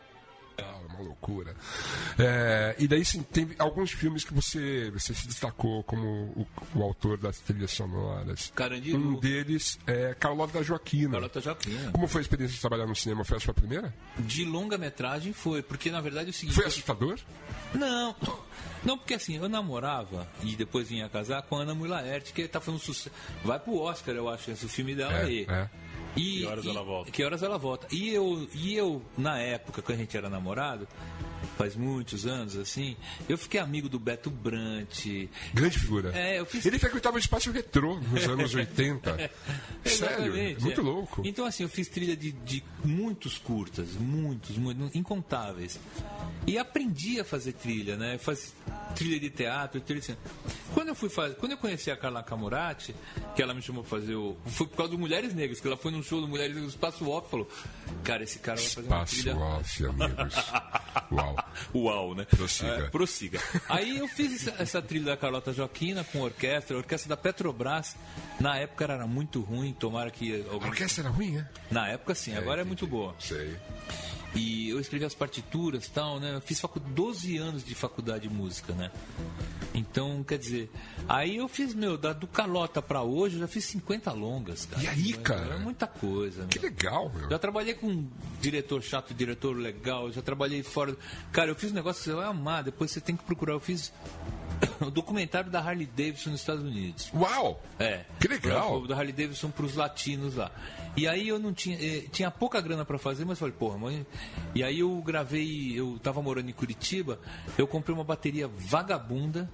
uma 0.99 1.07
loucura. 1.07 1.55
É, 2.17 2.75
e 2.77 2.87
daí 2.87 3.03
sim, 3.05 3.23
tem 3.23 3.49
alguns 3.57 3.91
filmes 3.91 4.23
que 4.23 4.33
você, 4.33 4.91
você 4.91 5.13
se 5.13 5.27
destacou 5.27 5.83
como 5.83 6.05
o, 6.05 6.47
o 6.75 6.83
autor 6.83 7.17
das 7.17 7.39
trilhas 7.39 7.71
sonoras. 7.71 8.51
Carandiru. 8.55 8.97
Um 8.97 9.19
deles 9.19 9.79
é 9.87 10.13
Carlota 10.13 10.61
Joaquina. 10.61 11.13
Carlota 11.13 11.41
Joaquina. 11.41 11.91
Como 11.91 12.07
foi 12.07 12.21
a 12.21 12.23
experiência 12.23 12.55
de 12.55 12.61
trabalhar 12.61 12.85
no 12.85 12.95
cinema? 12.95 13.23
Foi 13.23 13.37
a 13.37 13.39
sua 13.39 13.53
primeira? 13.53 13.93
De 14.17 14.45
longa-metragem 14.45 15.33
foi, 15.33 15.61
porque 15.61 15.89
na 15.89 16.01
verdade 16.01 16.27
é 16.27 16.31
o 16.31 16.33
seguinte. 16.33 16.55
Foi 16.55 16.65
assustador? 16.65 17.19
Não. 17.73 18.15
Não, 18.83 18.97
porque 18.97 19.13
assim, 19.13 19.35
eu 19.35 19.49
namorava 19.49 20.25
e 20.41 20.55
depois 20.55 20.87
vinha 20.87 21.09
casar 21.09 21.41
com 21.41 21.57
a 21.57 21.63
Ana 21.63 21.75
Mulaerte, 21.75 22.31
que 22.31 22.47
tá 22.47 22.61
fazendo 22.61 22.79
sucesso. 22.79 23.13
Vai 23.43 23.59
pro 23.59 23.77
Oscar, 23.77 24.15
eu 24.15 24.29
acho, 24.29 24.51
esse 24.51 24.69
filme 24.69 24.95
dela 24.95 25.13
é, 25.13 25.23
aí. 25.23 25.45
É. 25.49 25.69
E, 26.16 26.39
Que 26.39 26.45
horas 26.45 26.66
e- 26.66 26.70
ela 26.70 26.84
volta? 26.84 27.12
Que 27.12 27.24
horas 27.24 27.43
ela 27.43 27.57
volta. 27.57 27.88
E 27.91 28.10
eu, 28.10 28.47
e 28.53 28.76
eu, 28.76 29.01
na 29.18 29.39
época, 29.39 29.82
quando 29.82 29.97
a 29.97 30.01
gente 30.01 30.16
era 30.18 30.30
namorado, 30.30 30.88
faz 31.57 31.76
muitos 31.76 32.26
anos, 32.26 32.55
assim, 32.57 32.95
eu 33.28 33.38
fiquei 33.38 33.60
amigo 33.60 33.88
do 33.88 33.99
Beto 33.99 34.30
Brant. 34.30 35.05
Grande 35.53 35.80
figura. 35.80 36.12
É, 36.18 36.39
eu 36.39 36.45
fiz. 36.45 36.66
Ele 36.66 36.80
frequentava 36.80 37.16
o 37.16 37.20
espaço 37.20 37.51
retrô 37.51 37.99
nos 37.99 38.24
anos 38.28 38.53
80. 38.53 39.12
Sério, 39.86 40.26
Exatamente, 40.26 40.62
muito 40.62 40.82
é. 40.82 40.84
louco. 40.84 41.22
Então, 41.26 41.45
assim, 41.45 41.64
eu 41.64 41.70
fiz 41.70 41.88
trilha 41.88 42.16
de, 42.18 42.32
de 42.32 42.64
muitos 42.84 43.38
curtas, 43.38 43.89
muitos, 43.93 44.57
muitos, 44.57 44.95
incontáveis. 44.95 45.80
E 46.47 46.57
aprendi 46.57 47.20
a 47.20 47.24
fazer 47.26 47.53
trilha, 47.53 47.95
né? 47.97 48.18
Faz 48.18 48.53
trilha 48.95 49.19
de 49.19 49.29
teatro, 49.29 49.79
trilha 49.81 49.99
de 49.99 50.05
cinema. 50.07 50.23
Quando 50.73 50.89
eu 50.89 50.95
fui 50.95 51.09
fazer, 51.09 51.35
quando 51.35 51.53
eu 51.53 51.57
conheci 51.57 51.89
a 51.91 51.97
Carla 51.97 52.21
Camurati, 52.23 52.95
que 53.35 53.41
ela 53.41 53.53
me 53.53 53.61
chamou 53.61 53.83
pra 53.83 53.99
fazer 53.99 54.15
o. 54.15 54.37
Foi 54.45 54.67
por 54.67 54.77
causa 54.77 54.91
do 54.91 54.97
Mulheres 54.99 55.33
Negras, 55.33 55.59
que 55.59 55.67
ela 55.67 55.77
foi 55.77 55.91
num 55.91 56.03
show 56.03 56.21
do 56.21 56.27
Mulheres 56.27 56.53
Negras 56.55 56.71
do 56.73 56.75
Espaço 56.75 57.09
Off 57.09 57.29
falou: 57.29 57.49
Cara, 58.03 58.23
esse 58.23 58.39
cara 58.39 58.59
vai 58.59 58.69
fazer 58.69 58.87
uma 58.87 59.03
Espaço 59.03 59.15
trilha. 59.21 59.35
off, 59.37 59.85
amigos. 59.85 60.35
Uau. 61.11 61.35
Uau, 61.73 62.15
né? 62.15 62.25
Prossiga. 62.25 62.71
É, 62.71 62.89
prossiga. 62.89 63.41
Aí 63.67 63.97
eu 63.97 64.07
fiz 64.07 64.47
essa, 64.47 64.61
essa 64.61 64.81
trilha 64.81 65.05
da 65.05 65.17
Carlota 65.17 65.51
Joaquina 65.53 66.03
com 66.03 66.21
orquestra, 66.21 66.75
a 66.75 66.79
orquestra 66.79 67.09
da 67.09 67.17
Petrobras. 67.17 67.95
Na 68.39 68.57
época 68.57 68.83
era 68.83 69.07
muito 69.07 69.41
ruim, 69.41 69.73
tomara 69.73 70.11
que. 70.11 70.45
A 70.49 70.55
orquestra 70.55 71.03
era 71.05 71.09
ruim, 71.13 71.37
é? 71.37 71.47
Na 71.71 71.87
época 71.87 72.13
sim, 72.15 72.35
agora 72.35 72.61
é 72.61 72.63
muito 72.63 72.85
boa. 72.87 73.15
Sei. 73.19 73.55
E 74.36 74.69
eu 74.69 74.80
escrevi 74.80 75.05
as 75.05 75.15
partituras 75.15 75.86
e 75.88 75.89
tal, 75.89 76.19
né? 76.19 76.36
Eu 76.36 76.41
fiz 76.41 76.59
facu 76.59 76.80
12 76.80 77.38
anos 77.38 77.63
de 77.63 77.73
faculdade 77.73 78.27
de 78.27 78.34
música, 78.34 78.73
né? 78.73 78.91
Então, 79.73 80.23
quer 80.23 80.38
dizer, 80.38 80.69
aí 81.07 81.38
eu 81.38 81.47
fiz, 81.47 81.73
meu, 81.73 81.97
da, 81.97 82.13
do 82.13 82.27
Carlota 82.27 82.82
pra 82.82 83.01
hoje, 83.01 83.36
eu 83.36 83.41
já 83.41 83.47
fiz 83.47 83.65
50 83.65 84.11
longas, 84.11 84.65
cara. 84.65 84.84
E 84.84 84.88
aí, 84.88 85.13
cara? 85.13 85.55
É 85.55 85.57
muita 85.59 85.88
coisa, 85.88 86.45
Que 86.45 86.59
meu. 86.59 86.69
legal, 86.69 87.11
meu. 87.15 87.30
Já 87.30 87.39
trabalhei 87.39 87.73
com 87.73 88.07
diretor 88.41 88.82
chato, 88.84 89.13
diretor 89.13 89.55
legal, 89.57 90.11
já 90.11 90.21
trabalhei 90.21 90.61
fora. 90.63 90.95
Cara, 91.32 91.49
eu 91.51 91.55
fiz 91.55 91.71
um 91.71 91.75
negócio 91.75 92.03
que 92.03 92.09
você 92.09 92.15
vai 92.15 92.25
amar, 92.27 92.63
depois 92.63 92.91
você 92.91 93.01
tem 93.01 93.15
que 93.15 93.23
procurar. 93.23 93.53
Eu 93.53 93.59
fiz 93.59 93.91
o 94.82 94.89
documentário 94.91 95.49
da 95.51 95.60
Harley 95.60 95.86
Davidson 95.88 96.32
nos 96.32 96.41
Estados 96.41 96.64
Unidos. 96.64 97.12
Uau! 97.14 97.62
É. 97.80 98.01
Que 98.20 98.28
legal. 98.28 98.86
Da 98.88 98.95
Harley 98.95 99.14
Davidson 99.14 99.49
pros 99.51 99.76
latinos 99.76 100.36
lá. 100.36 100.51
E 100.97 101.07
aí 101.07 101.28
eu 101.28 101.39
não 101.39 101.53
tinha. 101.53 101.78
eh, 101.82 102.05
tinha 102.12 102.30
pouca 102.32 102.60
grana 102.60 102.84
pra 102.84 102.97
fazer, 102.97 103.24
mas 103.26 103.39
falei, 103.39 103.53
porra, 103.57 103.78
mãe. 103.78 104.05
E 104.55 104.64
aí 104.64 104.80
eu 104.80 105.01
gravei. 105.01 105.74
Eu 105.80 105.99
tava 106.03 106.22
morando 106.22 106.49
em 106.49 106.53
Curitiba, 106.53 107.20
eu 107.57 107.68
comprei 107.68 107.93
uma 107.95 108.03
bateria 108.03 108.47
vagabunda. 108.47 109.49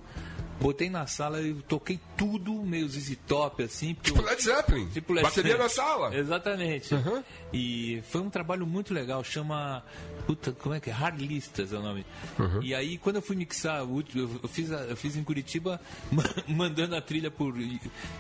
Botei 0.58 0.90
na 0.90 1.06
sala 1.06 1.42
e 1.42 1.54
toquei 1.54 2.00
tudo 2.16 2.54
meio 2.64 2.88
ZZ 2.88 3.18
Top, 3.28 3.62
assim. 3.62 3.94
porque 3.94 4.12
Tipo 4.12 4.22
eu- 4.22 4.26
Led 4.30 4.42
Zeppelin. 4.42 4.88
Tipo 4.88 5.12
Led 5.12 5.24
Bateria 5.26 5.52
Zeppelin. 5.52 5.64
na 5.64 5.70
sala. 5.70 6.16
Exatamente. 6.16 6.96
Uhum. 6.96 7.22
E 7.52 8.02
foi 8.10 8.22
um 8.22 8.30
trabalho 8.30 8.66
muito 8.66 8.94
legal, 8.94 9.22
chama. 9.22 9.84
Puta, 10.26 10.52
como 10.54 10.74
é 10.74 10.80
que 10.80 10.90
é? 10.90 10.94
Harlistas 10.94 11.72
é 11.72 11.78
o 11.78 11.82
nome. 11.82 12.06
Uhum. 12.40 12.64
E 12.64 12.74
aí, 12.74 12.98
quando 12.98 13.18
eu 13.18 13.22
fui 13.22 13.36
mixar, 13.36 13.80
eu 13.82 14.48
fiz, 14.50 14.70
eu 14.72 14.96
fiz 14.98 15.16
em 15.16 15.24
Curitiba, 15.24 15.80
ma- 16.12 16.24
mandando 16.48 16.96
a 16.96 17.02
trilha 17.02 17.30
por, 17.30 17.54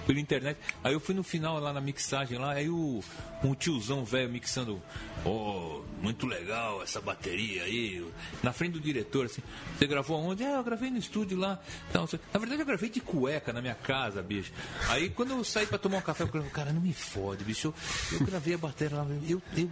pela 0.05 0.19
internet. 0.19 0.59
Aí 0.83 0.93
eu 0.93 0.99
fui 0.99 1.15
no 1.15 1.23
final 1.23 1.59
lá 1.59 1.73
na 1.73 1.81
mixagem 1.81 2.37
lá, 2.37 2.53
aí 2.53 2.69
o, 2.69 3.03
um 3.43 3.55
tiozão 3.55 4.05
velho 4.05 4.29
mixando. 4.29 4.81
Oh, 5.25 5.81
muito 6.01 6.27
legal 6.27 6.83
essa 6.83 7.01
bateria 7.01 7.63
aí. 7.63 8.05
Na 8.43 8.53
frente 8.53 8.73
do 8.73 8.79
diretor, 8.79 9.25
assim. 9.25 9.41
Você 9.75 9.87
gravou 9.87 10.19
onde? 10.21 10.43
É, 10.43 10.55
eu 10.57 10.63
gravei 10.63 10.91
no 10.91 10.99
estúdio 10.99 11.37
lá. 11.39 11.59
Então, 11.89 12.07
na 12.31 12.39
verdade, 12.39 12.61
eu 12.61 12.65
gravei 12.67 12.89
de 12.89 12.99
cueca 12.99 13.51
na 13.51 13.61
minha 13.61 13.73
casa, 13.73 14.21
bicho. 14.21 14.51
Aí 14.89 15.09
quando 15.09 15.31
eu 15.31 15.43
saí 15.43 15.65
pra 15.65 15.79
tomar 15.79 15.97
um 15.97 16.01
café, 16.01 16.23
eu 16.23 16.27
falei, 16.27 16.47
cara, 16.49 16.71
não 16.71 16.81
me 16.81 16.93
fode, 16.93 17.43
bicho. 17.43 17.73
Eu, 18.11 18.19
eu 18.19 18.25
gravei 18.27 18.53
a 18.53 18.57
bateria 18.59 18.97
lá, 18.97 19.07
eu, 19.27 19.41
eu, 19.57 19.69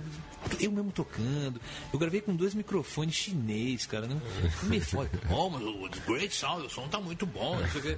eu 0.59 0.71
mesmo 0.71 0.91
tocando. 0.91 1.61
Eu 1.93 1.99
gravei 1.99 2.22
com 2.23 2.35
dois 2.35 2.53
microfones 2.53 3.13
chinês, 3.15 3.85
cara. 3.85 4.07
Não, 4.07 4.15
não 4.15 4.23
me 4.69 4.79
fode. 4.79 5.11
Oh, 5.29 5.49
mas 5.49 5.61
o 5.63 5.89
Great 6.11 6.33
Sound, 6.33 6.65
o 6.65 6.69
som 6.69 6.87
tá 6.87 6.99
muito 6.99 7.25
bom. 7.25 7.59
não 7.59 7.67
sei 7.69 7.79
o 7.79 7.83
quê. 7.83 7.97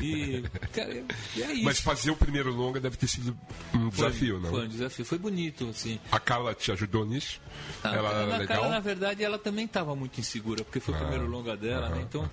E, 0.00 0.42
cara, 0.72 1.04
é 1.36 1.52
isso. 1.52 1.64
Mas 1.64 1.78
fazer 1.80 2.10
o 2.10 2.16
primeiro 2.16 2.50
longa 2.52 2.80
deve 2.80 2.96
ter 2.96 3.08
sido 3.08 3.36
um 3.74 3.90
Foi- 3.90 4.08
desafio, 4.10 4.40
não? 4.40 4.50
Foi 4.50 4.64
um 4.64 4.68
desafio. 4.68 5.04
Foi 5.04 5.18
bonito, 5.18 5.68
assim. 5.68 5.98
A 6.10 6.18
Carla 6.18 6.54
te 6.54 6.72
ajudou 6.72 7.04
nisso? 7.04 7.40
Ah, 7.82 7.94
Ela 7.94 8.10
era 8.10 8.26
na, 8.26 8.36
legal? 8.38 8.58
cara, 8.60 8.68
na 8.70 8.80
verdade, 8.80 9.22
ela 9.24 9.38
também 9.38 9.64
estava 9.64 9.94
muito 9.94 10.18
insegura, 10.20 10.62
porque 10.64 10.80
foi 10.80 10.94
o 10.94 10.96
Ah, 10.96 11.00
primeiro 11.00 11.26
longa 11.26 11.56
dela, 11.56 11.86
aham, 11.88 11.96
né? 11.96 12.02
Então, 12.02 12.30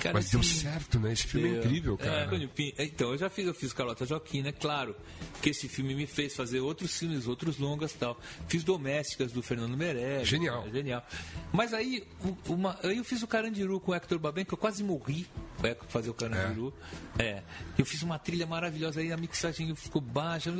cara, 0.00 0.14
Mas 0.14 0.30
deu 0.30 0.42
certo, 0.42 0.98
né? 0.98 1.12
Esse 1.12 1.26
filme 1.26 1.48
é 1.48 1.58
incrível, 1.58 1.96
É, 2.00 2.04
cara. 2.04 2.48
Pin- 2.48 2.72
então, 2.78 3.12
eu 3.12 3.18
já 3.18 3.30
fiz, 3.30 3.46
eu 3.46 3.54
fiz 3.54 3.72
Carlota 3.72 4.04
Joaquina, 4.06 4.48
é 4.48 4.52
claro 4.52 4.96
que 5.40 5.50
esse 5.50 5.68
filme 5.68 5.94
me 5.94 6.06
fez 6.06 6.34
fazer 6.34 6.60
outros 6.60 6.98
filmes, 6.98 7.26
outros 7.26 7.58
longas 7.58 7.92
tal. 7.92 8.18
Fiz 8.48 8.64
Domésticas 8.64 9.30
do 9.32 9.42
Fernando 9.42 9.76
Meirelles. 9.76 10.26
Genial. 10.28 10.64
é 10.66 10.70
genial. 10.70 11.06
Mas 11.52 11.72
aí, 11.74 12.04
uma, 12.48 12.78
aí 12.82 12.96
eu 12.98 13.04
fiz 13.04 13.22
o 13.22 13.26
Carandiru 13.26 13.78
com 13.80 13.92
o 13.92 13.94
Hector 13.94 14.18
Baben, 14.18 14.44
que 14.44 14.54
eu 14.54 14.58
quase 14.58 14.82
morri 14.82 15.26
pra 15.58 15.76
fazer 15.88 16.10
o 16.10 16.14
Carandiru. 16.14 16.72
É. 17.18 17.42
Eu 17.78 17.84
fiz 17.84 18.02
uma 18.02 18.18
trilha 18.18 18.46
maravilhosa, 18.46 19.00
aí 19.00 19.12
a 19.12 19.16
mixagem 19.16 19.74
ficou 19.76 20.00
baixa. 20.00 20.50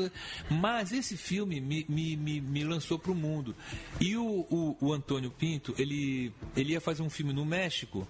Mas 0.51 0.93
esse 0.93 1.17
filme 1.17 1.61
me, 1.61 1.87
me, 1.89 2.17
me, 2.17 2.41
me 2.41 2.65
lançou 2.65 2.99
pro 2.99 3.15
mundo. 3.15 3.55
E 4.01 4.17
o, 4.17 4.25
o, 4.51 4.77
o 4.81 4.93
Antônio 4.93 5.31
Pinto, 5.31 5.75
ele, 5.79 6.33
ele 6.57 6.73
ia 6.73 6.81
fazer 6.81 7.03
um 7.03 7.11
filme 7.11 7.33
no 7.33 7.45
México. 7.45 8.07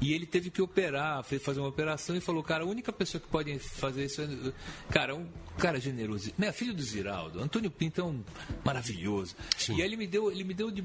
E 0.00 0.12
ele 0.12 0.26
teve 0.26 0.50
que 0.50 0.57
operar, 0.62 1.22
fez 1.24 1.42
fazer 1.42 1.60
uma 1.60 1.68
operação 1.68 2.16
e 2.16 2.20
falou, 2.20 2.42
cara, 2.42 2.64
a 2.64 2.66
única 2.66 2.92
pessoa 2.92 3.20
que 3.20 3.28
pode 3.28 3.58
fazer 3.58 4.04
isso 4.04 4.22
é. 4.22 4.28
Cara, 4.90 5.14
um 5.14 5.26
cara 5.58 5.80
generoso. 5.80 6.32
Né, 6.38 6.52
filho 6.52 6.74
do 6.74 6.82
Ziraldo. 6.82 7.40
Antônio 7.40 7.70
Pinto 7.70 8.00
é 8.00 8.04
um 8.04 8.22
maravilhoso. 8.64 9.34
E 9.70 9.72
aí 9.72 9.82
ele 9.82 9.96
me 9.96 10.06
deu, 10.06 10.30
ele 10.30 10.44
me 10.44 10.54
deu 10.54 10.70
de 10.70 10.84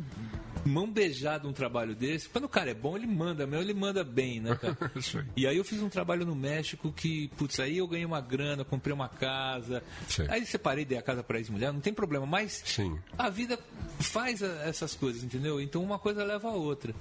mão 0.65 0.89
beijada 0.89 1.47
um 1.47 1.53
trabalho 1.53 1.95
desse. 1.95 2.29
Quando 2.29 2.45
o 2.45 2.49
cara 2.49 2.71
é 2.71 2.73
bom, 2.73 2.95
ele 2.95 3.07
manda 3.07 3.45
mesmo, 3.45 3.63
ele 3.63 3.73
manda 3.73 4.03
bem, 4.03 4.39
né, 4.39 4.55
cara? 4.55 4.77
E 5.35 5.47
aí 5.47 5.57
eu 5.57 5.63
fiz 5.63 5.81
um 5.81 5.89
trabalho 5.89 6.25
no 6.25 6.35
México 6.35 6.91
que, 6.91 7.27
putz, 7.29 7.59
aí 7.59 7.77
eu 7.77 7.87
ganhei 7.87 8.05
uma 8.05 8.21
grana, 8.21 8.63
comprei 8.63 8.93
uma 8.93 9.09
casa. 9.09 9.83
Sim. 10.07 10.25
Aí 10.29 10.45
separei, 10.45 10.85
dei 10.85 10.97
a 10.97 11.01
casa 11.01 11.23
pra 11.23 11.37
ex-mulher, 11.37 11.71
não 11.71 11.81
tem 11.81 11.93
problema, 11.93 12.25
mas 12.25 12.61
Sim. 12.65 12.97
a 13.17 13.29
vida 13.29 13.59
faz 13.99 14.41
essas 14.41 14.95
coisas, 14.95 15.23
entendeu? 15.23 15.59
Então 15.61 15.83
uma 15.83 15.99
coisa 15.99 16.23
leva 16.23 16.49
a 16.49 16.53
outra. 16.53 16.93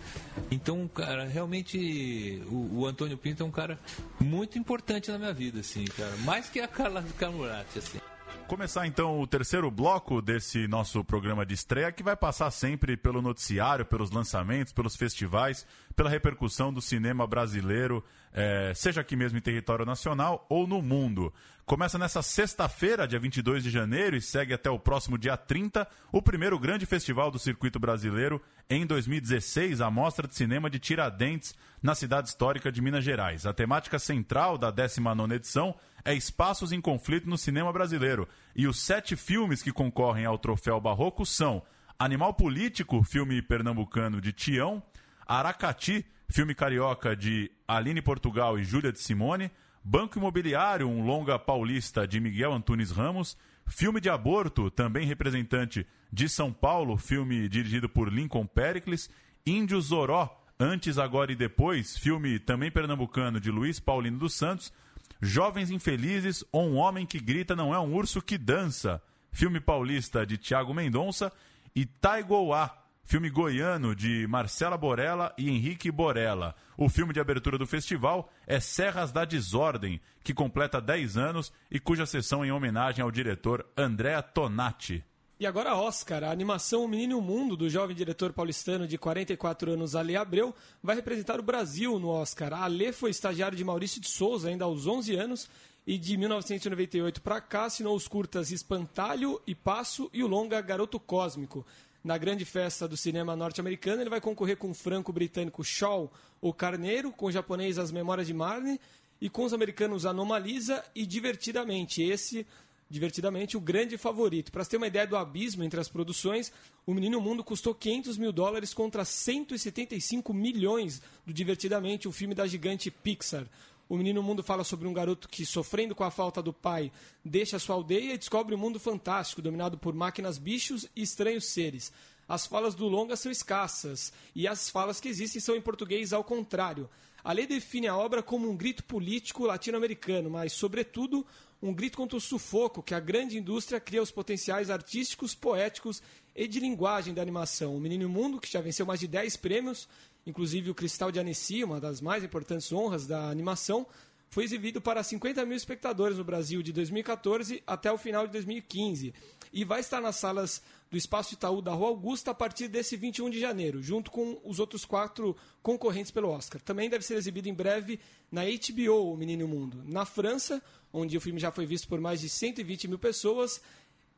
Então, 0.51 0.89
cara, 0.89 1.25
realmente 1.27 2.43
o, 2.47 2.62
o 2.71 2.87
Antônio 2.87 3.17
Pinto 3.17 3.43
é 3.43 3.47
um 3.47 3.51
cara 3.51 3.79
muito 4.21 4.59
importante 4.59 5.11
na 5.11 5.19
minha 5.19 5.33
vida, 5.33 5.61
assim, 5.61 5.85
cara. 5.85 6.17
Mais 6.19 6.49
que 6.49 6.61
a 6.61 6.69
Carla 6.69 7.03
Camurati, 7.19 7.79
assim. 7.79 8.01
Começar 8.47 8.87
então 8.87 9.21
o 9.21 9.27
terceiro 9.27 9.71
bloco 9.71 10.21
desse 10.21 10.69
nosso 10.69 11.03
programa 11.03 11.47
de 11.47 11.55
estreia, 11.55 11.91
que 11.91 12.03
vai 12.03 12.15
passar 12.15 12.51
sempre 12.51 12.97
pelo 12.97 13.23
noticiário, 13.23 13.85
pelos 13.87 14.11
lançamentos, 14.11 14.73
pelos 14.73 14.95
festivais, 14.95 15.67
pela 15.97 16.11
repercussão 16.11 16.73
do 16.73 16.83
cinema 16.83 17.27
brasileiro 17.27 18.05
é, 18.33 18.73
seja 18.75 19.01
aqui 19.01 19.15
mesmo 19.15 19.39
em 19.39 19.43
território 19.43 19.85
nacional 19.85 20.47
ou 20.49 20.67
no 20.67 20.81
mundo. 20.81 21.33
Começa 21.65 21.97
nessa 21.97 22.23
sexta-feira, 22.23 23.07
dia 23.07 23.21
22 23.21 23.63
de 23.63 23.71
janeiro, 23.71 24.17
e 24.17 24.21
segue 24.21 24.53
até 24.53 24.69
o 24.69 24.79
próximo 24.79 25.17
dia 25.17 25.37
30, 25.37 25.87
o 26.11 26.21
primeiro 26.21 26.59
grande 26.59 26.85
festival 26.85 27.31
do 27.31 27.39
circuito 27.39 27.79
brasileiro 27.79 28.43
em 28.69 28.85
2016, 28.85 29.81
a 29.81 29.91
Mostra 29.91 30.27
de 30.27 30.35
Cinema 30.35 30.69
de 30.69 30.79
Tiradentes, 30.79 31.55
na 31.81 31.95
cidade 31.95 32.29
histórica 32.29 32.71
de 32.71 32.83
Minas 32.83 33.05
Gerais. 33.05 33.47
A 33.47 33.53
temática 33.53 33.99
central 33.99 34.59
da 34.59 34.71
19 34.71 35.35
edição 35.35 35.75
é 36.05 36.13
Espaços 36.15 36.73
em 36.73 36.81
Conflito 36.81 37.31
no 37.31 37.39
Cinema 37.39 37.73
Brasileiro, 37.73 38.29
e 38.57 38.67
os 38.67 38.81
sete 38.81 39.15
filmes 39.15 39.63
que 39.63 39.73
concorrem 39.73 40.25
ao 40.25 40.39
Troféu 40.39 40.81
Barroco 40.81 41.25
são 41.25 41.63
Animal 41.99 42.35
Político, 42.35 43.05
filme 43.05 43.41
pernambucano 43.41 44.21
de 44.21 44.33
Tião, 44.33 44.83
Aracati, 45.25 46.05
filme 46.33 46.55
carioca 46.55 47.15
de 47.15 47.51
Aline 47.69 48.01
Portugal 48.01 48.59
e 48.59 48.65
Júlia 48.65 48.91
de 48.91 48.99
Simone, 48.99 49.51
Banco 49.85 50.19
Imobiliário, 50.19 50.89
um 50.89 51.05
longa 51.05 51.39
paulista 51.39 52.07
de 52.07 52.19
Miguel 52.19 52.55
Antunes 52.55 52.91
Ramos, 52.91 53.37
filme 53.67 54.01
de 54.01 54.09
aborto, 54.09 54.71
também 54.71 55.07
representante 55.07 55.87
de 56.11 56.31
São 56.31 56.51
Paulo, 56.51 56.97
filme 56.97 57.51
dirigido 57.51 57.87
por 57.87 58.11
Lincoln 58.11 58.47
Pericles, 58.47 59.11
Índio 59.45 59.79
Zoró, 59.83 60.43
Antes, 60.59 60.97
Agora 60.97 61.31
e 61.33 61.37
Depois, 61.37 61.99
filme 61.99 62.39
também 62.39 62.71
pernambucano 62.71 63.39
de 63.39 63.51
Luiz 63.51 63.79
Paulino 63.79 64.19
dos 64.19 64.33
Santos, 64.33 64.73
Jovens 65.21 65.71
Infelizes 65.71 66.43
Um 66.53 66.77
Homem 66.77 67.05
que 67.05 67.21
Grita 67.21 67.55
Não 67.55 67.75
é 67.75 67.79
um 67.79 67.95
Urso 67.95 68.23
que 68.23 68.39
Dança, 68.39 69.03
filme 69.31 69.61
paulista 69.61 70.25
de 70.25 70.39
Tiago 70.39 70.73
Mendonça, 70.73 71.31
e 71.77 71.85
Taiguá, 71.85 72.82
filme 73.13 73.29
goiano 73.29 73.95
de 73.95 74.27
Marcela 74.27 74.75
Borella 74.79 75.35
e 75.37 75.51
Henrique 75.51 75.91
Borella. 75.91 76.55
O 76.79 76.89
filme 76.89 77.13
de 77.13 77.21
abertura 77.21 77.59
do 77.59 77.67
festival 77.67 78.33
é 78.47 78.59
Serras 78.59 79.13
da 79.13 79.27
Desordem, 79.27 80.01
que 80.25 80.33
completa 80.33 80.81
10 80.81 81.19
anos 81.19 81.53
e 81.71 81.79
cuja 81.79 82.07
sessão 82.07 82.43
é 82.43 82.47
em 82.47 82.53
homenagem 82.53 83.03
ao 83.03 83.11
diretor 83.11 83.67
Andrea 83.77 84.23
Tonati. 84.23 85.05
E 85.39 85.45
agora 85.45 85.77
Oscar, 85.77 86.25
a 86.25 86.31
animação 86.31 86.85
O 86.85 86.89
Menino 86.89 87.17
e 87.17 87.19
o 87.19 87.21
Mundo, 87.21 87.55
do 87.55 87.69
jovem 87.69 87.95
diretor 87.95 88.33
paulistano 88.33 88.89
de 88.89 88.97
44 88.97 89.73
anos, 89.73 89.95
Ale 89.95 90.17
Abreu, 90.17 90.55
vai 90.83 90.97
representar 90.97 91.39
o 91.39 91.43
Brasil 91.43 91.99
no 91.99 92.09
Oscar. 92.09 92.55
A 92.55 92.65
Ale 92.65 92.95
foi 92.95 93.11
estagiário 93.11 93.59
de 93.59 93.63
Maurício 93.63 94.01
de 94.01 94.09
Souza 94.09 94.49
ainda 94.49 94.65
aos 94.65 94.87
11 94.87 95.15
anos 95.17 95.51
e 95.87 95.99
de 95.99 96.17
1998 96.17 97.21
para 97.21 97.43
cá 97.43 97.67
assinou 97.67 97.95
os 97.95 98.09
curtas 98.09 98.51
Espantalho 98.51 99.39
e 99.47 99.55
Passo 99.55 100.09
e 100.15 100.25
o 100.25 100.27
longa 100.27 100.63
Garoto 100.63 100.99
Cósmico 100.99 101.67
na 102.03 102.19
grande 102.19 102.45
festa 102.45 102.89
do 102.89 102.97
cinema 102.97 103.37
norte-americano. 103.37 104.03
Ele 104.03 104.11
vai 104.11 104.21
concorrer 104.21 104.57
com 104.57 104.71
o 104.71 104.75
franco-britânico 104.75 105.63
Shaw, 105.63 106.13
o 106.41 106.53
Carneiro, 106.53 107.13
com 107.13 107.27
o 107.27 107.33
japonês 107.33 107.79
As 107.79 107.93
Memórias 107.93 108.27
de 108.27 108.35
Marne 108.35 108.81
e 109.21 109.29
com 109.29 109.45
os 109.45 109.53
americanos 109.53 110.05
Anomalisa 110.05 110.85
e 110.95 111.07
Divertidamente. 111.07 112.03
Esse, 112.03 112.47
divertidamente, 112.91 113.57
o 113.57 113.61
grande 113.61 113.97
favorito. 113.97 114.51
Para 114.51 114.65
ter 114.65 114.77
uma 114.77 114.87
ideia 114.87 115.07
do 115.07 115.17
abismo 115.17 115.63
entre 115.65 115.81
as 115.81 115.89
produções, 115.89 116.53
O 116.85 116.93
Menino 116.93 117.21
Mundo 117.21 117.45
custou 117.45 117.75
500 117.75 118.19
mil 118.19 118.33
dólares 118.33 118.75
contra 118.75 119.05
175 119.05 120.35
milhões 120.35 121.01
do 121.25 121.33
Divertidamente, 121.33 122.09
o 122.09 122.13
filme 122.13 122.35
da 122.35 122.47
gigante 122.47 122.91
Pixar. 122.91 123.47
O 123.89 123.97
Menino 123.97 124.23
Mundo 124.23 124.43
fala 124.43 124.65
sobre 124.65 124.89
um 124.89 124.93
garoto 124.93 125.29
que, 125.29 125.45
sofrendo 125.45 125.95
com 125.95 126.05
a 126.05 126.11
falta 126.11 126.43
do 126.43 126.53
pai, 126.53 126.91
deixa 127.25 127.59
sua 127.59 127.75
aldeia 127.75 128.15
e 128.15 128.19
descobre 128.19 128.55
um 128.55 128.59
mundo 128.59 128.81
fantástico, 128.81 129.43
dominado 129.43 129.77
por 129.77 129.95
máquinas, 129.95 130.39
bichos 130.39 130.89
e 130.97 131.03
estranhos 131.03 131.47
seres. 131.47 131.93
As 132.29 132.47
falas 132.47 132.75
do 132.75 132.89
longa 132.89 133.17
são 133.17 133.31
escassas, 133.31 134.13
e 134.35 134.49
as 134.49 134.71
falas 134.71 135.01
que 135.01 135.09
existem 135.09 135.41
são 135.41 135.55
em 135.57 135.61
português 135.61 136.13
ao 136.13 136.25
contrário. 136.25 136.89
A 137.23 137.33
lei 137.33 137.47
define 137.47 137.87
a 137.87 137.97
obra 137.97 138.23
como 138.23 138.51
um 138.51 138.57
grito 138.57 138.83
político 138.85 139.45
latino-americano, 139.45 140.31
mas, 140.31 140.53
sobretudo, 140.53 141.27
um 141.63 141.73
grito 141.73 141.97
contra 141.97 142.17
o 142.17 142.21
sufoco 142.21 142.83
que 142.83 142.95
a 142.95 143.01
grande 143.01 143.39
indústria 143.39 143.79
cria 143.79 144.01
aos 144.01 144.11
potenciais 144.11 144.69
artísticos, 144.69 145.33
poéticos 145.33 146.03
e 146.35 146.49
de 146.49 146.59
linguagem 146.59 147.15
da 147.15 147.23
animação. 147.23 147.77
O 147.77 147.81
Menino 147.81 148.09
Mundo, 148.09 148.41
que 148.41 148.51
já 148.51 148.61
venceu 148.61 148.85
mais 148.85 148.99
de 148.99 149.07
10 149.07 149.37
prêmios, 149.37 149.89
Inclusive, 150.27 150.71
o 150.71 150.75
Cristal 150.75 151.11
de 151.11 151.19
Annecy, 151.19 151.65
uma 151.65 151.81
das 151.81 152.01
mais 152.01 152.23
importantes 152.23 152.73
honras 152.73 153.07
da 153.07 153.29
animação, 153.29 153.87
foi 154.33 154.45
exibido 154.45 154.81
para 154.81 155.03
50 155.03 155.45
mil 155.45 155.57
espectadores 155.57 156.17
no 156.17 156.25
Brasil 156.25 156.63
de 156.63 156.73
2014 156.73 157.63
até 157.67 157.93
o 157.93 157.99
final 157.99 158.27
de 158.27 158.33
2015 158.33 159.13
e 159.53 159.63
vai 159.63 159.81
estar 159.81 160.01
nas 160.01 160.17
salas 160.17 160.63
do 160.91 160.97
Espaço 160.97 161.35
Itaú 161.35 161.61
da 161.61 161.73
Rua 161.73 161.89
Augusta 161.89 162.31
a 162.31 162.35
partir 162.35 162.67
desse 162.69 162.97
21 162.97 163.29
de 163.29 163.39
janeiro, 163.39 163.83
junto 163.83 164.11
com 164.11 164.41
os 164.43 164.59
outros 164.59 164.87
quatro 164.87 165.37
concorrentes 165.63 166.11
pelo 166.11 166.31
Oscar. 166.31 166.63
Também 166.63 166.89
deve 166.89 167.05
ser 167.05 167.17
exibido 167.17 167.49
em 167.49 167.55
breve 167.55 168.01
na 168.31 168.43
HBO, 168.45 169.13
O 169.13 169.17
Menino 169.19 169.47
Mundo. 169.47 169.83
Na 169.85 170.07
França, 170.07 170.63
onde 170.91 171.15
o 171.15 171.21
filme 171.21 171.39
já 171.39 171.51
foi 171.51 171.67
visto 171.67 171.87
por 171.87 172.01
mais 172.01 172.23
de 172.23 172.31
120 172.31 172.89
mil 172.89 172.99
pessoas, 172.99 173.61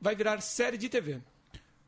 vai 0.00 0.14
virar 0.14 0.40
série 0.40 0.78
de 0.78 0.88
TV. 0.88 1.20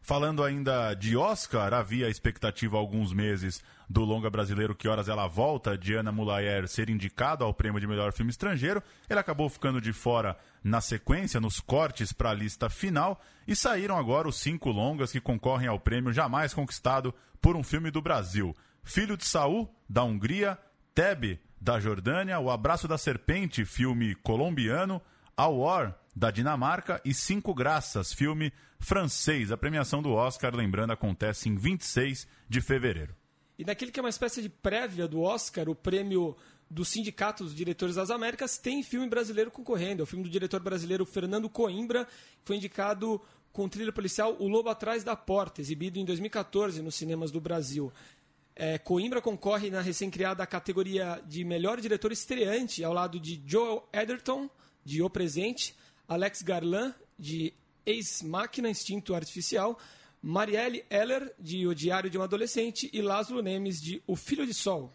Falando 0.06 0.44
ainda 0.44 0.94
de 0.94 1.16
Oscar, 1.16 1.74
havia 1.74 2.08
expectativa 2.08 2.76
há 2.76 2.78
alguns 2.78 3.12
meses 3.12 3.60
do 3.90 4.04
longa 4.04 4.30
brasileiro 4.30 4.72
Que 4.72 4.86
Horas 4.86 5.08
Ela 5.08 5.26
Volta, 5.26 5.76
de 5.76 5.94
Ana 5.94 6.12
Mulayer, 6.12 6.68
ser 6.68 6.88
indicado 6.88 7.42
ao 7.42 7.52
prêmio 7.52 7.80
de 7.80 7.88
melhor 7.88 8.12
filme 8.12 8.30
estrangeiro. 8.30 8.80
Ele 9.10 9.18
acabou 9.18 9.48
ficando 9.48 9.80
de 9.80 9.92
fora 9.92 10.36
na 10.62 10.80
sequência, 10.80 11.40
nos 11.40 11.58
cortes 11.58 12.12
para 12.12 12.30
a 12.30 12.34
lista 12.34 12.70
final, 12.70 13.20
e 13.48 13.56
saíram 13.56 13.98
agora 13.98 14.28
os 14.28 14.36
cinco 14.36 14.70
longas 14.70 15.10
que 15.10 15.20
concorrem 15.20 15.66
ao 15.66 15.80
prêmio 15.80 16.12
jamais 16.12 16.54
conquistado 16.54 17.12
por 17.42 17.56
um 17.56 17.64
filme 17.64 17.90
do 17.90 18.00
Brasil. 18.00 18.54
Filho 18.84 19.16
de 19.16 19.24
Saul, 19.24 19.68
da 19.88 20.04
Hungria, 20.04 20.56
Tebe, 20.94 21.40
da 21.60 21.80
Jordânia, 21.80 22.38
O 22.38 22.48
Abraço 22.48 22.86
da 22.86 22.96
Serpente, 22.96 23.64
filme 23.64 24.14
colombiano, 24.14 25.02
A 25.36 25.48
War, 25.48 25.98
da 26.16 26.30
Dinamarca, 26.30 26.98
e 27.04 27.12
Cinco 27.12 27.54
Graças, 27.54 28.10
filme 28.10 28.50
francês. 28.80 29.52
A 29.52 29.56
premiação 29.56 30.00
do 30.00 30.12
Oscar, 30.12 30.56
lembrando, 30.56 30.94
acontece 30.94 31.50
em 31.50 31.54
26 31.54 32.26
de 32.48 32.62
fevereiro. 32.62 33.14
E 33.58 33.64
naquele 33.66 33.90
que 33.90 34.00
é 34.00 34.02
uma 34.02 34.08
espécie 34.08 34.40
de 34.40 34.48
prévia 34.48 35.06
do 35.06 35.20
Oscar, 35.20 35.68
o 35.68 35.74
prêmio 35.74 36.34
do 36.70 36.86
Sindicato 36.86 37.44
dos 37.44 37.54
Diretores 37.54 37.96
das 37.96 38.10
Américas, 38.10 38.56
tem 38.56 38.82
filme 38.82 39.06
brasileiro 39.08 39.50
concorrendo. 39.50 40.00
É 40.00 40.04
o 40.04 40.06
filme 40.06 40.24
do 40.24 40.30
diretor 40.30 40.60
brasileiro 40.60 41.04
Fernando 41.04 41.50
Coimbra, 41.50 42.08
foi 42.44 42.56
indicado 42.56 43.20
com 43.52 43.68
trilha 43.68 43.92
policial 43.92 44.36
O 44.38 44.48
Lobo 44.48 44.70
Atrás 44.70 45.04
da 45.04 45.14
Porta, 45.14 45.60
exibido 45.60 45.98
em 45.98 46.04
2014 46.04 46.80
nos 46.80 46.94
cinemas 46.94 47.30
do 47.30 47.40
Brasil. 47.40 47.92
É, 48.54 48.78
Coimbra 48.78 49.20
concorre 49.20 49.70
na 49.70 49.82
recém-criada 49.82 50.46
categoria 50.46 51.22
de 51.26 51.44
melhor 51.44 51.78
diretor 51.78 52.10
estreante, 52.10 52.82
ao 52.82 52.94
lado 52.94 53.20
de 53.20 53.42
Joel 53.46 53.86
Edgerton, 53.92 54.48
de 54.82 55.02
O 55.02 55.10
Presente, 55.10 55.74
Alex 56.08 56.42
Garland, 56.42 56.94
de 57.18 57.52
Ex-Máquina 57.84 58.68
Instinto 58.68 59.14
Artificial, 59.14 59.78
Marielle 60.22 60.84
Eller, 60.90 61.32
de 61.38 61.66
O 61.66 61.74
Diário 61.74 62.10
de 62.10 62.18
um 62.18 62.22
Adolescente, 62.22 62.90
e 62.92 63.00
Lázaro 63.00 63.42
Nemes, 63.42 63.80
de 63.80 64.02
O 64.06 64.16
Filho 64.16 64.46
de 64.46 64.54
Sol. 64.54 64.92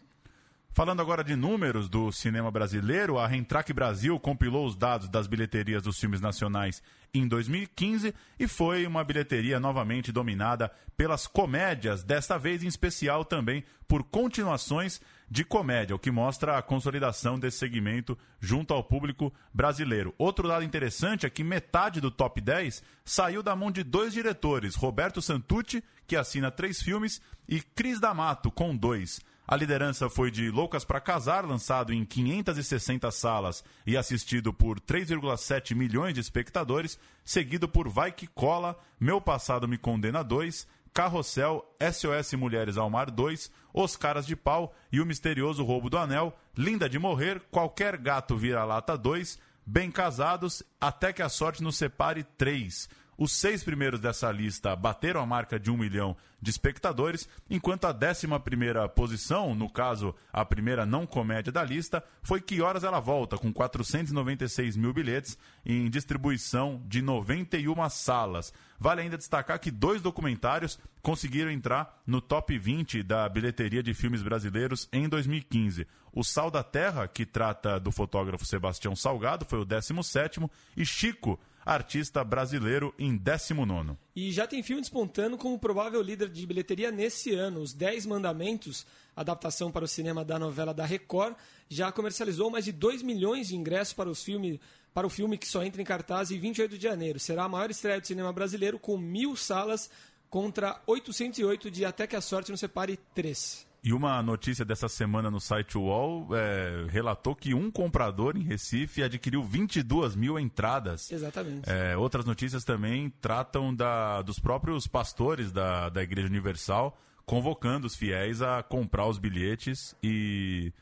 Falando 0.74 1.02
agora 1.02 1.22
de 1.22 1.36
números 1.36 1.90
do 1.90 2.14
cinema 2.14 2.50
brasileiro, 2.50 3.20
a 3.20 3.28
Rentrac 3.28 3.74
Brasil 3.74 4.18
compilou 4.18 4.66
os 4.66 4.74
dados 4.74 5.10
das 5.10 5.28
bilheterias 5.28 5.84
dos 5.84 6.00
filmes 6.00 6.22
nacionais 6.22 6.82
em 7.14 7.28
2015 7.28 8.16
e 8.40 8.48
foi 8.48 8.88
uma 8.88 9.04
bilheteria 9.04 9.60
novamente 9.60 10.14
dominada 10.14 10.72
pelas 10.96 11.28
comédias, 11.28 12.04
desta 12.04 12.38
vez 12.38 12.64
em 12.64 12.68
especial 12.68 13.26
também 13.26 13.66
por 13.86 14.02
continuações 14.02 15.02
de 15.32 15.46
comédia, 15.46 15.96
o 15.96 16.00
que 16.00 16.12
mostra 16.12 16.58
a 16.58 16.62
consolidação 16.62 17.40
desse 17.40 17.60
segmento 17.60 18.18
junto 18.38 18.74
ao 18.74 18.84
público 18.84 19.34
brasileiro. 19.54 20.14
Outro 20.18 20.46
dado 20.46 20.66
interessante 20.66 21.26
é 21.26 21.30
que 21.30 21.42
metade 21.42 22.02
do 22.02 22.12
top 22.12 22.42
10 22.42 22.84
saiu 23.06 23.42
da 23.42 23.56
mão 23.56 23.72
de 23.72 23.82
dois 23.82 24.12
diretores, 24.12 24.76
Roberto 24.76 25.22
Santucci, 25.22 25.82
que 26.06 26.18
assina 26.18 26.52
três 26.52 26.82
filmes, 26.82 27.22
e 27.48 27.62
Cris 27.62 27.98
D'Amato, 27.98 28.52
com 28.52 28.76
dois. 28.76 29.22
A 29.48 29.56
liderança 29.56 30.10
foi 30.10 30.32
de 30.32 30.52
Loucas 30.52 30.84
para 30.84 31.00
Casar, 31.00 31.46
lançado 31.46 31.94
em 31.94 32.04
560 32.04 33.10
salas 33.12 33.64
e 33.88 33.96
assistido 33.96 34.52
por 34.52 34.82
3,7 34.82 35.74
milhões 35.74 36.14
de 36.14 36.20
espectadores, 36.20 37.00
seguido 37.24 37.70
por 37.70 37.88
Vai 37.88 38.12
Que 38.12 38.28
Cola, 38.28 38.78
Meu 39.00 39.22
Passado 39.22 39.66
Me 39.66 39.78
Condena 39.78 40.24
2, 40.24 40.68
Carrossel, 40.94 41.66
SOS 41.80 42.34
Mulheres 42.34 42.78
ao 42.78 42.90
Mar 42.90 43.10
2, 43.10 43.52
Os 43.74 43.96
Caras 43.96 44.26
de 44.26 44.36
Pau 44.36 44.74
e 44.92 45.00
O 45.00 45.06
Misterioso 45.06 45.64
Roubo 45.64 45.90
do 45.90 45.98
Anel, 45.98 46.38
Linda 46.58 46.90
de 46.90 47.00
Morrer, 47.00 47.42
Qualquer 47.50 47.98
Gato 47.98 48.36
Vira-Lata 48.36 48.98
2, 48.98 49.40
Bem 49.66 49.90
Casados, 49.90 50.62
Até 50.80 51.14
que 51.14 51.22
a 51.22 51.30
Sorte 51.30 51.64
nos 51.64 51.78
Separe 51.78 52.24
3. 52.38 52.90
Os 53.18 53.34
seis 53.34 53.64
primeiros 53.64 54.00
dessa 54.00 54.32
lista 54.32 54.76
bateram 54.76 55.22
a 55.22 55.26
marca 55.26 55.60
de 55.60 55.70
um 55.70 55.78
milhão 55.78 56.16
de 56.42 56.50
espectadores, 56.50 57.30
enquanto 57.50 57.86
a 57.86 57.92
décima 57.92 58.40
primeira 58.40 58.90
posição, 58.90 59.54
no 59.54 59.70
caso 59.70 60.16
a 60.34 60.44
primeira 60.44 60.86
não 60.86 61.06
comédia 61.06 61.52
da 61.52 61.64
lista, 61.64 62.04
foi 62.24 62.42
Que 62.42 62.62
Horas 62.62 62.84
Ela 62.84 63.00
Volta, 63.00 63.38
com 63.38 63.54
496 63.54 64.76
mil 64.76 64.92
bilhetes 64.92 65.38
em 65.64 65.88
distribuição 65.90 66.82
de 66.88 67.02
91 67.02 67.88
salas. 67.90 68.52
Vale 68.80 69.02
ainda 69.02 69.18
destacar 69.18 69.60
que 69.60 69.70
dois 69.70 70.02
documentários 70.02 70.80
conseguiram 71.04 71.52
entrar 71.52 72.02
no 72.08 72.20
top 72.20 72.58
20 72.58 73.04
da 73.04 73.30
bilheteria 73.30 73.84
de 73.84 73.94
filmes 73.94 74.24
brasileiros 74.24 74.90
em 74.92 75.08
2015. 75.08 75.86
O 76.12 76.24
Sal 76.24 76.50
da 76.50 76.64
Terra, 76.64 77.08
que 77.08 77.26
trata 77.26 77.80
do 77.80 77.92
fotógrafo 77.92 78.46
Sebastião 78.46 78.96
Salgado, 78.96 79.46
foi 79.46 79.60
o 79.60 79.66
17º, 79.66 80.50
e 80.76 80.86
Chico, 80.86 81.40
artista 81.66 82.24
brasileiro 82.24 82.94
em 82.98 83.16
19. 83.16 83.98
E 84.16 84.32
já 84.32 84.48
tem 84.48 84.64
filme 84.64 84.82
despontando 84.82 85.38
como 85.38 85.60
provável 85.60 86.02
líder 86.02 86.30
de 86.30 86.46
bilheteria 86.46 86.92
nesse 86.92 87.34
ano. 87.34 87.62
Os 87.62 87.74
Dez 87.74 88.06
Mandamentos, 88.06 88.86
adaptação 89.16 89.72
para 89.72 89.86
o 89.86 89.88
cinema 89.88 90.26
da 90.26 90.38
novela 90.38 90.74
da 90.74 90.86
Record, 90.86 91.36
já 91.70 91.92
comercializou 91.92 92.50
mais 92.50 92.66
de 92.66 92.72
2 92.72 93.02
milhões 93.04 93.48
de 93.48 93.56
ingressos 93.56 93.94
para, 93.94 94.10
os 94.10 94.24
filme, 94.24 94.60
para 94.94 95.08
o 95.08 95.10
filme 95.10 95.38
que 95.38 95.48
só 95.48 95.64
entra 95.64 95.82
em 95.82 95.86
cartaz 95.86 96.32
em 96.32 96.40
28 96.40 96.78
de 96.78 96.84
janeiro. 96.84 97.20
Será 97.20 97.46
a 97.46 97.50
maior 97.50 97.70
estreia 97.70 98.02
do 98.02 98.08
cinema 98.08 98.34
brasileiro, 98.34 98.80
com 98.80 98.98
mil 98.98 99.36
salas 99.36 99.90
contra 100.30 100.82
808 100.88 101.70
de 101.70 101.86
Até 101.86 102.08
que 102.08 102.16
a 102.16 102.22
Sorte 102.22 102.50
Não 102.50 102.58
Separe 102.58 102.98
3. 103.14 103.71
E 103.84 103.94
uma 103.94 104.22
notícia 104.22 104.64
dessa 104.64 104.88
semana 104.88 105.32
no 105.32 105.40
site 105.40 105.76
UOL 105.76 106.28
é, 106.36 106.86
relatou 106.90 107.36
que 107.36 107.56
um 107.56 107.72
comprador 107.72 108.38
em 108.38 108.44
Recife 108.44 109.02
adquiriu 109.02 109.42
22 109.44 110.16
mil 110.16 110.38
entradas. 110.38 111.12
Exatamente. 111.12 111.68
É, 111.68 111.98
outras 111.98 112.24
notícias 112.24 112.64
também 112.64 113.10
tratam 113.20 113.74
da, 113.74 114.22
dos 114.22 114.38
próprios 114.38 114.86
pastores 114.86 115.52
da, 115.52 115.90
da 115.90 116.04
Igreja 116.04 116.28
Universal 116.28 116.96
convocando 117.26 117.88
os 117.88 117.96
fiéis 117.96 118.42
a 118.42 118.62
comprar 118.62 119.08
os 119.08 119.18
bilhetes 119.18 119.96
e, 120.04 120.74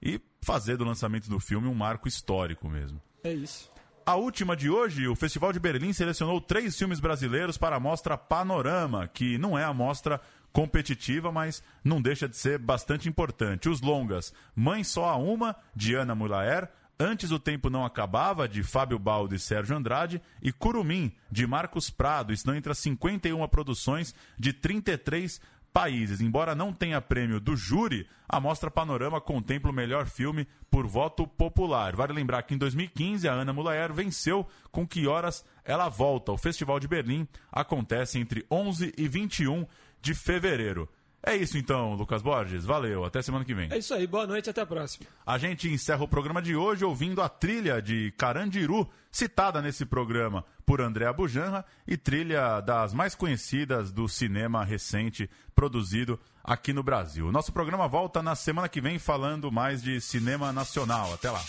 e 0.00 0.20
fazer 0.40 0.76
do 0.76 0.84
lançamento 0.84 1.28
do 1.28 1.38
filme 1.38 1.68
um 1.68 1.74
marco 1.74 2.08
histórico 2.08 2.68
mesmo. 2.68 3.00
É 3.22 3.32
isso. 3.32 3.70
A 4.04 4.16
última 4.16 4.56
de 4.56 4.68
hoje, 4.68 5.06
o 5.06 5.14
Festival 5.14 5.52
de 5.52 5.60
Berlim 5.60 5.92
selecionou 5.92 6.40
três 6.40 6.76
filmes 6.76 6.98
brasileiros 6.98 7.56
para 7.56 7.76
a 7.76 7.80
mostra 7.80 8.18
Panorama, 8.18 9.06
que 9.06 9.38
não 9.38 9.56
é 9.56 9.64
a 9.64 9.72
mostra 9.72 10.20
competitiva, 10.52 11.32
mas 11.32 11.62
não 11.82 12.00
deixa 12.00 12.28
de 12.28 12.36
ser 12.36 12.58
bastante 12.58 13.08
importante. 13.08 13.68
Os 13.68 13.80
longas 13.80 14.32
Mãe 14.54 14.84
Só 14.84 15.08
a 15.08 15.16
Uma, 15.16 15.56
de 15.74 15.94
Ana 15.94 16.14
Mulaer, 16.14 16.70
Antes 17.00 17.32
o 17.32 17.38
Tempo 17.38 17.68
Não 17.68 17.84
Acabava, 17.84 18.48
de 18.48 18.62
Fábio 18.62 18.96
Baldo 18.96 19.34
e 19.34 19.38
Sérgio 19.38 19.76
Andrade, 19.76 20.22
e 20.40 20.52
Curumim, 20.52 21.10
de 21.30 21.44
Marcos 21.46 21.90
Prado, 21.90 22.32
estão 22.32 22.54
entre 22.54 22.70
as 22.70 22.78
51 22.78 23.48
produções 23.48 24.14
de 24.38 24.52
33 24.52 25.40
países. 25.72 26.20
Embora 26.20 26.54
não 26.54 26.72
tenha 26.72 27.00
prêmio 27.00 27.40
do 27.40 27.56
júri, 27.56 28.06
a 28.28 28.38
Mostra 28.38 28.70
Panorama 28.70 29.20
contempla 29.20 29.70
o 29.70 29.74
melhor 29.74 30.06
filme 30.06 30.46
por 30.70 30.86
voto 30.86 31.26
popular. 31.26 31.96
Vale 31.96 32.12
lembrar 32.12 32.42
que 32.42 32.54
em 32.54 32.58
2015 32.58 33.26
a 33.26 33.32
Ana 33.32 33.52
Mulaer 33.52 33.92
venceu 33.92 34.46
com 34.70 34.86
Que 34.86 35.06
Horas 35.06 35.44
Ela 35.64 35.88
Volta. 35.88 36.30
O 36.30 36.38
Festival 36.38 36.78
de 36.78 36.86
Berlim 36.86 37.26
acontece 37.50 38.18
entre 38.18 38.46
11 38.50 38.92
e 38.96 39.08
21 39.08 39.66
de 40.02 40.14
fevereiro. 40.14 40.88
É 41.24 41.36
isso 41.36 41.56
então, 41.56 41.94
Lucas 41.94 42.20
Borges. 42.20 42.64
Valeu, 42.64 43.04
até 43.04 43.22
semana 43.22 43.44
que 43.44 43.54
vem. 43.54 43.68
É 43.70 43.78
isso 43.78 43.94
aí, 43.94 44.08
boa 44.08 44.26
noite, 44.26 44.50
até 44.50 44.60
a 44.60 44.66
próxima. 44.66 45.06
A 45.24 45.38
gente 45.38 45.70
encerra 45.70 46.02
o 46.02 46.08
programa 46.08 46.42
de 46.42 46.56
hoje 46.56 46.84
ouvindo 46.84 47.22
a 47.22 47.28
trilha 47.28 47.80
de 47.80 48.12
Carandiru, 48.18 48.90
citada 49.10 49.62
nesse 49.62 49.86
programa 49.86 50.44
por 50.66 50.80
André 50.80 51.06
Abujanra, 51.06 51.64
e 51.86 51.96
trilha 51.96 52.60
das 52.60 52.92
mais 52.92 53.14
conhecidas 53.14 53.92
do 53.92 54.08
cinema 54.08 54.64
recente 54.64 55.30
produzido 55.54 56.18
aqui 56.42 56.72
no 56.72 56.82
Brasil. 56.82 57.30
Nosso 57.30 57.52
programa 57.52 57.86
volta 57.86 58.20
na 58.20 58.34
semana 58.34 58.68
que 58.68 58.80
vem 58.80 58.98
falando 58.98 59.52
mais 59.52 59.80
de 59.80 60.00
cinema 60.00 60.52
nacional. 60.52 61.14
Até 61.14 61.30
lá. 61.30 61.40